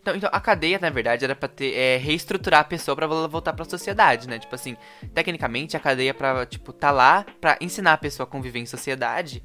Então, 0.00 0.16
então, 0.16 0.28
a 0.32 0.40
cadeia, 0.40 0.80
na 0.80 0.90
verdade, 0.90 1.24
era 1.24 1.36
pra 1.36 1.48
ter, 1.48 1.76
é, 1.76 1.96
reestruturar 1.96 2.60
a 2.60 2.64
pessoa 2.64 2.96
pra 2.96 3.06
ela 3.06 3.28
voltar 3.28 3.52
pra 3.52 3.64
sociedade, 3.64 4.28
né? 4.28 4.36
Tipo 4.36 4.52
assim, 4.56 4.76
tecnicamente 5.14 5.76
a 5.76 5.80
cadeia 5.80 6.12
pra, 6.12 6.44
tipo, 6.44 6.72
tá 6.72 6.90
lá 6.90 7.24
pra 7.40 7.56
ensinar 7.60 7.92
a 7.92 7.96
pessoa 7.96 8.26
a 8.26 8.30
conviver 8.30 8.58
em 8.58 8.66
sociedade 8.66 9.40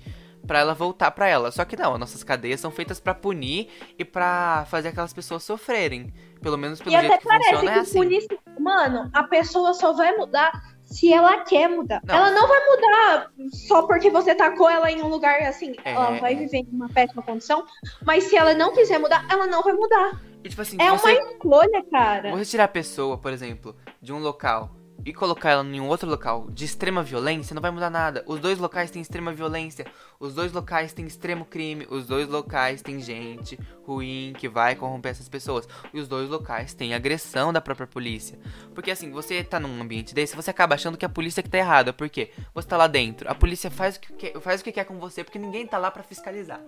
pra 0.47 0.60
ela 0.60 0.73
voltar 0.73 1.12
pra 1.12 1.27
ela. 1.27 1.51
Só 1.51 1.65
que 1.65 1.75
não, 1.77 1.93
as 1.93 1.99
nossas 1.99 2.23
cadeias 2.23 2.60
são 2.60 2.71
feitas 2.71 2.99
pra 2.99 3.13
punir 3.13 3.69
e 3.99 4.05
pra 4.05 4.65
fazer 4.69 4.89
aquelas 4.89 5.13
pessoas 5.13 5.43
sofrerem. 5.43 6.13
Pelo 6.41 6.57
menos 6.57 6.79
pelo 6.79 6.95
e 6.95 6.99
jeito 6.99 7.13
até 7.13 7.17
que 7.21 7.27
parece 7.27 7.49
funciona 7.49 7.71
que 7.71 7.77
é 7.77 7.81
assim. 7.81 7.99
polícia. 7.99 8.39
Mano, 8.60 9.10
a 9.13 9.23
pessoa 9.23 9.73
só 9.73 9.93
vai 9.93 10.15
mudar 10.15 10.51
se 10.83 11.12
ela 11.12 11.43
quer 11.43 11.67
mudar. 11.67 11.99
Não. 12.05 12.15
Ela 12.15 12.31
não 12.31 12.47
vai 12.47 12.60
mudar 12.65 13.31
só 13.51 13.86
porque 13.86 14.10
você 14.10 14.33
tacou 14.33 14.69
ela 14.69 14.89
em 14.89 15.01
um 15.01 15.07
lugar 15.07 15.41
assim. 15.41 15.73
É. 15.83 15.91
Ela 15.91 16.19
vai 16.19 16.36
viver 16.36 16.60
em 16.60 16.69
uma 16.71 16.88
péssima 16.89 17.21
condição. 17.21 17.65
Mas 18.05 18.23
se 18.25 18.38
ela 18.38 18.53
não 18.53 18.73
quiser 18.73 18.99
mudar, 18.99 19.25
ela 19.29 19.45
não 19.47 19.62
vai 19.62 19.73
mudar. 19.73 20.21
E 20.43 20.49
tipo 20.49 20.62
assim, 20.62 20.77
É 20.79 20.89
você, 20.91 21.19
uma 21.19 21.31
escolha, 21.31 21.83
cara. 21.91 22.31
você 22.31 22.45
tirar 22.45 22.63
a 22.65 22.69
pessoa, 22.69 23.17
por 23.17 23.33
exemplo, 23.33 23.75
de 24.01 24.13
um 24.13 24.19
local 24.19 24.71
e 25.05 25.13
colocar 25.13 25.51
ela 25.51 25.63
em 25.63 25.79
um 25.79 25.88
outro 25.88 26.10
local 26.10 26.49
de 26.49 26.65
extrema 26.65 27.01
violência, 27.01 27.53
não 27.53 27.62
vai 27.62 27.71
mudar 27.71 27.89
nada. 27.89 28.23
Os 28.27 28.39
dois 28.39 28.57
locais 28.60 28.91
têm 28.91 29.01
extrema 29.01 29.31
violência, 29.31 29.86
os 30.19 30.33
dois 30.33 30.51
locais 30.51 30.93
têm 30.93 31.05
extremo 31.05 31.45
crime, 31.45 31.88
os 31.89 32.07
dois 32.07 32.27
locais 32.27 32.81
têm 32.81 32.99
gente 32.99 33.57
ruim 33.86 34.33
que 34.38 34.49
vai 34.49 34.75
corromper 34.75 35.12
essas 35.12 35.29
pessoas. 35.29 35.67
E 35.93 35.99
os 35.99 36.07
dois 36.07 36.29
locais 36.29 36.73
têm 36.73 36.93
agressão 36.93 37.53
da 37.53 37.62
própria 37.62 37.88
polícia. 37.88 38.38
Porque 38.73 38.91
assim, 38.91 39.12
você 39.12 39.43
tá 39.43 39.60
num 39.60 39.81
ambiente 39.81 40.13
desse, 40.13 40.36
você 40.36 40.49
acaba 40.49 40.75
achando 40.75 40.97
que 40.97 41.05
a 41.05 41.10
polícia 41.10 41.41
que 41.41 41.49
tá 41.49 41.57
errada. 41.57 41.93
Por 41.93 42.10
quê? 42.10 42.31
Você 42.53 42.67
tá 42.67 42.77
lá 42.77 42.88
dentro, 42.88 43.29
a 43.29 43.36
polícia 43.36 43.71
faz 43.71 43.95
o 43.95 43.99
que 43.99 44.13
quer, 44.13 44.39
faz 44.41 44.62
o 44.62 44.63
que 44.63 44.71
quer 44.71 44.86
com 44.86 44.99
você 44.99 45.23
porque 45.23 45.39
ninguém 45.39 45.65
tá 45.65 45.77
lá 45.77 45.89
pra 45.89 46.03
fiscalizar. 46.03 46.62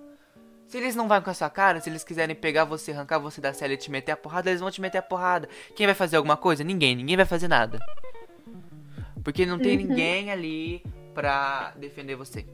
Se 0.69 0.77
eles 0.77 0.95
não 0.95 1.07
vão 1.07 1.19
com 1.19 1.31
a 1.31 1.33
sua 1.33 1.49
cara, 1.49 1.81
se 1.81 1.89
eles 1.89 2.03
quiserem 2.03 2.35
pegar 2.35 2.63
você, 2.63 2.91
arrancar 2.91 3.17
você 3.17 3.41
da 3.41 3.51
cela 3.51 3.73
e 3.73 3.77
te 3.77 3.89
meter 3.89 4.11
a 4.11 4.15
porrada, 4.15 4.51
eles 4.51 4.61
vão 4.61 4.69
te 4.69 4.79
meter 4.79 4.99
a 4.99 5.01
porrada. 5.01 5.49
Quem 5.75 5.87
vai 5.87 5.95
fazer 5.95 6.17
alguma 6.17 6.37
coisa? 6.37 6.63
Ninguém. 6.63 6.95
Ninguém 6.95 7.17
vai 7.17 7.25
fazer 7.25 7.47
nada. 7.47 7.79
Porque 9.23 9.45
não 9.45 9.60
tem 9.60 9.77
Uhum. 9.77 9.88
ninguém 9.88 10.32
ali 10.32 10.84
pra 11.13 11.71
defender 11.77 12.15
você. 12.15 12.45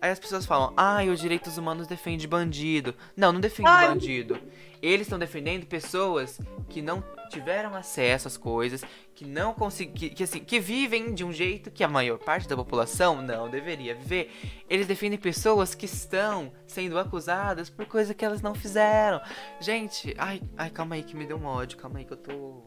Aí 0.00 0.10
as 0.10 0.18
pessoas 0.18 0.44
falam, 0.44 0.72
ai, 0.76 1.08
os 1.08 1.20
direitos 1.20 1.56
humanos 1.56 1.86
defendem 1.86 2.28
bandido. 2.28 2.94
Não, 3.16 3.32
não 3.32 3.40
defende 3.40 3.68
Ai. 3.68 3.88
bandido. 3.88 4.38
Eles 4.82 5.02
estão 5.06 5.18
defendendo 5.18 5.64
pessoas 5.66 6.38
que 6.68 6.82
não 6.82 7.02
tiveram 7.30 7.74
acesso 7.74 8.28
às 8.28 8.36
coisas, 8.36 8.84
que 9.14 9.24
não 9.24 9.54
conseguem, 9.54 9.94
que, 9.94 10.10
que, 10.10 10.22
assim, 10.24 10.40
que 10.40 10.60
vivem 10.60 11.14
de 11.14 11.24
um 11.24 11.32
jeito 11.32 11.70
que 11.70 11.82
a 11.82 11.88
maior 11.88 12.18
parte 12.18 12.46
da 12.46 12.54
população 12.56 13.22
não 13.22 13.48
deveria 13.48 13.94
viver. 13.94 14.30
Eles 14.68 14.86
defendem 14.86 15.18
pessoas 15.18 15.74
que 15.74 15.86
estão 15.86 16.52
sendo 16.66 16.98
acusadas 16.98 17.70
por 17.70 17.86
coisa 17.86 18.12
que 18.12 18.24
elas 18.24 18.42
não 18.42 18.54
fizeram. 18.54 19.20
Gente, 19.60 20.14
ai, 20.18 20.42
ai, 20.56 20.68
calma 20.68 20.96
aí 20.96 21.02
que 21.02 21.16
me 21.16 21.24
deu 21.26 21.38
um 21.38 21.46
ódio, 21.46 21.78
calma 21.78 21.98
aí 22.00 22.04
que 22.04 22.12
eu 22.12 22.16
tô 22.18 22.62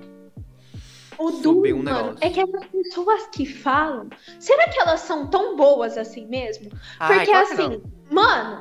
O 1.17 1.32
duro, 1.32 1.75
um 1.75 1.84
mano, 1.84 2.15
é 2.21 2.30
que 2.30 2.39
as 2.39 2.49
pessoas 2.71 3.27
que 3.27 3.45
falam, 3.45 4.08
será 4.39 4.69
que 4.69 4.80
elas 4.80 5.01
são 5.01 5.27
tão 5.27 5.56
boas 5.56 5.97
assim 5.97 6.27
mesmo? 6.27 6.69
Ai, 6.99 7.17
Porque 7.17 7.32
assim, 7.32 7.82
mano, 8.12 8.60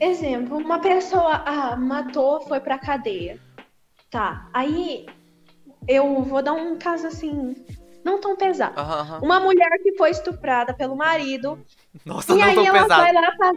exemplo, 0.00 0.58
uma 0.58 0.78
pessoa 0.78 1.42
ah, 1.44 1.76
matou, 1.76 2.40
foi 2.42 2.60
pra 2.60 2.78
cadeia. 2.78 3.40
Tá, 4.10 4.48
aí 4.54 5.06
eu 5.88 6.22
vou 6.22 6.42
dar 6.42 6.52
um 6.52 6.78
caso 6.78 7.08
assim, 7.08 7.56
não 8.04 8.20
tão 8.20 8.36
pesado. 8.36 8.80
Uma 9.22 9.40
mulher 9.40 9.68
que 9.82 9.96
foi 9.96 10.10
estuprada 10.10 10.72
pelo 10.72 10.96
marido, 10.96 11.58
Nossa, 12.04 12.32
e 12.32 12.36
não 12.36 12.44
aí 12.44 12.66
ela 12.66 12.82
pesado. 12.82 13.02
vai 13.02 13.12
lá 13.12 13.32
pra, 13.36 13.52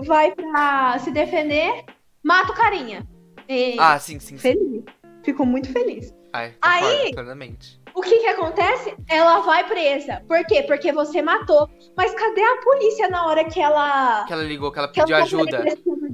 vai 0.00 0.34
pra 0.34 0.98
se 0.98 1.12
defender, 1.12 1.84
mata 2.22 2.52
o 2.52 2.56
carinha. 2.56 3.06
E 3.48 3.76
Ah, 3.78 3.98
sim, 3.98 4.18
sim, 4.18 4.36
sim. 4.36 4.38
feliz. 4.38 4.84
Ficou 5.22 5.46
muito 5.46 5.72
feliz. 5.72 6.12
Ai, 6.32 6.54
Aí- 6.62 6.82
concordo 6.82 7.14
plenamente. 7.14 7.78
O 7.94 8.00
que 8.02 8.20
que 8.20 8.26
acontece? 8.28 8.94
Ela 9.08 9.40
vai 9.40 9.66
presa. 9.66 10.22
Por 10.28 10.44
quê? 10.46 10.62
Porque 10.62 10.92
você 10.92 11.20
matou. 11.20 11.68
Mas 11.96 12.14
cadê 12.14 12.42
a 12.42 12.56
polícia 12.62 13.08
na 13.08 13.26
hora 13.26 13.44
que 13.44 13.58
ela. 13.60 14.24
Que 14.24 14.32
ela 14.32 14.42
ligou, 14.44 14.70
que 14.70 14.78
ela 14.78 14.88
que 14.88 15.00
ela 15.00 15.06
pediu 15.06 15.40
ajuda. 15.40 15.64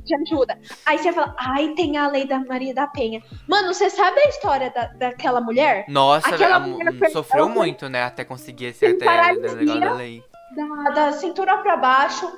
de 0.04 0.14
ajuda? 0.14 0.58
Aí 0.86 0.98
você 0.98 1.12
fala, 1.12 1.34
ai, 1.38 1.74
tem 1.74 1.96
a 1.98 2.08
lei 2.08 2.26
da 2.26 2.38
Maria 2.40 2.72
da 2.72 2.86
Penha. 2.86 3.22
Mano, 3.46 3.74
você 3.74 3.90
sabe 3.90 4.18
a 4.20 4.28
história 4.28 4.70
da, 4.70 4.86
daquela 4.94 5.40
mulher? 5.42 5.84
Nossa, 5.88 6.28
Aquela 6.34 6.56
a- 6.56 6.60
mulher 6.60 7.10
sofreu 7.10 7.44
ela 7.46 7.54
muito, 7.54 7.88
né? 7.88 8.04
Até 8.04 8.24
conseguir 8.24 8.66
esse 8.66 8.80
Tem 8.80 9.08
até 9.08 9.32
negócio 9.34 9.66
da 9.80 9.92
lei. 9.94 10.22
Da, 10.56 10.90
da 10.90 11.12
cintura 11.12 11.58
pra 11.58 11.76
baixo. 11.76 12.30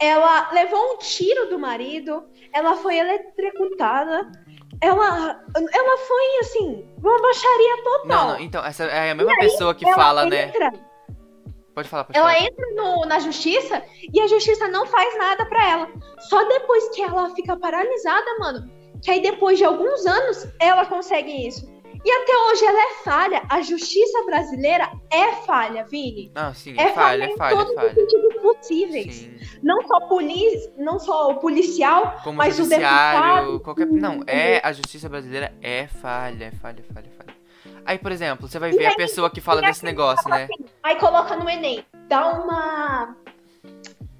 Ela 0.00 0.50
levou 0.52 0.94
um 0.94 0.98
tiro 0.98 1.48
do 1.50 1.58
marido. 1.58 2.24
Ela 2.52 2.74
foi 2.76 2.96
eletrocutada. 2.98 4.30
Ela, 4.84 5.40
ela 5.72 5.98
foi, 5.98 6.38
assim, 6.40 6.84
uma 7.02 7.18
baixaria 7.22 7.82
total. 7.84 8.06
Não, 8.06 8.28
não, 8.34 8.40
então, 8.40 8.64
essa 8.64 8.84
é 8.84 9.10
a 9.10 9.14
mesma 9.14 9.34
pessoa 9.38 9.74
que 9.74 9.90
fala, 9.94 10.26
né? 10.26 10.44
entra, 10.48 10.72
Pode 11.74 11.88
falar, 11.88 12.04
pode 12.04 12.18
Ela 12.18 12.32
falar. 12.32 12.44
entra 12.46 12.66
no- 12.76 13.04
na 13.06 13.18
justiça 13.18 13.82
e 14.12 14.20
a 14.20 14.26
justiça 14.28 14.68
não 14.68 14.86
faz 14.86 15.18
nada 15.18 15.44
pra 15.46 15.68
ela. 15.70 15.88
Só 16.28 16.44
depois 16.44 16.88
que 16.90 17.02
ela 17.02 17.30
fica 17.34 17.56
paralisada, 17.56 18.38
mano. 18.38 18.70
Que 19.02 19.10
aí 19.10 19.20
depois 19.20 19.58
de 19.58 19.64
alguns 19.64 20.06
anos 20.06 20.46
ela 20.60 20.86
consegue 20.86 21.48
isso. 21.48 21.66
E 22.04 22.10
até 22.10 22.32
hoje 22.36 22.64
ela 22.66 22.78
é 22.80 22.94
falha. 23.02 23.42
A 23.48 23.62
justiça 23.62 24.22
brasileira 24.26 24.90
é 25.10 25.32
falha, 25.46 25.84
Vini. 25.84 26.30
Não, 26.34 26.52
sim, 26.52 26.74
É 26.78 26.84
é 26.84 26.92
falha, 26.92 27.24
em 27.24 27.32
é 27.32 27.36
falha, 27.36 27.56
todos 27.56 27.72
é 27.72 27.74
falha. 27.76 27.88
os 27.88 27.94
sentidos 27.94 28.34
possíveis. 28.42 29.14
Sim. 29.14 29.34
Não 29.62 29.80
só 29.86 30.00
polícia, 30.00 30.72
não 30.76 30.98
só 30.98 31.30
o 31.30 31.36
policial, 31.36 32.20
Como 32.22 32.36
mas 32.36 32.58
o 32.58 32.68
deputado. 32.68 33.60
qualquer. 33.60 33.86
Não, 33.86 34.20
é. 34.26 34.60
A 34.62 34.72
justiça 34.72 35.08
brasileira 35.08 35.54
é 35.62 35.86
falha, 35.86 36.44
é 36.46 36.50
falha, 36.52 36.84
falha, 36.92 37.10
falha. 37.16 37.34
Aí, 37.86 37.98
por 37.98 38.12
exemplo, 38.12 38.46
você 38.48 38.58
vai 38.58 38.70
ver 38.70 38.86
a 38.86 38.94
pessoa 38.94 39.30
que 39.30 39.40
fala 39.40 39.60
e 39.62 39.66
desse 39.66 39.84
negócio, 39.84 40.28
né? 40.28 40.46
Aí 40.82 40.96
coloca 40.96 41.36
no 41.36 41.48
Enem. 41.48 41.84
Dá 42.08 42.32
uma. 42.32 43.16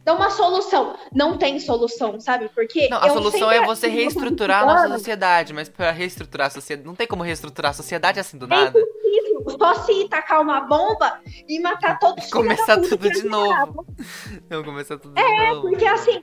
Dá 0.05 0.13
uma 0.13 0.31
solução. 0.31 0.97
Não 1.13 1.39
tem 1.39 1.59
solução, 1.59 2.21
sabe? 2.21 2.51
Porque. 2.55 2.89
Não, 2.89 2.99
a 2.99 3.11
solução 3.11 3.51
é 3.51 3.65
você 3.65 3.89
reestruturar 3.89 4.63
a 4.63 4.67
nossa 4.67 4.89
sociedade, 4.99 5.53
mas 5.53 5.69
pra 5.69 5.91
reestruturar 5.91 6.49
a 6.49 6.51
sociedade. 6.51 6.87
Não 6.87 6.95
tem 6.95 7.07
como 7.07 7.23
reestruturar 7.23 7.71
a 7.71 7.75
sociedade 7.75 8.21
assim 8.21 8.37
do 8.37 8.45
É 8.45 8.49
nada. 8.49 8.79
impossível. 8.79 9.59
Só 9.59 9.75
se 9.83 10.09
tacar 10.09 10.41
uma 10.41 10.61
bomba 10.61 11.21
e 11.49 11.59
matar 11.61 11.99
todos 11.99 12.25
os 12.25 12.31
Começar 12.33 12.81
tudo 12.81 13.11
de 13.11 13.25
novo. 13.25 13.87
Vamos 14.49 14.67
começar 14.67 14.99
tudo 14.99 15.15
de 15.15 15.49
novo. 15.49 15.63
Porque 15.63 15.87
assim, 15.87 16.23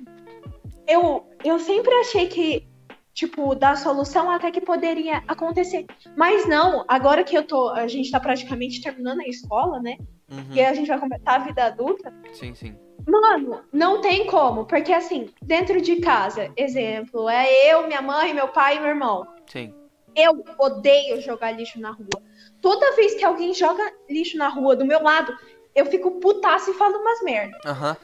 eu, 0.88 1.26
eu 1.44 1.60
sempre 1.60 1.94
achei 1.96 2.28
que, 2.28 2.68
tipo, 3.14 3.54
dar 3.56 3.78
solução 3.78 4.30
até 4.30 4.52
que 4.52 4.62
poderia 4.62 5.24
acontecer. 5.28 5.86
Mas 6.16 6.48
não, 6.48 6.86
agora 6.88 7.24
que 7.24 7.38
eu 7.38 7.44
tô. 7.44 7.70
A 7.70 7.88
gente 7.88 8.12
tá 8.12 8.20
praticamente 8.20 8.82
terminando 8.82 9.22
a 9.22 9.28
escola, 9.28 9.80
né? 9.80 9.98
Uhum, 10.30 10.54
E 10.54 10.62
a 10.64 10.74
gente 10.74 10.88
vai 10.88 11.00
começar 11.00 11.36
a 11.36 11.40
vida 11.40 11.66
adulta. 11.66 12.14
Sim, 12.34 12.54
sim. 12.56 12.76
Mano, 13.06 13.62
não 13.74 14.00
tem 14.00 14.26
como. 14.28 14.66
Porque 14.66 14.94
assim, 14.94 15.30
dentro 15.42 15.82
de 15.82 15.98
casa, 15.98 16.52
exemplo, 16.56 17.28
é 17.28 17.72
eu, 17.72 17.88
minha 17.88 18.02
mãe, 18.02 18.34
meu 18.34 18.48
pai 18.48 18.78
e 18.78 18.80
meu 18.80 18.90
irmão. 18.90 19.26
Sim. 19.48 19.74
Eu 20.16 20.44
odeio 20.60 21.22
jogar 21.22 21.52
lixo 21.52 21.80
na 21.80 21.92
rua. 21.92 22.22
Toda 22.62 22.96
vez 22.96 23.16
que 23.16 23.26
alguém 23.26 23.54
joga 23.54 23.84
lixo 24.10 24.38
na 24.38 24.50
rua 24.50 24.76
do 24.76 24.86
meu 24.86 25.02
lado, 25.02 25.36
eu 25.74 25.86
fico 25.86 26.20
putaça 26.20 26.70
e 26.70 26.74
falo 26.76 26.98
umas 27.00 27.22
merda. 27.24 27.58
Aham. 27.66 27.98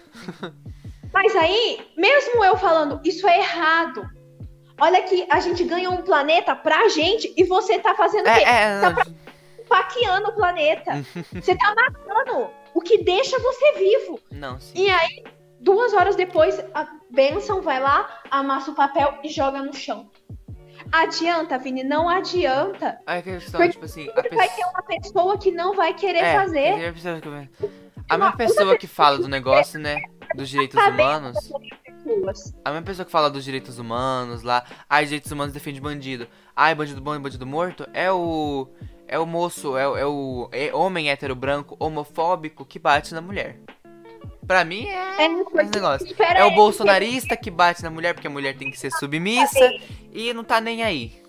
Mas 1.13 1.35
aí, 1.35 1.79
mesmo 1.95 2.43
eu 2.43 2.57
falando, 2.57 2.99
isso 3.03 3.27
é 3.27 3.39
errado. 3.39 4.09
Olha 4.79 5.01
que 5.03 5.25
a 5.29 5.39
gente 5.39 5.63
ganhou 5.63 5.93
um 5.93 6.01
planeta 6.03 6.55
pra 6.55 6.87
gente 6.89 7.33
e 7.35 7.43
você 7.43 7.79
tá 7.79 7.95
fazendo 7.95 8.27
o 8.27 8.33
quê? 8.33 8.43
É, 8.43 8.63
é, 8.63 8.81
Tá 8.81 8.91
pra- 8.91 9.05
Paqueando 9.67 10.29
o 10.29 10.33
planeta. 10.35 10.91
você 11.33 11.55
tá 11.55 11.73
matando 11.75 12.49
o 12.73 12.79
que 12.81 13.03
deixa 13.03 13.37
você 13.39 13.73
vivo. 13.73 14.19
não, 14.31 14.59
sim. 14.61 14.83
E 14.85 14.89
aí, 14.89 15.23
duas 15.59 15.93
horas 15.93 16.15
depois, 16.15 16.57
a 16.73 16.87
Benção 17.09 17.61
vai 17.61 17.79
lá, 17.79 18.21
amassa 18.31 18.71
o 18.71 18.75
papel 18.75 19.17
e 19.23 19.29
joga 19.29 19.61
no 19.61 19.73
chão. 19.73 20.09
Adianta, 20.91 21.57
Vini? 21.57 21.83
Não 21.83 22.07
adianta. 22.07 22.97
Aí 23.05 23.19
a 23.19 23.21
questão, 23.21 23.59
Porque 23.59 23.73
tipo 23.73 23.85
assim, 23.85 24.09
a 24.09 24.13
vai 24.13 24.23
ter 24.23 24.29
pessoa... 24.37 24.69
uma 24.71 24.83
pessoa 24.83 25.37
que 25.37 25.51
não 25.51 25.73
vai 25.75 25.93
querer 25.93 26.19
É, 26.23 26.35
fazer. 26.35 26.87
a 26.87 26.93
pessoa 26.93 27.19
que- 27.19 27.27
A 28.09 28.17
mesma 28.17 28.37
pessoa 28.37 28.77
que 28.77 28.87
fala 28.87 29.17
do 29.17 29.27
negócio, 29.27 29.77
né, 29.79 29.97
dos 30.35 30.47
direitos 30.49 30.79
Tá 30.79 30.87
humanos... 30.89 31.51
Pessoas. 32.07 32.53
A 32.63 32.69
mesma 32.71 32.85
pessoa 32.85 33.05
que 33.05 33.11
fala 33.11 33.29
dos 33.29 33.43
direitos 33.43 33.77
humanos 33.79 34.43
lá, 34.43 34.63
ai, 34.89 35.05
direitos 35.05 35.31
humanos 35.31 35.53
defende 35.53 35.81
bandido. 35.81 36.27
Ai, 36.55 36.73
bandido 36.73 37.01
bom 37.01 37.15
e 37.15 37.19
bandido 37.19 37.45
morto 37.45 37.87
é 37.93 38.11
o. 38.11 38.67
É 39.07 39.17
o 39.17 39.25
moço, 39.25 39.77
é, 39.77 39.87
o- 39.87 39.95
é 39.97 40.05
o 40.05 40.49
é 40.51 40.73
homem 40.73 41.09
hétero 41.09 41.33
branco 41.33 41.77
homofóbico 41.79 42.65
que 42.65 42.77
bate 42.77 43.13
na 43.13 43.21
mulher. 43.21 43.59
Pra 44.45 44.63
mim 44.65 44.85
é. 44.87 45.25
É, 45.25 45.25
esse 45.61 45.71
negócio. 45.73 46.07
É 46.19 46.43
o 46.45 46.51
bolsonarista 46.55 47.35
que 47.37 47.49
bate 47.51 47.83
na 47.83 47.89
mulher 47.89 48.13
porque 48.13 48.27
a 48.27 48.29
mulher 48.29 48.55
tem 48.57 48.69
que 48.71 48.77
ser 48.79 48.91
submissa 48.91 49.69
e 50.11 50.33
não 50.33 50.43
tá 50.43 50.59
nem 50.61 50.83
aí. 50.83 51.21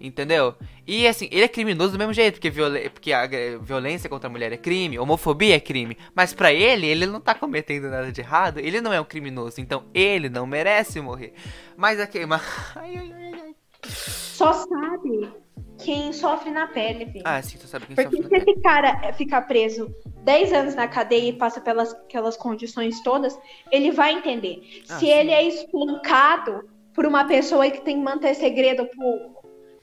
Entendeu? 0.00 0.54
E 0.86 1.06
assim, 1.08 1.28
ele 1.32 1.44
é 1.44 1.48
criminoso 1.48 1.92
do 1.92 1.98
mesmo 1.98 2.12
jeito, 2.12 2.34
porque, 2.34 2.50
viola- 2.50 2.78
porque 2.90 3.12
a 3.12 3.26
violência 3.60 4.08
contra 4.10 4.28
a 4.28 4.30
mulher 4.30 4.52
é 4.52 4.56
crime, 4.56 4.98
homofobia 4.98 5.56
é 5.56 5.60
crime. 5.60 5.96
Mas 6.14 6.34
pra 6.34 6.52
ele, 6.52 6.86
ele 6.86 7.06
não 7.06 7.20
tá 7.20 7.34
cometendo 7.34 7.88
nada 7.88 8.12
de 8.12 8.20
errado, 8.20 8.58
ele 8.58 8.80
não 8.80 8.92
é 8.92 9.00
um 9.00 9.04
criminoso, 9.04 9.60
então 9.60 9.84
ele 9.94 10.28
não 10.28 10.46
merece 10.46 11.00
morrer. 11.00 11.32
Mas 11.76 11.98
aqui, 11.98 12.24
mas... 12.26 12.42
Ai, 12.76 12.96
ai, 12.96 13.12
ai, 13.14 13.32
ai. 13.42 13.54
Só 13.88 14.52
sabe 14.52 15.30
quem 15.78 16.12
sofre 16.12 16.50
na 16.50 16.66
pele. 16.66 17.22
Ah, 17.24 17.40
sim, 17.40 17.56
tu 17.58 17.66
sabe 17.66 17.86
quem 17.86 17.94
Porque 17.96 18.16
sofre. 18.22 18.28
se 18.28 18.50
esse 18.50 18.60
cara 18.60 19.12
ficar 19.12 19.42
preso 19.42 19.94
10 20.24 20.52
anos 20.52 20.74
na 20.74 20.88
cadeia 20.88 21.28
e 21.28 21.32
passa 21.32 21.60
pelas 21.60 21.92
aquelas 21.94 22.36
condições 22.36 23.00
todas, 23.02 23.38
ele 23.70 23.90
vai 23.92 24.12
entender. 24.14 24.82
Ah, 24.88 24.94
se 24.98 25.06
sim. 25.06 25.10
ele 25.10 25.30
é 25.30 25.42
espancado 25.46 26.68
por 26.94 27.04
uma 27.06 27.26
pessoa 27.26 27.70
que 27.70 27.82
tem 27.82 27.96
que 27.98 28.02
manter 28.02 28.34
segredo 28.34 28.86
por, 28.86 29.35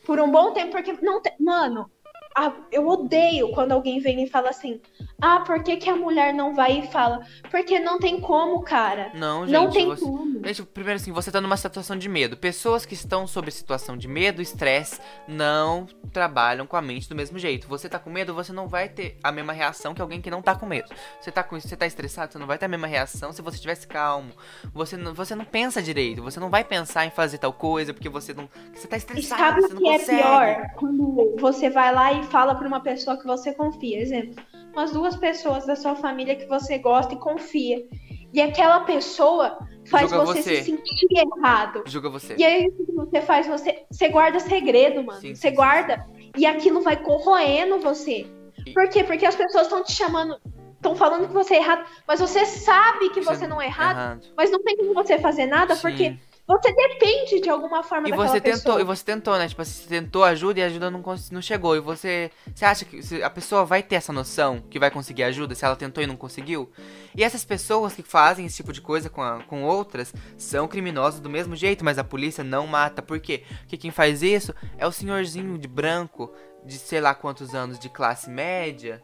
por 0.03 0.19
um 0.19 0.31
bom 0.31 0.53
tempo, 0.53 0.71
porque 0.71 0.93
não 1.01 1.21
tem. 1.21 1.33
Mano, 1.39 1.91
a- 2.35 2.53
eu 2.71 2.87
odeio 2.87 3.51
quando 3.51 3.71
alguém 3.73 3.99
vem 3.99 4.23
e 4.23 4.29
fala 4.29 4.49
assim: 4.49 4.79
ah, 5.21 5.41
por 5.41 5.63
que, 5.63 5.77
que 5.77 5.89
a 5.89 5.95
mulher 5.95 6.33
não 6.33 6.53
vai 6.53 6.79
e 6.79 6.87
fala? 6.91 7.21
Porque 7.49 7.79
não 7.79 7.99
tem 7.99 8.19
como, 8.19 8.61
cara. 8.61 9.11
Não, 9.13 9.45
gente, 9.47 9.53
não 9.53 9.69
tem 9.69 9.85
você... 9.87 10.03
como. 10.03 10.45
Gente, 10.45 10.63
primeiro 10.63 10.99
assim, 10.99 11.11
você 11.11 11.31
tá 11.31 11.39
numa 11.39 11.57
situação 11.57 11.97
de 11.97 12.09
medo. 12.09 12.35
Pessoas 12.35 12.85
que 12.85 12.93
estão 12.93 13.25
sob 13.27 13.49
situação 13.51 13.95
de 13.95 14.07
medo, 14.07 14.41
estresse, 14.41 14.99
não 15.27 15.85
trabalham 16.11 16.65
com 16.67 16.75
a 16.75 16.81
mente 16.81 17.07
do 17.07 17.15
mesmo 17.15 17.37
jeito. 17.39 17.67
Você 17.67 17.87
tá 17.87 17.97
com 17.99 18.09
medo, 18.09 18.33
você 18.33 18.51
não 18.51 18.67
vai 18.67 18.89
ter 18.89 19.17
a 19.23 19.31
mesma 19.31 19.53
reação 19.53 19.93
que 19.93 20.01
alguém 20.01 20.21
que 20.21 20.29
não 20.29 20.41
tá 20.41 20.55
com 20.55 20.65
medo. 20.65 20.89
Você 21.19 21.31
tá 21.31 21.43
com 21.43 21.59
você 21.59 21.75
tá 21.77 21.85
estressado, 21.85 22.33
você 22.33 22.39
não 22.39 22.47
vai 22.47 22.57
ter 22.57 22.65
a 22.65 22.69
mesma 22.69 22.87
reação 22.87 23.31
se 23.31 23.41
você 23.41 23.55
estivesse 23.55 23.87
calmo. 23.87 24.31
Você 24.73 24.97
não, 24.97 25.13
você 25.13 25.35
não 25.35 25.45
pensa 25.45 25.81
direito, 25.81 26.21
você 26.21 26.39
não 26.39 26.49
vai 26.49 26.63
pensar 26.63 27.05
em 27.05 27.11
fazer 27.11 27.37
tal 27.37 27.53
coisa 27.53 27.93
porque 27.93 28.09
você 28.09 28.33
não 28.33 28.49
você 28.73 28.87
tá 28.87 28.95
E 28.95 28.99
estressado, 28.99 29.61
sabe 29.61 29.61
você 29.61 29.73
o 29.73 29.77
que 29.77 29.87
é 29.87 29.99
consegue. 29.99 30.21
pior? 30.21 30.61
Quando 30.75 31.35
você 31.39 31.69
vai 31.69 31.93
lá 31.93 32.11
e 32.13 32.22
fala 32.23 32.55
pra 32.55 32.67
uma 32.67 32.79
pessoa 32.79 33.17
que 33.17 33.25
você 33.25 33.53
confia. 33.53 33.99
Exemplo, 34.01 34.43
umas 34.73 34.91
duas 34.91 35.15
pessoas 35.15 35.65
da 35.65 35.75
sua 35.75 35.95
família 35.95 36.35
que 36.35 36.45
você 36.45 36.77
gosta 36.77 37.13
e 37.13 37.17
confia. 37.17 37.85
E 38.33 38.41
aquela 38.41 38.79
pessoa 38.81 39.59
faz 39.85 40.09
você, 40.11 40.41
você. 40.41 40.63
se 40.63 40.71
sentir 40.71 41.07
errado. 41.11 41.83
Julga 41.85 42.09
você. 42.09 42.35
E 42.37 42.43
aí 42.43 42.71
você 42.95 43.21
faz? 43.21 43.47
Você, 43.47 43.85
você 43.91 44.09
guarda 44.09 44.39
segredo, 44.39 45.03
mano. 45.03 45.21
Sim, 45.21 45.35
você 45.35 45.49
sim, 45.49 45.55
guarda 45.55 46.05
e 46.35 46.45
aquilo 46.45 46.81
vai 46.81 46.97
corroendo 46.97 47.79
você. 47.79 48.25
E- 48.65 48.73
Por 48.73 48.89
quê? 48.89 49.03
Porque 49.03 49.25
as 49.25 49.35
pessoas 49.35 49.63
estão 49.63 49.83
te 49.83 49.91
chamando, 49.91 50.35
estão 50.75 50.95
falando 50.95 51.27
que 51.27 51.33
você 51.33 51.55
é 51.55 51.57
errado, 51.57 51.85
mas 52.07 52.19
você 52.19 52.45
sabe 52.45 53.09
que 53.09 53.21
você 53.21 53.45
não 53.45 53.61
é 53.61 53.65
errado, 53.65 54.21
mas 54.35 54.49
não 54.49 54.63
tem 54.63 54.77
como 54.77 54.93
você 54.95 55.19
fazer 55.19 55.45
nada 55.45 55.75
Sim. 55.75 55.81
porque 55.81 56.17
você 56.45 56.73
depende 56.73 57.39
de 57.39 57.49
alguma 57.49 57.81
forma 57.83 58.09
E 58.09 58.11
você 58.11 58.41
tentou, 58.41 58.75
pessoa. 58.75 58.81
e 58.81 58.83
você 58.83 59.03
tentou, 59.05 59.37
né? 59.37 59.47
Tipo 59.47 59.61
assim, 59.61 59.81
você 59.83 59.87
tentou 59.87 60.23
ajuda 60.25 60.59
e 60.59 60.63
a 60.63 60.65
ajuda 60.65 60.91
não, 60.91 61.01
não 61.31 61.41
chegou. 61.41 61.75
E 61.75 61.79
você. 61.79 62.29
Você 62.53 62.65
acha 62.65 62.83
que 62.85 63.23
a 63.23 63.29
pessoa 63.29 63.63
vai 63.63 63.81
ter 63.81 63.95
essa 63.95 64.11
noção 64.11 64.59
que 64.69 64.77
vai 64.77 64.91
conseguir 64.91 65.23
ajuda 65.23 65.55
se 65.55 65.63
ela 65.63 65.75
tentou 65.75 66.03
e 66.03 66.07
não 66.07 66.17
conseguiu? 66.17 66.69
E 67.15 67.23
essas 67.23 67.45
pessoas 67.45 67.93
que 67.93 68.03
fazem 68.03 68.45
esse 68.45 68.57
tipo 68.57 68.73
de 68.73 68.81
coisa 68.81 69.09
com, 69.09 69.21
a- 69.21 69.41
com 69.43 69.63
outras 69.63 70.13
são 70.37 70.67
criminosas 70.67 71.19
do 71.21 71.29
mesmo 71.29 71.55
jeito, 71.55 71.85
mas 71.85 71.97
a 71.97 72.03
polícia 72.03 72.43
não 72.43 72.67
mata. 72.67 73.01
Por 73.01 73.19
quê? 73.19 73.43
Porque 73.61 73.77
quem 73.77 73.91
faz 73.91 74.21
isso 74.21 74.53
é 74.77 74.85
o 74.85 74.91
senhorzinho 74.91 75.57
de 75.57 75.67
branco, 75.67 76.33
de 76.65 76.77
sei 76.77 76.99
lá 76.99 77.15
quantos 77.15 77.55
anos 77.55 77.79
de 77.79 77.87
classe 77.89 78.29
média, 78.29 79.01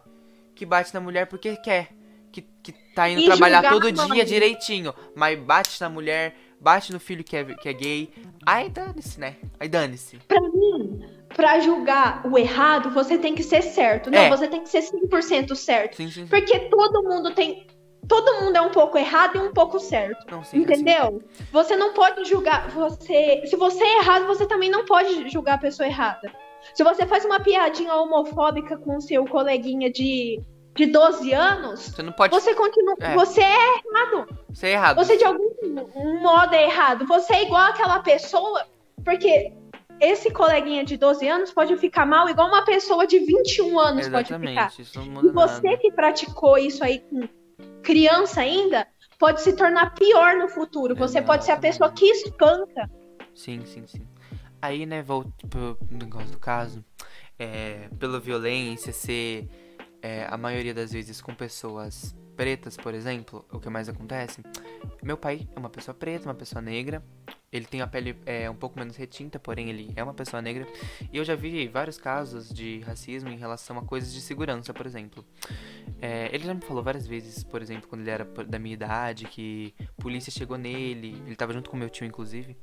que 0.56 0.66
bate 0.66 0.94
na 0.94 1.00
mulher 1.00 1.26
porque 1.28 1.56
quer. 1.58 1.90
Que, 2.32 2.44
que 2.62 2.72
tá 2.94 3.10
indo 3.10 3.22
E 3.22 3.26
trabalhar 3.26 3.68
todo 3.68 3.92
dia 3.92 4.08
mãe. 4.08 4.24
direitinho, 4.24 4.94
mas 5.16 5.40
bate 5.40 5.82
na 5.82 5.90
mulher, 5.90 6.36
bate 6.60 6.91
no 6.91 6.99
filho 6.99 7.24
que 7.24 7.36
é, 7.36 7.43
que 7.43 7.70
é 7.70 7.74
gay. 7.74 8.10
Aí 8.45 8.70
dane-se, 8.70 9.20
né? 9.20 9.36
Aí 9.60 9.68
dane-se. 9.68 10.18
Pra 10.28 10.41
mim, 10.41 11.05
pra 11.36 11.60
julgar 11.60 12.26
o 12.26 12.38
errado, 12.38 12.89
você 12.91 13.18
tem 13.18 13.36
que 13.36 13.43
ser 13.43 13.62
certo. 13.62 14.10
Não, 14.10 14.20
É. 14.20 14.30
você 14.30 14.47
tem 14.47 14.62
que 14.62 14.70
ser 14.70 14.82
100% 14.82 15.55
certo. 15.55 15.95
Sim, 15.97 16.07
sim. 16.07 16.22
sim. 16.22 16.28
Porque 16.28 16.60
todo 16.70 17.03
mundo 17.03 17.34
tem. 17.34 17.68
Todo 18.07 18.41
mundo 18.41 18.55
é 18.55 18.62
um 18.62 18.72
pouco 18.72 18.97
errado 18.97 19.36
e 19.36 19.39
um 19.39 19.53
pouco 19.53 19.80
certo. 19.80 20.26
Não, 20.32 20.43
sim, 20.43 20.57
assim. 20.64 20.74
Entendeu? 20.74 21.22
Você 21.51 21.76
não 21.76 21.93
pode 21.93 22.26
julgar. 22.26 22.70
Você. 22.72 23.43
Se 23.45 23.55
você 23.55 23.84
é 23.84 23.97
errado, 23.99 24.26
você 24.26 24.47
também 24.47 24.70
não 24.70 24.84
pode 24.86 25.30
julgar 25.30 25.55
a 25.55 25.60
pessoa 25.60 25.86
errada. 25.88 26.32
Se 26.74 26.84
você 26.84 27.05
faz 27.05 27.24
uma 27.24 27.39
piadinha 27.39 27.93
homofóbica 27.95 28.78
com 28.78 28.97
o 28.97 29.01
seu 29.01 29.26
coleguinha 29.26 29.91
de, 29.91 30.41
de 30.80 30.86
12 30.86 31.34
anos, 31.34 31.80
Você 31.82 32.01
não 32.01 32.13
pode 32.13 32.34
você 32.34 32.55
continua. 32.55 32.95
É. 33.01 33.13
Você 33.13 33.41
é 33.41 33.77
errado. 33.86 34.27
ser 34.53 34.67
errado. 34.67 34.95
Você 34.95 35.17
de 35.17 35.25
algum 35.25 36.21
modo 36.21 36.53
é 36.55 36.63
errado. 36.63 37.05
Você 37.05 37.34
é 37.34 37.43
igual 37.43 37.63
aquela 37.63 37.99
pessoa, 37.99 38.65
porque 39.03 39.51
esse 39.99 40.32
coleguinha 40.32 40.86
de 40.86 40.95
12 40.95 41.27
anos 41.27 41.51
pode 41.51 41.75
ficar 41.75 42.05
mal, 42.05 42.30
igual 42.30 42.47
uma 42.47 42.63
pessoa 42.63 43.05
de 43.05 43.19
21 43.19 43.77
anos 43.77 44.07
pode 44.07 44.27
ficar. 44.27 44.39
Exatamente, 44.41 44.82
isso 44.82 44.99
não 44.99 45.05
muda 45.07 45.27
E 45.27 45.32
você 45.32 45.67
nada. 45.67 45.77
que 45.77 45.91
praticou 45.91 46.57
isso 46.57 46.82
aí 46.82 46.99
com 46.99 47.27
criança 47.84 48.39
ainda, 48.39 48.88
pode 49.19 49.41
se 49.41 49.51
tornar 49.51 49.93
pior 49.95 50.38
no 50.38 50.47
futuro. 50.47 50.95
Você 50.95 51.21
pode 51.21 51.43
ser 51.43 51.51
a 51.51 51.57
pessoa 51.57 51.91
que 51.91 52.05
espanca. 52.05 52.89
Sim, 53.36 53.65
sim, 53.65 53.86
sim. 53.86 54.07
Aí, 54.61 54.86
né, 54.86 55.01
volto 55.01 55.30
pro 55.49 55.77
negócio 55.91 56.30
do 56.32 56.39
caso. 56.39 56.84
É, 57.38 57.88
pela 57.97 58.19
violência 58.19 58.91
ser 58.91 59.47
é, 60.02 60.26
a 60.30 60.38
maioria 60.38 60.74
das 60.74 60.91
vezes 60.91 61.22
com 61.22 61.34
pessoas 61.34 62.16
pretas, 62.36 62.78
por 62.78 62.93
exemplo, 62.93 63.45
o 63.52 63.60
que 63.60 63.70
mais 63.70 63.89
acontece? 63.89 64.41
Meu 65.04 65.18
pai 65.18 65.47
é 65.56 65.60
uma 65.60 65.70
pessoa 65.70 65.93
preta, 65.93 66.26
uma 66.26 66.36
pessoa 66.36 66.62
negra. 66.62 67.04
Ele 67.52 67.66
tem 67.66 67.82
a 67.82 67.88
pele 67.88 68.16
é, 68.26 68.50
um 68.50 68.56
pouco 68.56 68.78
menos 68.78 68.95
retinta, 68.95 69.39
porém 69.39 69.70
ele 69.70 69.91
é 69.95 70.04
uma 70.04 70.14
pessoa 70.14 70.41
negra. 70.41 70.68
E 71.12 71.18
eu 71.18 71.26
já 71.26 71.36
vi 71.36 71.68
vários 71.68 71.97
casos 71.97 72.47
de 72.47 72.80
racismo 72.82 73.30
em 73.30 73.38
relação 73.38 73.78
a 73.78 73.84
coisas 73.84 74.14
de 74.14 74.22
segurança, 74.22 74.74
por 74.74 74.86
exemplo. 74.86 75.26
É, 76.02 76.30
ele 76.34 76.45
já 76.45 76.54
me 76.54 76.62
falou 76.62 76.84
várias 76.84 77.08
vezes, 77.08 77.43
por 77.43 77.62
exemplo, 77.62 77.89
quando 77.89 78.02
ele 78.02 78.12
era 78.12 78.24
da 78.24 78.60
minha 78.60 78.74
idade, 78.74 79.26
que 79.26 79.74
polícia 79.97 80.32
chegou 80.32 80.58
nele. 80.58 81.22
Ele 81.26 81.36
tava 81.36 81.52
junto 81.52 81.70
com 81.70 81.76
meu 81.76 81.89
tio, 81.89 82.06
inclusive. 82.06 82.56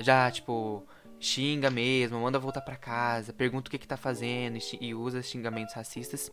Já, 0.00 0.30
tipo, 0.30 0.84
xinga 1.20 1.70
mesmo, 1.70 2.20
manda 2.20 2.38
voltar 2.38 2.60
pra 2.60 2.76
casa, 2.76 3.32
pergunta 3.32 3.68
o 3.68 3.70
que 3.70 3.78
que 3.78 3.88
tá 3.88 3.96
fazendo 3.96 4.58
e, 4.80 4.94
usa 4.94 5.22
xingamentos 5.22 5.74
racistas. 5.74 6.30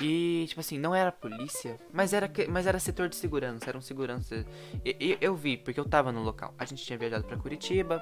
E, 0.00 0.44
tipo 0.48 0.60
assim, 0.60 0.78
não 0.78 0.94
era 0.94 1.10
polícia, 1.10 1.76
mas 1.92 2.12
era, 2.12 2.30
mas 2.48 2.66
era 2.66 2.78
setor 2.78 3.08
de 3.08 3.16
segurança, 3.16 3.68
era 3.68 3.76
um 3.76 3.80
segurança. 3.82 4.46
E, 4.84 4.96
e 5.00 5.18
eu 5.20 5.34
vi, 5.34 5.56
porque 5.56 5.80
eu 5.80 5.84
tava 5.84 6.12
no 6.12 6.22
local. 6.22 6.54
A 6.58 6.64
gente 6.64 6.84
tinha 6.84 6.98
viajado 6.98 7.24
pra 7.24 7.36
Curitiba. 7.36 8.00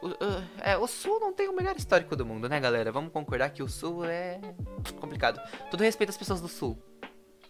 O, 0.00 0.08
o- 0.08 0.14
é, 0.62 0.76
o 0.78 0.86
Sul 0.86 1.18
não 1.18 1.32
tem 1.32 1.48
o 1.48 1.52
melhor 1.52 1.76
histórico 1.76 2.14
do 2.14 2.24
mundo, 2.24 2.48
né, 2.48 2.60
galera? 2.60 2.92
Vamos 2.92 3.12
concordar 3.12 3.50
que 3.50 3.62
o 3.62 3.68
Sul 3.68 4.04
é 4.04 4.40
complicado. 5.00 5.40
Todo 5.70 5.82
respeito 5.82 6.10
às 6.10 6.16
pessoas 6.16 6.40
do 6.40 6.48
Sul. 6.48 6.78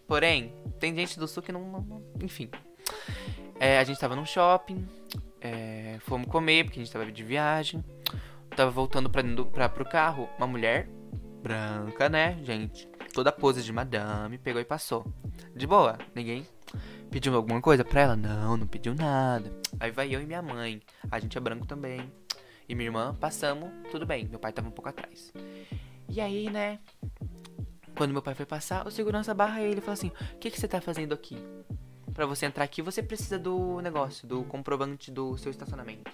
Porém, 0.07 0.53
tem 0.79 0.93
gente 0.95 1.19
do 1.19 1.27
Sul 1.27 1.43
que 1.43 1.51
não. 1.51 1.61
não- 1.61 2.03
enfim. 2.21 2.49
É, 3.59 3.77
a 3.79 3.83
gente 3.83 3.99
tava 3.99 4.15
num 4.15 4.25
shopping. 4.25 4.85
É, 5.45 5.97
fomos 5.99 6.27
comer, 6.27 6.63
porque 6.63 6.79
a 6.79 6.83
gente 6.83 6.91
tava 6.91 7.09
de 7.11 7.23
viagem. 7.23 7.83
Tava 8.55 8.71
voltando 8.71 9.09
pra, 9.09 9.23
pra, 9.53 9.69
pro 9.69 9.85
carro. 9.85 10.29
Uma 10.37 10.47
mulher 10.47 10.89
branca, 11.41 12.09
né, 12.09 12.39
gente? 12.43 12.87
Toda 13.13 13.31
pose 13.31 13.63
de 13.63 13.71
madame, 13.71 14.37
pegou 14.37 14.61
e 14.61 14.65
passou. 14.65 15.05
De 15.55 15.67
boa, 15.67 15.97
ninguém 16.13 16.45
pediu 17.15 17.33
alguma 17.33 17.61
coisa 17.61 17.81
pra 17.85 18.01
ela? 18.01 18.15
Não, 18.17 18.57
não 18.57 18.67
pediu 18.67 18.93
nada. 18.93 19.49
Aí 19.79 19.89
vai 19.89 20.13
eu 20.13 20.21
e 20.21 20.25
minha 20.25 20.41
mãe. 20.41 20.81
A 21.09 21.17
gente 21.17 21.37
é 21.37 21.41
branco 21.41 21.65
também. 21.65 22.11
E 22.67 22.75
minha 22.75 22.87
irmã, 22.87 23.15
passamos, 23.15 23.69
tudo 23.89 24.05
bem. 24.05 24.27
Meu 24.27 24.37
pai 24.37 24.51
tava 24.51 24.67
um 24.67 24.71
pouco 24.71 24.89
atrás. 24.89 25.31
E 26.09 26.19
aí, 26.19 26.49
né? 26.49 26.79
Quando 27.95 28.11
meu 28.11 28.21
pai 28.21 28.35
foi 28.35 28.45
passar, 28.45 28.85
o 28.85 28.91
segurança 28.91 29.33
barra 29.33 29.61
ele 29.61 29.77
e 29.77 29.81
fala 29.81 29.93
assim: 29.93 30.11
O 30.33 30.39
que, 30.39 30.51
que 30.51 30.59
você 30.59 30.67
tá 30.67 30.81
fazendo 30.81 31.13
aqui? 31.13 31.37
Pra 32.15 32.25
você 32.25 32.45
entrar 32.45 32.63
aqui, 32.63 32.81
você 32.81 33.03
precisa 33.03 33.37
do 33.37 33.81
negócio, 33.81 34.25
do 34.25 34.45
comprovante 34.45 35.11
do 35.11 35.37
seu 35.37 35.51
estacionamento. 35.51 36.09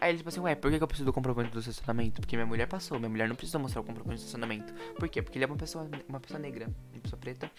Aí 0.00 0.10
ele 0.10 0.18
tipo 0.18 0.28
assim, 0.28 0.38
ué, 0.38 0.54
por 0.54 0.70
que 0.70 0.80
eu 0.80 0.86
preciso 0.86 1.06
do 1.06 1.12
comprovante 1.12 1.50
do 1.50 1.58
estacionamento? 1.58 2.20
Porque 2.20 2.36
minha 2.36 2.46
mulher 2.46 2.68
passou, 2.68 2.96
minha 3.00 3.08
mulher 3.08 3.28
não 3.28 3.34
precisa 3.34 3.58
mostrar 3.58 3.80
o 3.80 3.84
comprovante 3.84 4.18
do 4.18 4.20
estacionamento. 4.20 4.72
Por 4.96 5.08
quê? 5.08 5.20
Porque 5.20 5.38
ele 5.38 5.44
é 5.44 5.48
uma 5.48 5.56
pessoa, 5.56 5.90
uma 6.08 6.20
pessoa 6.20 6.38
negra, 6.38 6.66
uma 6.92 7.00
pessoa 7.00 7.18
preta. 7.18 7.50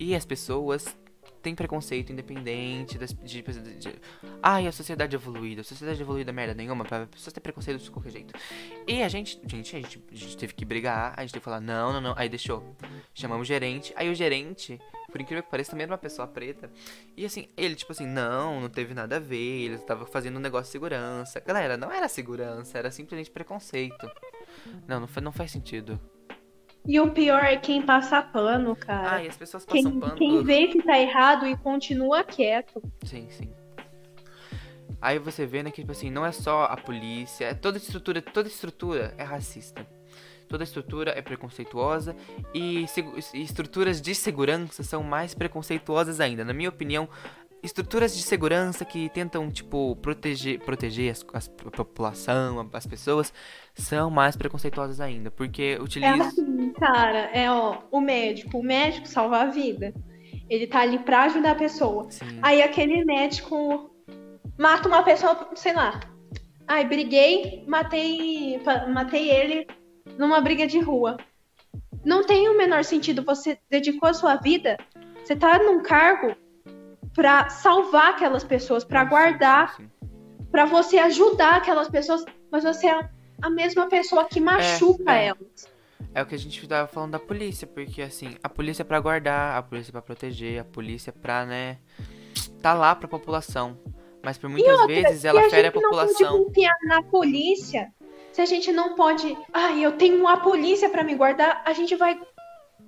E 0.00 0.14
as 0.14 0.24
pessoas 0.24 0.96
têm 1.42 1.54
preconceito 1.54 2.12
independente 2.12 2.98
das, 2.98 3.12
de, 3.12 3.42
de, 3.42 3.74
de, 3.78 3.94
Ai, 4.42 4.66
a 4.66 4.72
sociedade 4.72 5.14
evoluída, 5.14 5.60
a 5.60 5.64
sociedade 5.64 6.00
evoluída 6.00 6.32
merda 6.32 6.54
nenhuma, 6.54 6.84
pra 6.84 7.06
pessoas 7.06 7.32
ter 7.32 7.40
preconceito 7.40 7.82
de 7.82 7.90
qualquer 7.90 8.10
jeito. 8.10 8.34
E 8.86 9.02
a 9.02 9.08
gente, 9.08 9.40
gente, 9.46 9.76
a 9.76 9.80
gente, 9.80 10.04
a 10.10 10.14
gente 10.14 10.36
teve 10.36 10.54
que 10.54 10.64
brigar, 10.64 11.14
a 11.16 11.22
gente 11.22 11.32
teve 11.32 11.40
que 11.40 11.44
falar, 11.44 11.60
não, 11.60 11.92
não, 11.92 12.00
não. 12.00 12.14
Aí 12.16 12.28
deixou. 12.28 12.76
Chamamos 13.14 13.46
o 13.46 13.48
gerente, 13.48 13.92
aí 13.96 14.08
o 14.08 14.14
gerente 14.14 14.78
por 15.10 15.20
incrível 15.20 15.42
que 15.42 15.50
pareça, 15.50 15.70
também 15.70 15.84
era 15.84 15.92
uma 15.92 15.98
pessoa 15.98 16.28
preta. 16.28 16.70
E 17.16 17.24
assim, 17.24 17.48
ele, 17.56 17.74
tipo 17.74 17.92
assim, 17.92 18.06
não, 18.06 18.60
não 18.60 18.68
teve 18.68 18.92
nada 18.92 19.16
a 19.16 19.18
ver, 19.18 19.64
ele 19.64 19.74
estava 19.76 20.04
fazendo 20.04 20.36
um 20.36 20.40
negócio 20.40 20.66
de 20.66 20.72
segurança. 20.72 21.40
Galera, 21.40 21.76
não 21.76 21.90
era 21.90 22.08
segurança, 22.08 22.76
era 22.76 22.90
simplesmente 22.90 23.30
preconceito. 23.30 24.10
Não, 24.86 25.00
não, 25.00 25.08
não 25.22 25.32
faz 25.32 25.50
sentido. 25.50 25.98
E 26.86 26.98
o 27.00 27.10
pior 27.10 27.44
é 27.44 27.56
quem 27.56 27.82
passa 27.82 28.22
pano, 28.22 28.74
cara. 28.74 29.16
Ah, 29.16 29.24
e 29.24 29.28
as 29.28 29.36
pessoas 29.36 29.64
passam 29.64 29.90
quem, 29.90 30.00
pano. 30.00 30.14
Quem 30.14 30.42
vê 30.42 30.68
que 30.68 30.82
tá 30.82 30.98
errado 30.98 31.46
e 31.46 31.56
continua 31.56 32.24
quieto. 32.24 32.82
Sim, 33.04 33.28
sim. 33.30 33.50
Aí 35.00 35.18
você 35.18 35.46
vê, 35.46 35.62
né, 35.62 35.70
que, 35.70 35.82
tipo 35.82 35.92
assim, 35.92 36.10
não 36.10 36.26
é 36.26 36.32
só 36.32 36.64
a 36.64 36.76
polícia, 36.76 37.46
é 37.46 37.54
toda 37.54 37.78
estrutura, 37.78 38.20
toda 38.20 38.48
estrutura 38.48 39.14
é 39.16 39.22
racista 39.22 39.86
toda 40.48 40.64
estrutura 40.64 41.12
é 41.12 41.22
preconceituosa 41.22 42.16
e, 42.54 42.86
e 43.34 43.42
estruturas 43.42 44.00
de 44.00 44.14
segurança 44.14 44.82
são 44.82 45.02
mais 45.02 45.34
preconceituosas 45.34 46.20
ainda. 46.20 46.44
Na 46.44 46.54
minha 46.54 46.70
opinião, 46.70 47.08
estruturas 47.62 48.16
de 48.16 48.22
segurança 48.22 48.84
que 48.84 49.08
tentam, 49.10 49.50
tipo, 49.50 49.96
proteger, 49.96 50.60
proteger 50.60 51.10
as, 51.10 51.24
as, 51.32 51.50
a 51.66 51.70
população, 51.70 52.68
as 52.72 52.86
pessoas, 52.86 53.32
são 53.74 54.10
mais 54.10 54.36
preconceituosas 54.36 55.00
ainda, 55.00 55.30
porque 55.30 55.78
utilizam... 55.80 56.16
É 56.16 56.28
assim, 56.28 56.72
cara, 56.72 57.30
é, 57.32 57.50
ó, 57.50 57.78
o 57.90 58.00
médico, 58.00 58.58
o 58.58 58.62
médico 58.62 59.08
salva 59.08 59.42
a 59.42 59.46
vida. 59.46 59.92
Ele 60.48 60.66
tá 60.66 60.80
ali 60.80 60.98
pra 60.98 61.24
ajudar 61.24 61.52
a 61.52 61.56
pessoa. 61.56 62.10
Sim. 62.10 62.38
Aí 62.42 62.62
aquele 62.62 63.04
médico 63.04 63.90
mata 64.58 64.88
uma 64.88 65.02
pessoa, 65.02 65.50
sei 65.54 65.74
lá. 65.74 66.00
Ai, 66.66 66.84
briguei, 66.86 67.64
matei, 67.66 68.60
matei 68.92 69.30
ele 69.30 69.66
numa 70.18 70.40
briga 70.40 70.66
de 70.66 70.80
rua. 70.80 71.16
Não 72.04 72.24
tem 72.24 72.48
o 72.48 72.56
menor 72.56 72.84
sentido. 72.84 73.22
Você 73.24 73.58
dedicou 73.68 74.08
a 74.08 74.14
sua 74.14 74.36
vida, 74.36 74.78
você 75.22 75.36
tá 75.36 75.58
num 75.58 75.82
cargo 75.82 76.34
para 77.18 77.48
salvar 77.48 78.10
aquelas 78.10 78.44
pessoas, 78.44 78.84
para 78.84 79.02
guardar, 79.02 79.76
para 80.52 80.64
você 80.66 80.98
ajudar 80.98 81.56
aquelas 81.56 81.88
pessoas, 81.88 82.24
mas 82.48 82.62
você 82.62 82.86
é 82.86 83.10
a 83.42 83.50
mesma 83.50 83.88
pessoa 83.88 84.24
que 84.26 84.38
machuca 84.38 85.12
é, 85.12 85.24
é. 85.24 85.26
elas. 85.26 85.68
É 86.14 86.22
o 86.22 86.26
que 86.26 86.36
a 86.36 86.38
gente 86.38 86.64
tava 86.68 86.86
falando 86.86 87.10
da 87.10 87.18
polícia, 87.18 87.66
porque 87.66 88.02
assim, 88.02 88.36
a 88.40 88.48
polícia 88.48 88.82
é 88.82 88.84
pra 88.84 89.00
guardar, 89.00 89.58
a 89.58 89.62
polícia 89.64 89.90
é 89.90 89.92
pra 89.94 90.00
proteger, 90.00 90.60
a 90.60 90.64
polícia 90.64 91.10
é 91.10 91.12
pra, 91.12 91.44
né, 91.44 91.78
tá 92.62 92.72
lá 92.72 92.94
pra 92.94 93.08
população. 93.08 93.76
Mas 94.22 94.38
por 94.38 94.48
muitas 94.48 94.78
outra, 94.78 94.86
vezes 94.86 95.24
ela 95.24 95.42
fere 95.50 95.66
a, 95.66 95.70
a 95.70 95.72
população. 95.72 96.20
Não 96.20 96.44
pode 96.44 96.44
confiar 96.44 96.76
na 96.84 97.02
polícia 97.02 97.92
se 98.32 98.40
a 98.40 98.46
gente 98.46 98.70
não 98.70 98.94
pode, 98.94 99.36
ai, 99.52 99.84
eu 99.84 99.90
tenho 99.90 100.20
uma 100.20 100.36
polícia 100.36 100.88
para 100.88 101.02
me 101.02 101.16
guardar, 101.16 101.64
a 101.66 101.72
gente 101.72 101.96
vai 101.96 102.16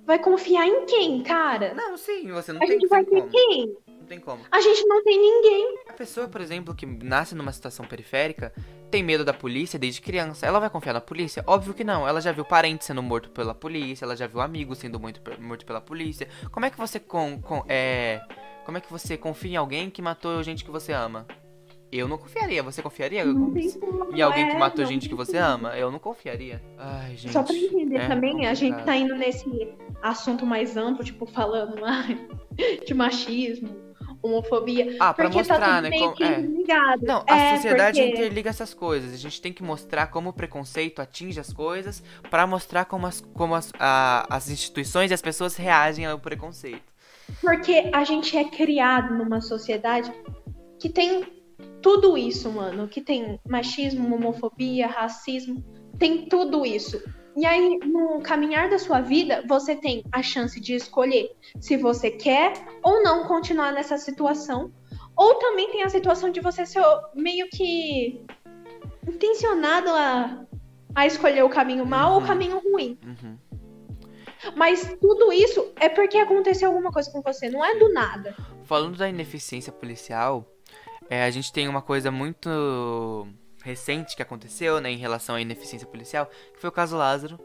vai 0.05 0.19
confiar 0.19 0.65
em 0.67 0.85
quem, 0.85 1.21
cara? 1.21 1.73
Não, 1.73 1.97
sim, 1.97 2.31
você 2.31 2.51
não 2.53 2.61
a 2.61 2.65
tem 2.65 2.77
A 2.77 2.79
gente 2.79 2.87
vai 2.87 3.03
ter 3.03 3.27
quem? 3.29 3.77
Tem 4.11 4.19
como. 4.19 4.43
A 4.51 4.59
gente 4.59 4.85
não 4.87 5.01
tem 5.05 5.17
ninguém. 5.17 5.77
A 5.87 5.93
pessoa, 5.93 6.27
por 6.27 6.41
exemplo, 6.41 6.75
que 6.75 6.85
nasce 6.85 7.33
numa 7.33 7.53
situação 7.53 7.85
periférica, 7.85 8.51
tem 8.91 9.01
medo 9.01 9.23
da 9.23 9.33
polícia 9.33 9.79
desde 9.79 10.01
criança. 10.01 10.45
Ela 10.45 10.59
vai 10.59 10.69
confiar 10.69 10.91
na 10.91 10.99
polícia? 10.99 11.41
Óbvio 11.47 11.73
que 11.73 11.81
não. 11.81 12.05
Ela 12.05 12.19
já 12.19 12.33
viu 12.33 12.43
parente 12.43 12.83
sendo 12.83 13.01
morto 13.01 13.29
pela 13.29 13.55
polícia, 13.55 14.03
ela 14.03 14.13
já 14.13 14.27
viu 14.27 14.41
amigo 14.41 14.75
sendo 14.75 14.99
morto, 14.99 15.21
morto 15.39 15.65
pela 15.65 15.79
polícia. 15.79 16.27
Como 16.51 16.65
é 16.65 16.69
que 16.69 16.77
você 16.77 16.99
com, 16.99 17.41
com 17.41 17.63
é, 17.69 18.21
como 18.65 18.77
é 18.77 18.81
que 18.81 18.91
você 18.91 19.15
confia 19.15 19.53
em 19.53 19.55
alguém 19.55 19.89
que 19.89 20.01
matou 20.01 20.43
gente 20.43 20.65
que 20.65 20.71
você 20.71 20.91
ama? 20.91 21.25
Eu 21.89 22.05
não 22.05 22.17
confiaria. 22.17 22.61
Você 22.63 22.81
confiaria? 22.81 23.23
Em 23.23 24.21
alguém 24.21 24.49
que 24.49 24.55
é, 24.55 24.59
matou 24.59 24.83
gente 24.83 25.07
que 25.07 25.15
você 25.15 25.37
ama? 25.37 25.77
Eu 25.77 25.89
não 25.89 25.99
confiaria. 25.99 26.61
Ai, 26.77 27.15
gente. 27.15 27.31
Só 27.31 27.43
pra 27.43 27.55
entender 27.55 27.95
é 27.95 28.07
também, 28.09 28.31
complicado. 28.31 28.51
a 28.51 28.55
gente 28.55 28.83
tá 28.83 28.93
indo 28.93 29.15
nesse 29.15 29.73
assunto 30.01 30.45
mais 30.45 30.75
amplo, 30.75 31.01
tipo, 31.01 31.25
falando 31.25 31.75
de 32.85 32.93
machismo, 32.93 33.90
homofobia. 34.21 34.95
Ah, 34.99 35.13
pra 35.13 35.25
porque 35.25 35.37
mostrar, 35.39 35.59
tá 35.59 35.81
né? 35.81 35.89
Como... 35.91 36.15
é. 36.23 36.97
Não, 37.01 37.23
a 37.27 37.37
é, 37.37 37.55
sociedade 37.55 38.01
porque... 38.01 38.15
interliga 38.15 38.49
essas 38.49 38.73
coisas. 38.73 39.13
A 39.13 39.17
gente 39.17 39.41
tem 39.41 39.51
que 39.51 39.63
mostrar 39.63 40.07
como 40.07 40.29
o 40.29 40.33
preconceito 40.33 41.01
atinge 41.01 41.39
as 41.39 41.51
coisas 41.51 42.03
para 42.29 42.45
mostrar 42.45 42.85
como, 42.85 43.07
as, 43.07 43.21
como 43.33 43.55
as, 43.55 43.71
a, 43.79 44.27
as 44.29 44.49
instituições 44.49 45.11
e 45.11 45.13
as 45.13 45.21
pessoas 45.21 45.55
reagem 45.55 46.05
ao 46.05 46.19
preconceito. 46.19 46.91
Porque 47.39 47.89
a 47.93 48.03
gente 48.03 48.37
é 48.37 48.43
criado 48.43 49.13
numa 49.15 49.41
sociedade 49.41 50.11
que 50.79 50.89
tem 50.89 51.25
tudo 51.81 52.17
isso, 52.17 52.49
mano, 52.51 52.87
que 52.87 53.01
tem 53.01 53.39
machismo, 53.47 54.15
homofobia, 54.15 54.87
racismo, 54.87 55.63
tem 55.97 56.25
tudo 56.25 56.65
isso. 56.65 57.01
E 57.35 57.45
aí, 57.45 57.79
no 57.79 58.21
caminhar 58.21 58.69
da 58.69 58.77
sua 58.77 58.99
vida, 58.99 59.43
você 59.47 59.75
tem 59.75 60.03
a 60.11 60.21
chance 60.21 60.59
de 60.59 60.75
escolher 60.75 61.31
se 61.59 61.77
você 61.77 62.11
quer 62.11 62.53
ou 62.83 63.01
não 63.03 63.25
continuar 63.25 63.71
nessa 63.71 63.97
situação. 63.97 64.71
Ou 65.15 65.35
também 65.35 65.71
tem 65.71 65.83
a 65.83 65.89
situação 65.89 66.29
de 66.29 66.41
você 66.41 66.65
ser 66.65 66.83
meio 67.13 67.47
que 67.49 68.25
intencionado 69.07 69.89
a, 69.89 70.45
a 70.95 71.05
escolher 71.05 71.43
o 71.43 71.49
caminho 71.49 71.85
mal 71.85 72.09
uhum. 72.09 72.15
ou 72.15 72.23
o 72.23 72.27
caminho 72.27 72.59
ruim. 72.59 72.97
Uhum. 73.05 73.37
Mas 74.55 74.95
tudo 74.99 75.31
isso 75.31 75.71
é 75.79 75.87
porque 75.87 76.17
aconteceu 76.17 76.69
alguma 76.69 76.91
coisa 76.91 77.11
com 77.11 77.21
você, 77.21 77.49
não 77.49 77.63
é 77.63 77.77
do 77.77 77.93
nada. 77.93 78.35
Falando 78.63 78.97
da 78.97 79.07
ineficiência 79.07 79.71
policial, 79.71 80.45
é, 81.09 81.23
a 81.23 81.29
gente 81.29 81.53
tem 81.53 81.67
uma 81.67 81.81
coisa 81.81 82.09
muito 82.09 83.27
recente 83.63 84.15
que 84.15 84.21
aconteceu, 84.21 84.79
né, 84.79 84.91
em 84.91 84.97
relação 84.97 85.35
à 85.35 85.41
ineficiência 85.41 85.87
policial, 85.87 86.29
que 86.53 86.59
foi 86.59 86.69
o 86.69 86.73
caso 86.73 86.97
Lázaro, 86.97 87.39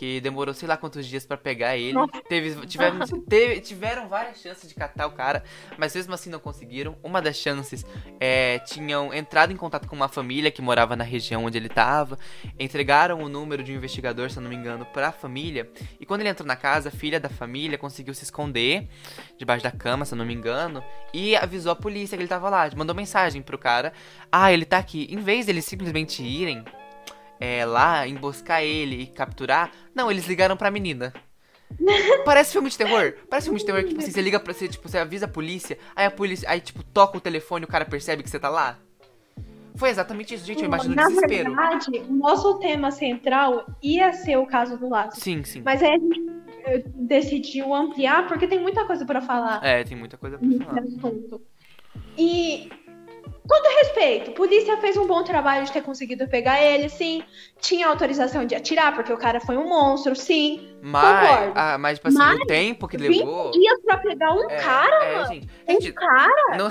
que 0.00 0.18
demorou 0.18 0.54
sei 0.54 0.66
lá 0.66 0.78
quantos 0.78 1.06
dias 1.06 1.26
para 1.26 1.36
pegar 1.36 1.76
ele. 1.76 1.98
Teve, 2.26 2.66
tiveram, 2.66 3.00
teve, 3.28 3.60
tiveram 3.60 4.08
várias 4.08 4.40
chances 4.40 4.66
de 4.66 4.74
catar 4.74 5.06
o 5.06 5.10
cara, 5.10 5.44
mas 5.76 5.94
mesmo 5.94 6.14
assim 6.14 6.30
não 6.30 6.38
conseguiram. 6.38 6.96
Uma 7.02 7.20
das 7.20 7.36
chances 7.36 7.84
é, 8.18 8.60
tinham 8.60 9.12
entrado 9.12 9.52
em 9.52 9.56
contato 9.58 9.86
com 9.86 9.94
uma 9.94 10.08
família 10.08 10.50
que 10.50 10.62
morava 10.62 10.96
na 10.96 11.04
região 11.04 11.44
onde 11.44 11.58
ele 11.58 11.66
estava, 11.66 12.18
entregaram 12.58 13.20
o 13.22 13.28
número 13.28 13.62
de 13.62 13.72
um 13.72 13.74
investigador, 13.74 14.30
se 14.30 14.38
eu 14.38 14.42
não 14.42 14.48
me 14.48 14.56
engano, 14.56 14.86
para 14.86 15.08
a 15.08 15.12
família. 15.12 15.70
E 16.00 16.06
quando 16.06 16.22
ele 16.22 16.30
entrou 16.30 16.46
na 16.46 16.56
casa, 16.56 16.88
a 16.88 16.92
filha 16.92 17.20
da 17.20 17.28
família 17.28 17.76
conseguiu 17.76 18.14
se 18.14 18.24
esconder 18.24 18.88
debaixo 19.36 19.62
da 19.62 19.70
cama, 19.70 20.06
se 20.06 20.14
eu 20.14 20.16
não 20.16 20.24
me 20.24 20.32
engano, 20.32 20.82
e 21.12 21.36
avisou 21.36 21.72
a 21.72 21.76
polícia 21.76 22.16
que 22.16 22.22
ele 22.22 22.24
estava 22.24 22.48
lá, 22.48 22.70
mandou 22.74 22.96
mensagem 22.96 23.42
pro 23.42 23.58
cara: 23.58 23.92
"Ah, 24.32 24.50
ele 24.50 24.64
tá 24.64 24.78
aqui". 24.78 25.06
Em 25.10 25.18
vez 25.18 25.44
deles 25.44 25.66
simplesmente 25.66 26.22
irem 26.22 26.64
é, 27.40 27.64
lá, 27.64 28.06
emboscar 28.06 28.62
ele 28.62 29.02
e 29.02 29.06
capturar. 29.06 29.72
Não, 29.94 30.10
eles 30.10 30.26
ligaram 30.26 30.56
pra 30.56 30.70
menina. 30.70 31.12
Parece 32.24 32.52
filme 32.52 32.68
de 32.68 32.76
terror. 32.76 33.14
Parece 33.28 33.46
filme 33.46 33.58
de 33.58 33.64
terror 33.64 33.82
que, 33.82 33.88
tipo 33.88 34.00
assim, 34.00 34.10
você 34.10 34.20
liga 34.20 34.38
pra 34.38 34.52
você, 34.52 34.68
tipo, 34.68 34.88
você 34.88 34.98
avisa 34.98 35.24
a 35.24 35.28
polícia, 35.28 35.78
aí 35.96 36.04
a 36.04 36.10
polícia, 36.10 36.48
aí, 36.50 36.60
tipo, 36.60 36.82
toca 36.82 37.16
o 37.16 37.20
telefone 37.20 37.64
e 37.64 37.66
o 37.66 37.68
cara 37.68 37.84
percebe 37.84 38.22
que 38.22 38.28
você 38.30 38.38
tá 38.38 38.48
lá. 38.48 38.78
Foi 39.76 39.88
exatamente 39.88 40.34
isso, 40.34 40.44
gente. 40.44 40.60
Eu 40.60 40.66
imagino 40.66 40.94
Na 40.94 41.06
desespero. 41.06 41.54
verdade, 41.54 41.90
o 42.08 42.12
nosso 42.12 42.58
tema 42.58 42.90
central 42.90 43.64
ia 43.82 44.12
ser 44.12 44.36
o 44.36 44.46
caso 44.46 44.76
do 44.76 44.88
Lázaro. 44.88 45.18
Sim, 45.18 45.42
sim. 45.42 45.62
Mas 45.64 45.82
aí 45.82 45.92
a 45.92 45.98
gente 45.98 46.20
eh, 46.64 46.82
decidiu 46.94 47.72
ampliar 47.72 48.26
porque 48.28 48.46
tem 48.46 48.60
muita 48.60 48.84
coisa 48.84 49.06
pra 49.06 49.22
falar. 49.22 49.64
É, 49.64 49.82
tem 49.82 49.96
muita 49.96 50.18
coisa 50.18 50.38
pra 50.38 50.66
falar. 50.66 50.82
Assunto. 50.82 51.40
E 52.18 52.68
todo 53.46 53.76
respeito, 53.78 54.30
polícia 54.32 54.76
fez 54.76 54.96
um 54.96 55.06
bom 55.06 55.24
trabalho 55.24 55.64
de 55.64 55.72
ter 55.72 55.82
conseguido 55.82 56.28
pegar 56.28 56.62
ele, 56.62 56.88
sim. 56.88 57.22
Tinha 57.60 57.88
autorização 57.88 58.44
de 58.44 58.54
atirar, 58.54 58.94
porque 58.94 59.12
o 59.12 59.18
cara 59.18 59.40
foi 59.40 59.56
um 59.56 59.68
monstro, 59.68 60.14
sim. 60.14 60.70
Mas, 60.82 61.52
ah, 61.54 61.76
mas 61.78 61.98
tipo 61.98 62.08
assim, 62.08 62.18
mas, 62.18 62.40
o 62.40 62.46
tempo 62.46 62.88
que 62.88 62.96
levou. 62.96 63.50
dias 63.50 63.80
pra 63.84 63.98
pegar 63.98 64.32
um 64.32 64.48
é, 64.48 64.56
cara, 64.56 65.04
é, 65.04 65.16
mano. 65.16 65.34
Gente, 65.34 65.48
um 65.68 65.72
gente, 65.72 65.92
cara. 65.92 66.56
Não... 66.56 66.70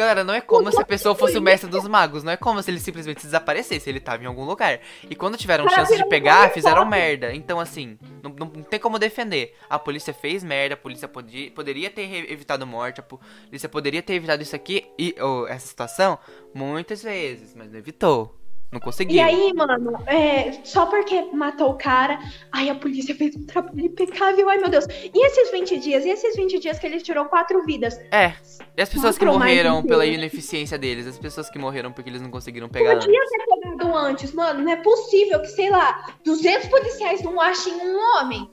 Galera, 0.00 0.24
não 0.24 0.32
é 0.32 0.40
como 0.40 0.72
se 0.72 0.80
a 0.80 0.84
pessoa 0.84 1.14
fosse 1.14 1.36
o 1.36 1.42
mestre 1.42 1.68
dos 1.68 1.86
magos. 1.86 2.22
Não 2.22 2.32
é 2.32 2.36
como 2.36 2.62
se 2.62 2.70
ele 2.70 2.80
simplesmente 2.80 3.22
desaparecesse. 3.22 3.90
Ele 3.90 4.00
tava 4.00 4.22
em 4.22 4.26
algum 4.26 4.44
lugar. 4.44 4.80
E 5.10 5.14
quando 5.14 5.36
tiveram 5.36 5.68
chance 5.68 5.94
de 5.94 6.08
pegar, 6.08 6.50
fizeram 6.50 6.86
merda. 6.86 7.34
Então, 7.34 7.60
assim, 7.60 7.98
não, 8.22 8.30
não, 8.30 8.46
não, 8.46 8.62
tem 8.62 8.80
como 8.80 8.98
defender. 8.98 9.54
A 9.68 9.78
polícia 9.78 10.14
fez 10.14 10.42
merda, 10.42 10.72
a 10.72 10.78
polícia 10.78 11.06
podia, 11.06 11.50
poderia 11.50 11.90
ter 11.90 12.32
evitado 12.32 12.66
morte, 12.66 13.00
a 13.00 13.02
polícia 13.02 13.68
poderia 13.68 14.02
ter 14.02 14.14
evitado 14.14 14.42
isso 14.42 14.56
aqui 14.56 14.86
e 14.98 15.14
ou, 15.20 15.46
essa 15.46 15.66
situação 15.66 16.18
muitas 16.54 17.02
vezes, 17.02 17.54
mas 17.54 17.70
não 17.70 17.78
evitou. 17.78 18.39
Não 18.72 18.78
conseguiu. 18.78 19.16
E 19.16 19.20
aí, 19.20 19.52
mano, 19.52 19.98
é, 20.06 20.52
só 20.62 20.86
porque 20.86 21.22
matou 21.32 21.70
o 21.70 21.74
cara, 21.74 22.20
aí 22.52 22.70
a 22.70 22.74
polícia 22.74 23.14
fez 23.16 23.34
um 23.34 23.44
trabalho 23.44 23.80
impecável, 23.80 24.48
ai 24.48 24.58
meu 24.58 24.68
Deus. 24.68 24.86
E 24.88 25.26
esses 25.26 25.50
20 25.50 25.78
dias? 25.78 26.04
E 26.04 26.10
esses 26.10 26.36
20 26.36 26.58
dias 26.60 26.78
que 26.78 26.86
ele 26.86 27.00
tirou 27.00 27.24
quatro 27.24 27.64
vidas? 27.64 27.98
É. 28.12 28.32
E 28.76 28.80
as 28.80 28.88
pessoas 28.88 29.18
que 29.18 29.24
Mostrou 29.24 29.38
mais 29.38 29.50
morreram 29.50 29.82
pela 29.82 30.06
ineficiência 30.06 30.78
deles, 30.78 31.06
as 31.08 31.18
pessoas 31.18 31.50
que 31.50 31.58
morreram 31.58 31.92
porque 31.92 32.08
eles 32.08 32.22
não 32.22 32.30
conseguiram 32.30 32.68
pegar. 32.68 32.94
Podia 32.94 33.20
ter 33.28 33.44
pegado 33.60 33.96
antes, 33.96 34.32
mano. 34.32 34.62
Não 34.62 34.70
é 34.70 34.76
possível 34.76 35.40
que, 35.40 35.48
sei 35.48 35.68
lá, 35.68 36.14
200 36.24 36.68
policiais 36.68 37.22
não 37.22 37.40
achem 37.40 37.74
um 37.74 37.98
homem. 37.98 38.48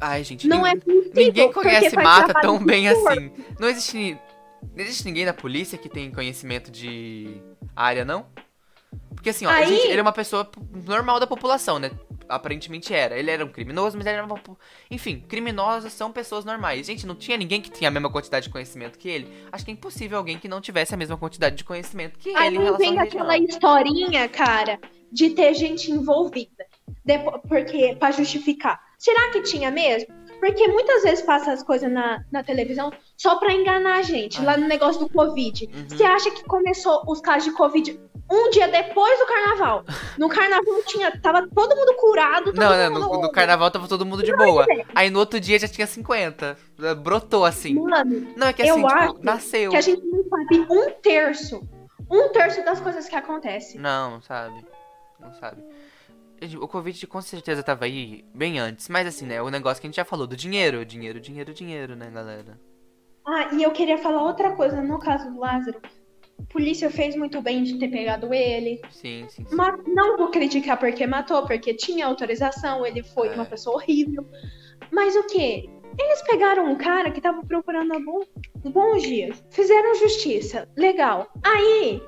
Ai, 0.00 0.24
gente, 0.24 0.48
Não 0.48 0.66
é 0.66 0.74
ninguém, 0.74 1.02
possível. 1.02 1.24
ninguém 1.26 1.52
conhece 1.52 1.96
mata 1.96 2.34
tão 2.40 2.58
bem 2.58 2.88
assim. 2.88 3.30
Não 3.58 3.68
existe, 3.68 4.18
não 4.74 4.84
existe 4.84 5.04
ninguém 5.04 5.24
na 5.24 5.32
polícia 5.34 5.76
que 5.76 5.88
tem 5.88 6.10
conhecimento 6.10 6.70
de 6.70 7.40
área, 7.76 8.04
não? 8.04 8.26
Porque 9.14 9.30
assim, 9.30 9.46
ó, 9.46 9.50
Aí- 9.50 9.66
gente, 9.68 9.86
ele 9.86 9.98
é 9.98 10.02
uma 10.02 10.12
pessoa 10.12 10.50
normal 10.84 11.20
da 11.20 11.26
população, 11.26 11.78
né? 11.78 11.90
Aparentemente 12.28 12.92
era. 12.94 13.16
Ele 13.16 13.30
era 13.30 13.44
um 13.44 13.48
criminoso, 13.48 13.96
mas 13.96 14.06
ele 14.06 14.16
era 14.16 14.26
uma. 14.26 14.40
Enfim, 14.90 15.20
criminosos 15.28 15.92
são 15.92 16.10
pessoas 16.10 16.44
normais. 16.44 16.86
Gente, 16.86 17.06
não 17.06 17.14
tinha 17.14 17.36
ninguém 17.36 17.60
que 17.60 17.70
tinha 17.70 17.88
a 17.88 17.90
mesma 17.90 18.10
quantidade 18.10 18.46
de 18.46 18.50
conhecimento 18.52 18.98
que 18.98 19.08
ele. 19.08 19.28
Acho 19.52 19.64
que 19.64 19.70
é 19.70 19.74
impossível 19.74 20.18
alguém 20.18 20.38
que 20.38 20.48
não 20.48 20.60
tivesse 20.60 20.94
a 20.94 20.96
mesma 20.96 21.16
quantidade 21.16 21.56
de 21.56 21.62
conhecimento 21.64 22.18
que 22.18 22.34
Aí 22.34 22.48
ele 22.48 22.58
em 22.58 22.64
não 22.64 22.76
vem 22.78 22.98
aquela 22.98 23.36
historinha, 23.36 24.28
cara, 24.28 24.78
de 25.12 25.30
ter 25.30 25.54
gente 25.54 25.90
envolvida. 25.90 26.64
Depo- 27.04 27.40
porque, 27.48 27.94
pra 27.98 28.10
justificar. 28.10 28.80
Será 28.98 29.30
que 29.30 29.42
tinha 29.42 29.70
mesmo? 29.70 30.08
Porque 30.42 30.66
muitas 30.66 31.04
vezes 31.04 31.22
passa 31.24 31.52
as 31.52 31.62
coisas 31.62 31.88
na, 31.90 32.24
na 32.32 32.42
televisão 32.42 32.90
só 33.16 33.36
pra 33.36 33.52
enganar 33.52 33.98
a 33.98 34.02
gente, 34.02 34.40
Ah. 34.40 34.44
lá 34.44 34.56
no 34.56 34.66
negócio 34.66 34.98
do 35.00 35.08
Covid. 35.08 35.70
Uhum. 35.72 35.88
Você 35.88 36.02
acha 36.02 36.32
que 36.32 36.42
começou 36.42 37.00
os 37.06 37.20
casos 37.20 37.44
de 37.44 37.52
Covid 37.52 38.00
um 38.28 38.50
dia 38.50 38.66
depois 38.66 39.16
do 39.20 39.26
carnaval? 39.26 39.84
No 40.18 40.28
carnaval 40.28 40.82
tinha, 40.84 41.12
tava 41.20 41.46
todo 41.54 41.76
mundo 41.76 41.94
curado, 41.94 42.46
todo 42.46 42.56
Não, 42.56 42.70
não, 42.76 42.90
mundo 43.00 43.12
no, 43.14 43.22
no 43.22 43.30
carnaval 43.30 43.70
tava 43.70 43.86
todo 43.86 44.04
mundo 44.04 44.24
de 44.24 44.34
boa. 44.34 44.66
é. 44.68 44.84
Aí 44.96 45.10
no 45.10 45.20
outro 45.20 45.38
dia 45.38 45.60
já 45.60 45.68
tinha 45.68 45.86
50. 45.86 46.58
Brotou 47.00 47.44
assim. 47.44 47.74
Mano, 47.74 48.26
Não, 48.36 48.48
é 48.48 48.52
que 48.52 48.62
Eu 48.62 48.74
assim, 48.74 48.82
tipo, 48.84 48.92
acho 48.92 49.18
nasceu. 49.22 49.70
que 49.70 49.76
a 49.76 49.80
gente 49.80 50.02
não 50.04 50.24
sabe 50.28 50.66
um 50.68 50.90
terço. 51.00 51.62
Um 52.10 52.28
terço 52.30 52.64
das 52.64 52.80
coisas 52.80 53.08
que 53.08 53.14
acontecem. 53.14 53.80
Não, 53.80 54.20
sabe. 54.20 54.66
Não 55.20 55.32
sabe. 55.34 55.62
O 56.60 56.66
Covid 56.68 57.06
com 57.06 57.20
certeza 57.22 57.62
tava 57.62 57.84
aí 57.84 58.24
bem 58.34 58.58
antes. 58.58 58.88
Mas 58.88 59.06
assim, 59.06 59.26
né? 59.26 59.40
O 59.42 59.48
negócio 59.50 59.80
que 59.80 59.86
a 59.86 59.88
gente 59.90 59.96
já 59.96 60.04
falou 60.04 60.26
do 60.26 60.36
dinheiro. 60.36 60.84
Dinheiro, 60.84 61.20
dinheiro, 61.20 61.52
dinheiro, 61.54 61.94
né, 61.96 62.10
galera? 62.10 62.58
Ah, 63.26 63.54
e 63.54 63.62
eu 63.62 63.70
queria 63.70 63.98
falar 63.98 64.22
outra 64.22 64.52
coisa 64.56 64.82
no 64.82 64.98
caso 64.98 65.30
do 65.30 65.38
Lázaro. 65.38 65.80
A 66.40 66.52
polícia 66.52 66.90
fez 66.90 67.14
muito 67.14 67.40
bem 67.40 67.62
de 67.62 67.78
ter 67.78 67.88
pegado 67.88 68.34
ele. 68.34 68.80
Sim, 68.90 69.26
sim, 69.28 69.44
sim. 69.46 69.54
Mas 69.54 69.78
não 69.86 70.16
vou 70.16 70.28
criticar 70.30 70.76
porque 70.76 71.06
matou, 71.06 71.46
porque 71.46 71.72
tinha 71.74 72.06
autorização, 72.06 72.84
ele 72.84 73.02
foi 73.02 73.28
É. 73.28 73.34
uma 73.34 73.44
pessoa 73.44 73.76
horrível. 73.76 74.26
Mas 74.90 75.14
o 75.14 75.22
quê? 75.28 75.68
Eles 75.98 76.22
pegaram 76.22 76.66
um 76.72 76.74
cara 76.76 77.10
que 77.10 77.20
tava 77.20 77.44
procurando 77.44 77.92
há 77.92 78.00
bom- 78.00 78.24
bons 78.64 79.02
dias. 79.02 79.44
Fizeram 79.50 79.94
justiça. 79.94 80.66
Legal. 80.76 81.30
Aí, 81.44 82.02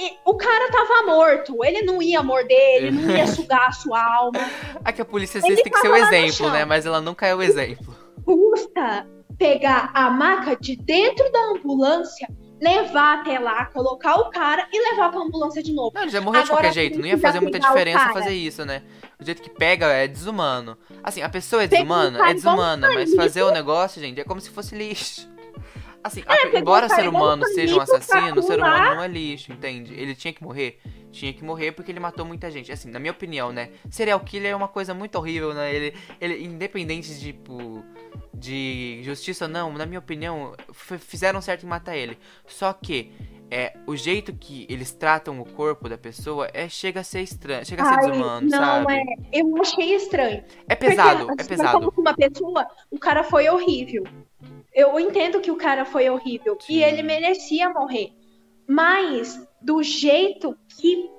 e- 0.00 0.16
o 0.24 0.34
cara 0.36 0.70
tava 0.70 1.06
morto. 1.06 1.64
Ele 1.64 1.82
não 1.82 2.00
ia 2.02 2.22
morder, 2.22 2.76
ele 2.84 2.90
não 2.90 3.16
ia 3.16 3.26
sugar 3.28 3.68
a 3.68 3.72
sua 3.72 4.02
alma. 4.02 4.40
É 4.84 4.92
que 4.92 5.02
a 5.02 5.04
polícia 5.04 5.38
às 5.38 5.44
Ele 5.44 5.56
vezes 5.56 5.62
tem 5.64 5.72
que 5.72 5.80
ser 5.80 5.88
o 5.90 5.96
exemplo, 5.96 6.50
né? 6.50 6.64
Mas 6.64 6.86
ela 6.86 7.00
nunca 7.00 7.26
é 7.26 7.34
o 7.34 7.42
exemplo. 7.42 7.94
Custa 8.24 9.06
pegar 9.38 9.90
a 9.94 10.10
maca 10.10 10.56
de 10.56 10.76
dentro 10.76 11.30
da 11.32 11.40
ambulância, 11.46 12.28
levar 12.60 13.20
até 13.20 13.38
lá, 13.38 13.64
colocar 13.66 14.16
o 14.16 14.30
cara 14.30 14.68
e 14.72 14.90
levar 14.90 15.10
pra 15.10 15.20
ambulância 15.20 15.62
de 15.62 15.72
novo. 15.72 15.92
Não, 15.94 16.02
ele 16.02 16.10
já 16.10 16.20
morreu 16.20 16.42
de 16.42 16.48
Agora, 16.50 16.62
qualquer 16.64 16.74
jeito. 16.74 16.98
Não 16.98 17.06
ia 17.06 17.16
fazer 17.18 17.40
muita 17.40 17.58
diferença 17.58 18.10
fazer 18.12 18.34
isso, 18.34 18.64
né? 18.66 18.82
O 19.18 19.24
jeito 19.24 19.40
que 19.40 19.48
pega 19.50 19.86
é 19.86 20.06
desumano. 20.06 20.76
Assim, 21.02 21.22
a 21.22 21.28
pessoa 21.28 21.62
é 21.64 21.66
desumana? 21.66 22.18
É 22.18 22.30
um 22.30 22.34
desumana. 22.34 22.90
Mas 22.92 23.14
fazer 23.14 23.42
o 23.42 23.50
negócio, 23.50 24.00
gente, 24.00 24.20
é 24.20 24.24
como 24.24 24.40
se 24.40 24.50
fosse 24.50 24.74
lixo. 24.74 25.28
Assim, 26.02 26.22
pegou 26.22 26.60
embora 26.60 26.88
ser 26.88 27.06
um 27.08 27.10
humano 27.10 27.44
seja 27.48 27.76
um 27.76 27.80
assassino, 27.80 28.40
o 28.40 28.42
ser 28.42 28.58
humano 28.58 28.94
não 28.96 29.02
é 29.02 29.08
lixo, 29.08 29.52
entende? 29.52 29.92
Ele 29.94 30.14
tinha 30.14 30.32
que 30.32 30.42
morrer. 30.42 30.80
Tinha 31.12 31.32
que 31.32 31.44
morrer 31.44 31.72
porque 31.72 31.90
ele 31.92 32.00
matou 32.00 32.24
muita 32.24 32.50
gente. 32.50 32.72
Assim, 32.72 32.90
na 32.90 32.98
minha 32.98 33.12
opinião, 33.12 33.52
né? 33.52 33.70
Serial 33.90 34.20
killer 34.20 34.52
é 34.52 34.56
uma 34.56 34.68
coisa 34.68 34.94
muito 34.94 35.16
horrível, 35.16 35.52
né? 35.52 35.74
Ele, 35.74 35.94
ele 36.20 36.44
independente 36.44 37.12
de, 37.14 37.32
tipo, 37.32 37.84
de 38.32 39.00
justiça 39.02 39.44
ou 39.44 39.50
não, 39.50 39.72
na 39.72 39.84
minha 39.84 39.98
opinião, 39.98 40.54
fizeram 40.72 41.40
certo 41.42 41.64
em 41.64 41.68
matar 41.68 41.96
ele. 41.96 42.16
Só 42.46 42.72
que 42.72 43.12
é, 43.50 43.74
o 43.86 43.96
jeito 43.96 44.32
que 44.32 44.64
eles 44.70 44.92
tratam 44.92 45.40
o 45.40 45.44
corpo 45.44 45.88
da 45.88 45.98
pessoa 45.98 46.48
é 46.54 46.68
chega 46.68 47.00
a 47.00 47.04
ser 47.04 47.22
estranho, 47.22 47.66
chega 47.66 47.82
a 47.82 47.86
ser 47.86 47.94
Ai, 47.94 48.10
desumano, 48.10 48.48
não 48.48 48.58
sabe? 48.58 48.94
é. 48.94 49.40
Eu 49.40 49.60
achei 49.60 49.94
estranho. 49.96 50.44
É 50.68 50.74
pesado, 50.76 51.26
Porque, 51.26 51.32
é 51.32 51.42
assim, 51.42 51.48
pesado. 51.48 51.80
Como 51.80 51.92
uma 52.00 52.14
pessoa, 52.14 52.66
o 52.90 52.98
cara 52.98 53.24
foi 53.24 53.48
horrível. 53.48 54.04
Eu 54.74 54.98
entendo 55.00 55.40
que 55.40 55.50
o 55.50 55.56
cara 55.56 55.84
foi 55.84 56.08
horrível 56.08 56.56
Sim. 56.60 56.74
e 56.74 56.82
ele 56.82 57.02
merecia 57.02 57.68
morrer. 57.70 58.12
Mas 58.66 59.40
do 59.60 59.82
jeito 59.82 60.56
que 60.78 61.10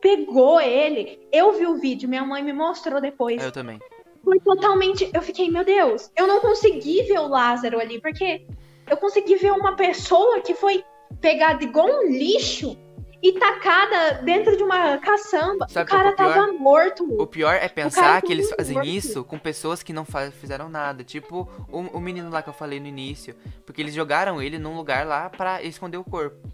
pegou 0.00 0.60
ele, 0.60 1.20
eu 1.32 1.52
vi 1.52 1.66
o 1.66 1.78
vídeo, 1.78 2.08
minha 2.08 2.24
mãe 2.24 2.42
me 2.42 2.52
mostrou 2.52 3.00
depois. 3.00 3.42
Eu 3.42 3.52
também. 3.52 3.78
Foi 4.24 4.40
totalmente. 4.40 5.08
Eu 5.14 5.22
fiquei, 5.22 5.50
meu 5.50 5.64
Deus, 5.64 6.10
eu 6.16 6.26
não 6.26 6.40
consegui 6.40 7.02
ver 7.02 7.20
o 7.20 7.28
Lázaro 7.28 7.80
ali, 7.80 8.00
porque 8.00 8.44
eu 8.90 8.96
consegui 8.96 9.36
ver 9.36 9.52
uma 9.52 9.76
pessoa 9.76 10.40
que 10.40 10.54
foi 10.54 10.84
pegada 11.20 11.62
igual 11.62 11.88
um 11.88 12.10
lixo 12.10 12.76
e 13.22 13.32
tacada 13.32 14.22
dentro 14.22 14.56
de 14.56 14.62
uma 14.62 14.98
caçamba. 14.98 15.66
Sabe 15.68 15.90
o 15.90 15.94
cara 15.94 16.08
é 16.10 16.12
o 16.12 16.16
tava 16.16 16.52
morto. 16.52 17.04
O 17.20 17.26
pior 17.26 17.54
é 17.54 17.60
cara 17.60 17.70
pensar 17.70 18.22
que 18.22 18.32
eles 18.32 18.50
fazem 18.50 18.74
morto. 18.74 18.88
isso 18.88 19.24
com 19.24 19.38
pessoas 19.38 19.82
que 19.82 19.92
não 19.92 20.04
fizeram 20.40 20.68
nada. 20.68 21.02
Tipo 21.04 21.48
o, 21.70 21.78
o 21.80 22.00
menino 22.00 22.30
lá 22.30 22.42
que 22.42 22.48
eu 22.48 22.54
falei 22.54 22.78
no 22.80 22.86
início. 22.86 23.34
Porque 23.64 23.80
eles 23.82 23.94
jogaram 23.94 24.40
ele 24.40 24.58
num 24.58 24.76
lugar 24.76 25.06
lá 25.06 25.28
pra 25.30 25.62
esconder 25.62 25.96
o 25.96 26.04
corpo. 26.04 26.48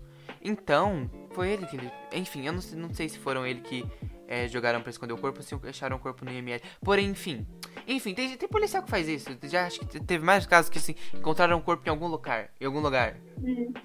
Então, 0.45 1.09
foi 1.33 1.51
ele 1.51 1.67
que 1.67 1.77
ele. 1.77 1.91
Enfim, 2.13 2.47
eu 2.47 2.53
não, 2.53 2.61
sei- 2.61 2.79
não 2.79 2.93
sei 2.93 3.09
se 3.09 3.19
foram 3.19 3.47
ele 3.47 3.61
que 3.61 3.85
é, 4.27 4.49
jogaram 4.49 4.81
pra 4.81 4.91
esconder 4.91 5.13
o 5.13 5.19
corpo 5.19 5.39
ou 5.39 5.45
se 5.45 5.55
acharam 5.69 5.97
o 5.97 6.01
corpo 6.01 6.25
no 6.25 6.33
IML. 6.33 6.61
Porém, 6.83 7.09
enfim. 7.11 7.47
Enfim, 7.87 8.13
tem, 8.15 8.37
tem 8.37 8.49
policial 8.49 8.83
que 8.83 8.91
faz 8.91 9.09
isso. 9.09 9.29
Já 9.45 9.67
acho 9.67 9.81
que 9.81 9.87
te- 9.87 10.01
teve 10.01 10.25
mais 10.25 10.47
casos 10.47 10.69
que 10.71 10.79
assim, 10.79 10.95
encontraram 11.15 11.59
o 11.59 11.63
corpo 11.63 11.83
em 11.87 11.91
algum 11.91 12.07
lugar. 12.09 12.51
Em 12.61 12.65
algum 12.67 12.81
lugar. 12.81 13.17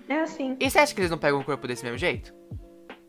É 0.10 0.20
assim. 0.22 0.56
E 0.60 0.70
você 0.70 0.80
acha 0.80 0.94
que 0.96 1.00
eles 1.02 1.12
não 1.12 1.18
pegam 1.18 1.40
o 1.40 1.44
corpo 1.44 1.68
desse 1.68 1.84
mesmo 1.84 1.98
jeito? 1.98 2.34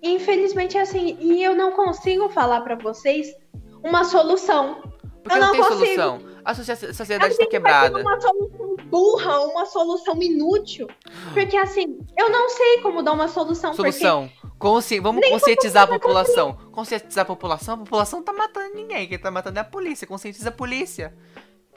Infelizmente 0.03 0.76
é 0.76 0.82
assim. 0.82 1.16
E 1.20 1.42
eu 1.42 1.55
não 1.55 1.72
consigo 1.72 2.28
falar 2.28 2.61
pra 2.61 2.74
vocês 2.76 3.34
uma 3.82 4.05
solução. 4.05 4.82
Porque 5.22 5.36
Eu 5.36 5.40
não, 5.40 5.46
não 5.49 5.53
tem 5.53 5.62
consigo. 5.62 5.84
solução. 5.84 6.20
A 6.44 6.55
sociedade 6.55 7.34
gente 7.34 7.44
tá 7.44 7.51
quebrada. 7.51 8.01
uma 8.01 8.20
solução 8.20 8.76
burra, 8.86 9.40
uma 9.40 9.66
solução 9.66 10.22
inútil. 10.22 10.86
Porque 11.34 11.57
assim, 11.57 11.99
eu 12.16 12.30
não 12.30 12.49
sei 12.49 12.78
como 12.80 13.03
dar 13.03 13.12
uma 13.12 13.28
solução. 13.28 13.74
Solução. 13.74 14.30
Consci... 14.59 14.99
Vamos 14.99 15.28
conscientizar 15.28 15.84
a 15.84 15.86
população. 15.86 16.57
Conscientizar 16.72 17.22
a 17.22 17.26
população? 17.26 17.74
A 17.74 17.78
população 17.78 18.22
tá 18.22 18.32
matando 18.32 18.74
ninguém. 18.74 19.07
Quem 19.07 19.18
tá 19.18 19.30
matando 19.30 19.59
é 19.59 19.62
a 19.62 19.64
polícia. 19.64 20.07
Conscientiza 20.07 20.49
a 20.49 20.53
polícia. 20.53 21.14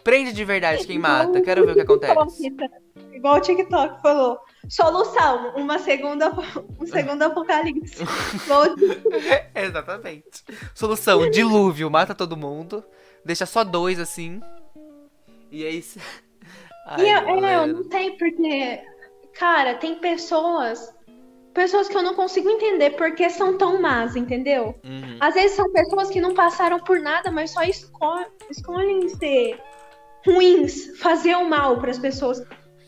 Prende 0.03 0.31
de 0.31 0.45
verdade 0.45 0.87
quem 0.87 0.97
mata. 0.97 1.41
Quero 1.41 1.65
ver 1.65 1.71
o 1.71 1.75
que 1.75 1.81
acontece. 1.81 2.53
Igual 3.13 3.37
o 3.37 3.41
TikTok 3.41 4.01
falou. 4.01 4.39
Solução, 4.69 5.53
uma 5.55 5.79
segunda, 5.79 6.31
um 6.79 6.85
segundo 6.85 7.21
apocalipse. 7.23 8.03
Exatamente. 9.55 10.43
Solução: 10.73 11.29
dilúvio. 11.29 11.89
Mata 11.89 12.15
todo 12.15 12.37
mundo. 12.37 12.83
Deixa 13.25 13.45
só 13.45 13.63
dois 13.63 13.99
assim. 13.99 14.41
E 15.51 15.65
é 15.65 15.69
isso. 15.69 15.99
Ai, 16.85 17.05
E 17.05 17.09
eu, 17.09 17.45
é, 17.45 17.55
eu 17.55 17.67
não 17.67 17.83
sei 17.89 18.11
porque, 18.11 18.81
cara, 19.33 19.75
tem 19.75 19.95
pessoas, 19.95 20.93
pessoas 21.53 21.87
que 21.87 21.95
eu 21.95 22.01
não 22.01 22.15
consigo 22.15 22.49
entender 22.49 22.91
porque 22.91 23.29
são 23.29 23.57
tão 23.57 23.81
más, 23.81 24.15
entendeu? 24.15 24.79
Uhum. 24.83 25.17
Às 25.19 25.33
vezes 25.33 25.51
são 25.55 25.71
pessoas 25.71 26.09
que 26.09 26.21
não 26.21 26.33
passaram 26.33 26.79
por 26.79 26.99
nada, 26.99 27.29
mas 27.31 27.51
só 27.51 27.61
esco 27.63 27.91
escolhem 28.49 29.07
ser 29.09 29.59
ruins, 30.25 30.97
fazer 30.99 31.35
o 31.35 31.49
mal 31.49 31.79
para 31.79 31.91
as 31.91 31.99
pessoas. 31.99 32.41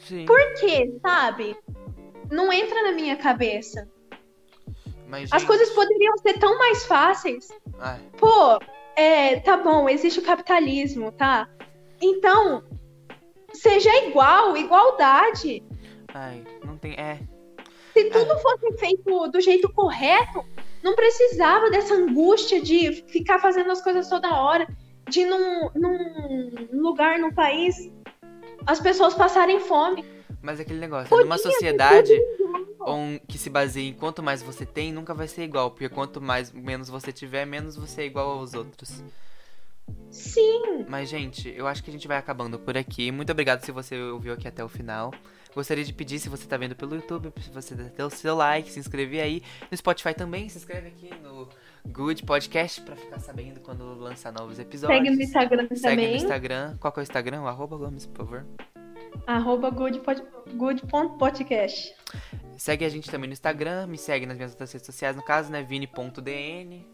Sim. 0.04 0.26
Por 0.26 0.54
quê, 0.56 0.94
sabe? 1.02 1.58
Não 2.32 2.52
entra 2.52 2.84
na 2.84 2.92
minha 2.92 3.16
cabeça. 3.16 3.88
Mas, 5.08 5.32
As 5.32 5.42
gente, 5.42 5.48
coisas 5.48 5.70
poderiam 5.70 6.18
ser 6.18 6.40
tão 6.40 6.58
mais 6.58 6.86
fáceis. 6.86 7.48
ai, 7.80 8.00
Pô, 8.18 8.60
é, 8.96 9.40
tá 9.40 9.58
bom, 9.58 9.88
existe 9.88 10.20
o 10.20 10.24
capitalismo, 10.24 11.12
tá? 11.12 11.48
Então, 12.02 12.64
seja 13.54 13.96
igual, 14.08 14.58
igualdade. 14.58 15.64
ai, 16.14 16.44
não 16.66 16.78
tem. 16.78 16.94
É. 16.94 17.20
Se 17.94 18.10
tudo 18.10 18.38
fosse 18.40 18.74
feito 18.78 19.28
do 19.28 19.40
jeito 19.40 19.72
correto, 19.72 20.44
não 20.82 20.96
precisava 20.96 21.70
dessa 21.70 21.94
angústia 21.94 22.60
de 22.60 22.92
ficar 23.08 23.38
fazendo 23.40 23.72
as 23.72 23.82
coisas 23.84 24.10
toda 24.10 24.36
hora, 24.42 24.68
de 25.08 25.24
num, 25.26 25.70
num 25.76 26.68
lugar, 26.72 27.20
num 27.20 27.32
país, 27.32 27.92
as 28.66 28.80
pessoas 28.80 29.14
passarem 29.14 29.60
fome. 29.60 30.06
Mas 30.42 30.60
aquele 30.60 30.80
negócio, 30.80 31.16
numa 31.18 31.38
sociedade. 31.38 32.14
um 32.86 33.18
que 33.28 33.38
se 33.38 33.50
baseie 33.50 33.90
em 33.90 33.94
quanto 33.94 34.22
mais 34.22 34.44
você 34.44 34.66
tem, 34.66 34.92
nunca 34.92 35.14
vai 35.14 35.28
ser 35.28 35.44
igual, 35.44 35.72
porque 35.72 35.88
quanto 35.88 36.20
mais 36.20 36.52
menos 36.52 36.90
você 36.90 37.12
tiver, 37.12 37.46
menos 37.46 37.76
você 37.76 38.02
é 38.02 38.06
igual 38.06 38.40
aos 38.40 38.54
outros. 38.54 39.04
Sim. 40.12 40.86
Mas, 40.88 41.10
gente, 41.10 41.54
eu 41.56 41.68
acho 41.68 41.84
que 41.84 41.90
a 41.90 41.94
gente 41.94 42.08
vai 42.08 42.18
acabando 42.18 42.60
por 42.60 42.78
aqui. 42.78 43.12
Muito 43.12 43.32
obrigado 43.32 43.64
se 43.64 43.72
você 43.72 44.00
ouviu 44.00 44.34
aqui 44.34 44.48
até 44.48 44.64
o 44.64 44.70
final. 44.70 45.14
Gostaria 45.56 45.84
de 45.84 45.94
pedir, 45.94 46.20
se 46.20 46.30
você 46.30 46.48
tá 46.48 46.58
vendo 46.58 46.76
pelo 46.76 46.96
YouTube, 46.96 47.32
se 47.40 47.50
você 47.52 47.76
der 47.76 48.06
o 48.06 48.10
seu 48.10 48.36
like, 48.36 48.72
se 48.72 48.80
inscrever 48.80 49.22
aí. 49.22 49.44
No 49.70 49.78
Spotify 49.78 50.14
também, 50.14 50.50
se 50.50 50.58
inscreve 50.58 50.88
aqui 50.88 51.10
no 51.22 51.48
Good 51.88 52.24
Podcast 52.26 52.82
pra 52.82 52.96
ficar 52.96 53.20
sabendo 53.20 53.60
quando 53.60 53.84
lançar 54.00 54.32
novos 54.32 54.58
episódios. 54.58 54.98
Segue 54.98 55.16
no 55.16 55.22
Instagram 55.22 55.68
Segue 55.70 55.82
também. 55.82 56.10
no 56.12 56.16
Instagram. 56.16 56.78
Qual 56.80 56.92
que 56.94 57.00
é 57.00 57.02
o 57.02 57.04
Instagram? 57.04 57.42
O 57.42 57.48
arroba 57.48 57.78
Gomes, 57.78 58.06
por 58.06 58.26
favor. 58.26 58.46
Arroba 59.28 59.70
good.podcast. 59.70 60.24
Good 60.58 60.82
Segue 62.58 62.86
a 62.86 62.90
gente 62.90 63.10
também 63.12 63.28
no 63.28 63.34
Instagram. 63.34 63.88
Me 63.88 63.98
segue 63.98 64.26
nas 64.26 64.38
minhas 64.38 64.52
outras 64.52 64.72
redes 64.72 64.86
sociais, 64.86 65.16
no 65.16 65.24
caso, 65.24 65.52
né? 65.52 65.62
Vini.dn. 65.64 66.86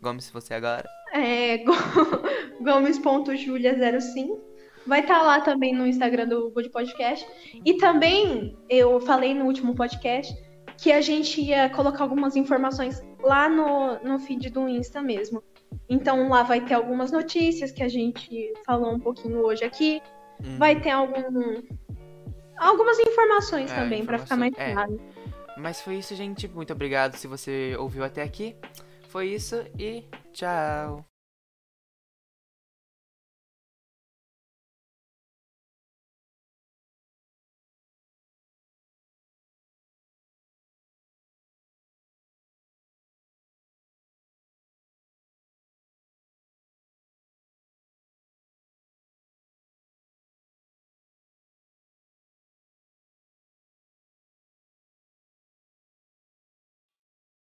Gomes, 0.00 0.30
você 0.30 0.54
agora. 0.54 0.88
é, 1.12 1.58
go- 1.58 1.72
gomes.julia05. 2.62 4.38
Vai 4.86 5.00
estar 5.00 5.20
lá 5.22 5.40
também 5.40 5.74
no 5.74 5.84
Instagram 5.86 6.28
do 6.28 6.50
Good 6.50 6.70
Podcast. 6.70 7.26
E 7.64 7.76
também 7.78 8.56
eu 8.68 9.00
falei 9.00 9.34
no 9.34 9.44
último 9.46 9.74
podcast 9.74 10.32
que 10.78 10.92
a 10.92 11.00
gente 11.00 11.40
ia 11.40 11.68
colocar 11.70 12.02
algumas 12.04 12.36
informações 12.36 13.02
lá 13.22 13.48
no, 13.48 13.98
no 14.02 14.18
feed 14.18 14.50
do 14.50 14.68
Insta 14.68 15.02
mesmo. 15.02 15.42
Então 15.88 16.28
lá 16.28 16.42
vai 16.42 16.60
ter 16.60 16.74
algumas 16.74 17.10
notícias 17.12 17.70
que 17.72 17.82
a 17.82 17.88
gente 17.88 18.52
falou 18.64 18.92
um 18.92 19.00
pouquinho 19.00 19.38
hoje 19.44 19.64
aqui. 19.64 20.00
Hum. 20.44 20.58
Vai 20.58 20.80
ter 20.80 20.90
algum 20.90 21.62
algumas 22.58 22.98
informações 22.98 23.70
É, 23.70 23.74
também 23.74 24.04
pra 24.04 24.18
ficar 24.18 24.36
mais 24.36 24.52
informação- 24.52 24.82
é. 24.82 24.86
claro. 24.86 25.00
Mas 25.58 25.80
foi 25.80 25.96
isso, 25.96 26.14
gente. 26.14 26.46
Muito 26.48 26.72
obrigado 26.72 27.14
se 27.16 27.26
você 27.26 27.74
ouviu 27.78 28.04
até 28.04 28.22
aqui. 28.22 28.54
Foi 29.08 29.28
isso 29.28 29.64
e 29.78 30.04
tchau. 30.32 31.15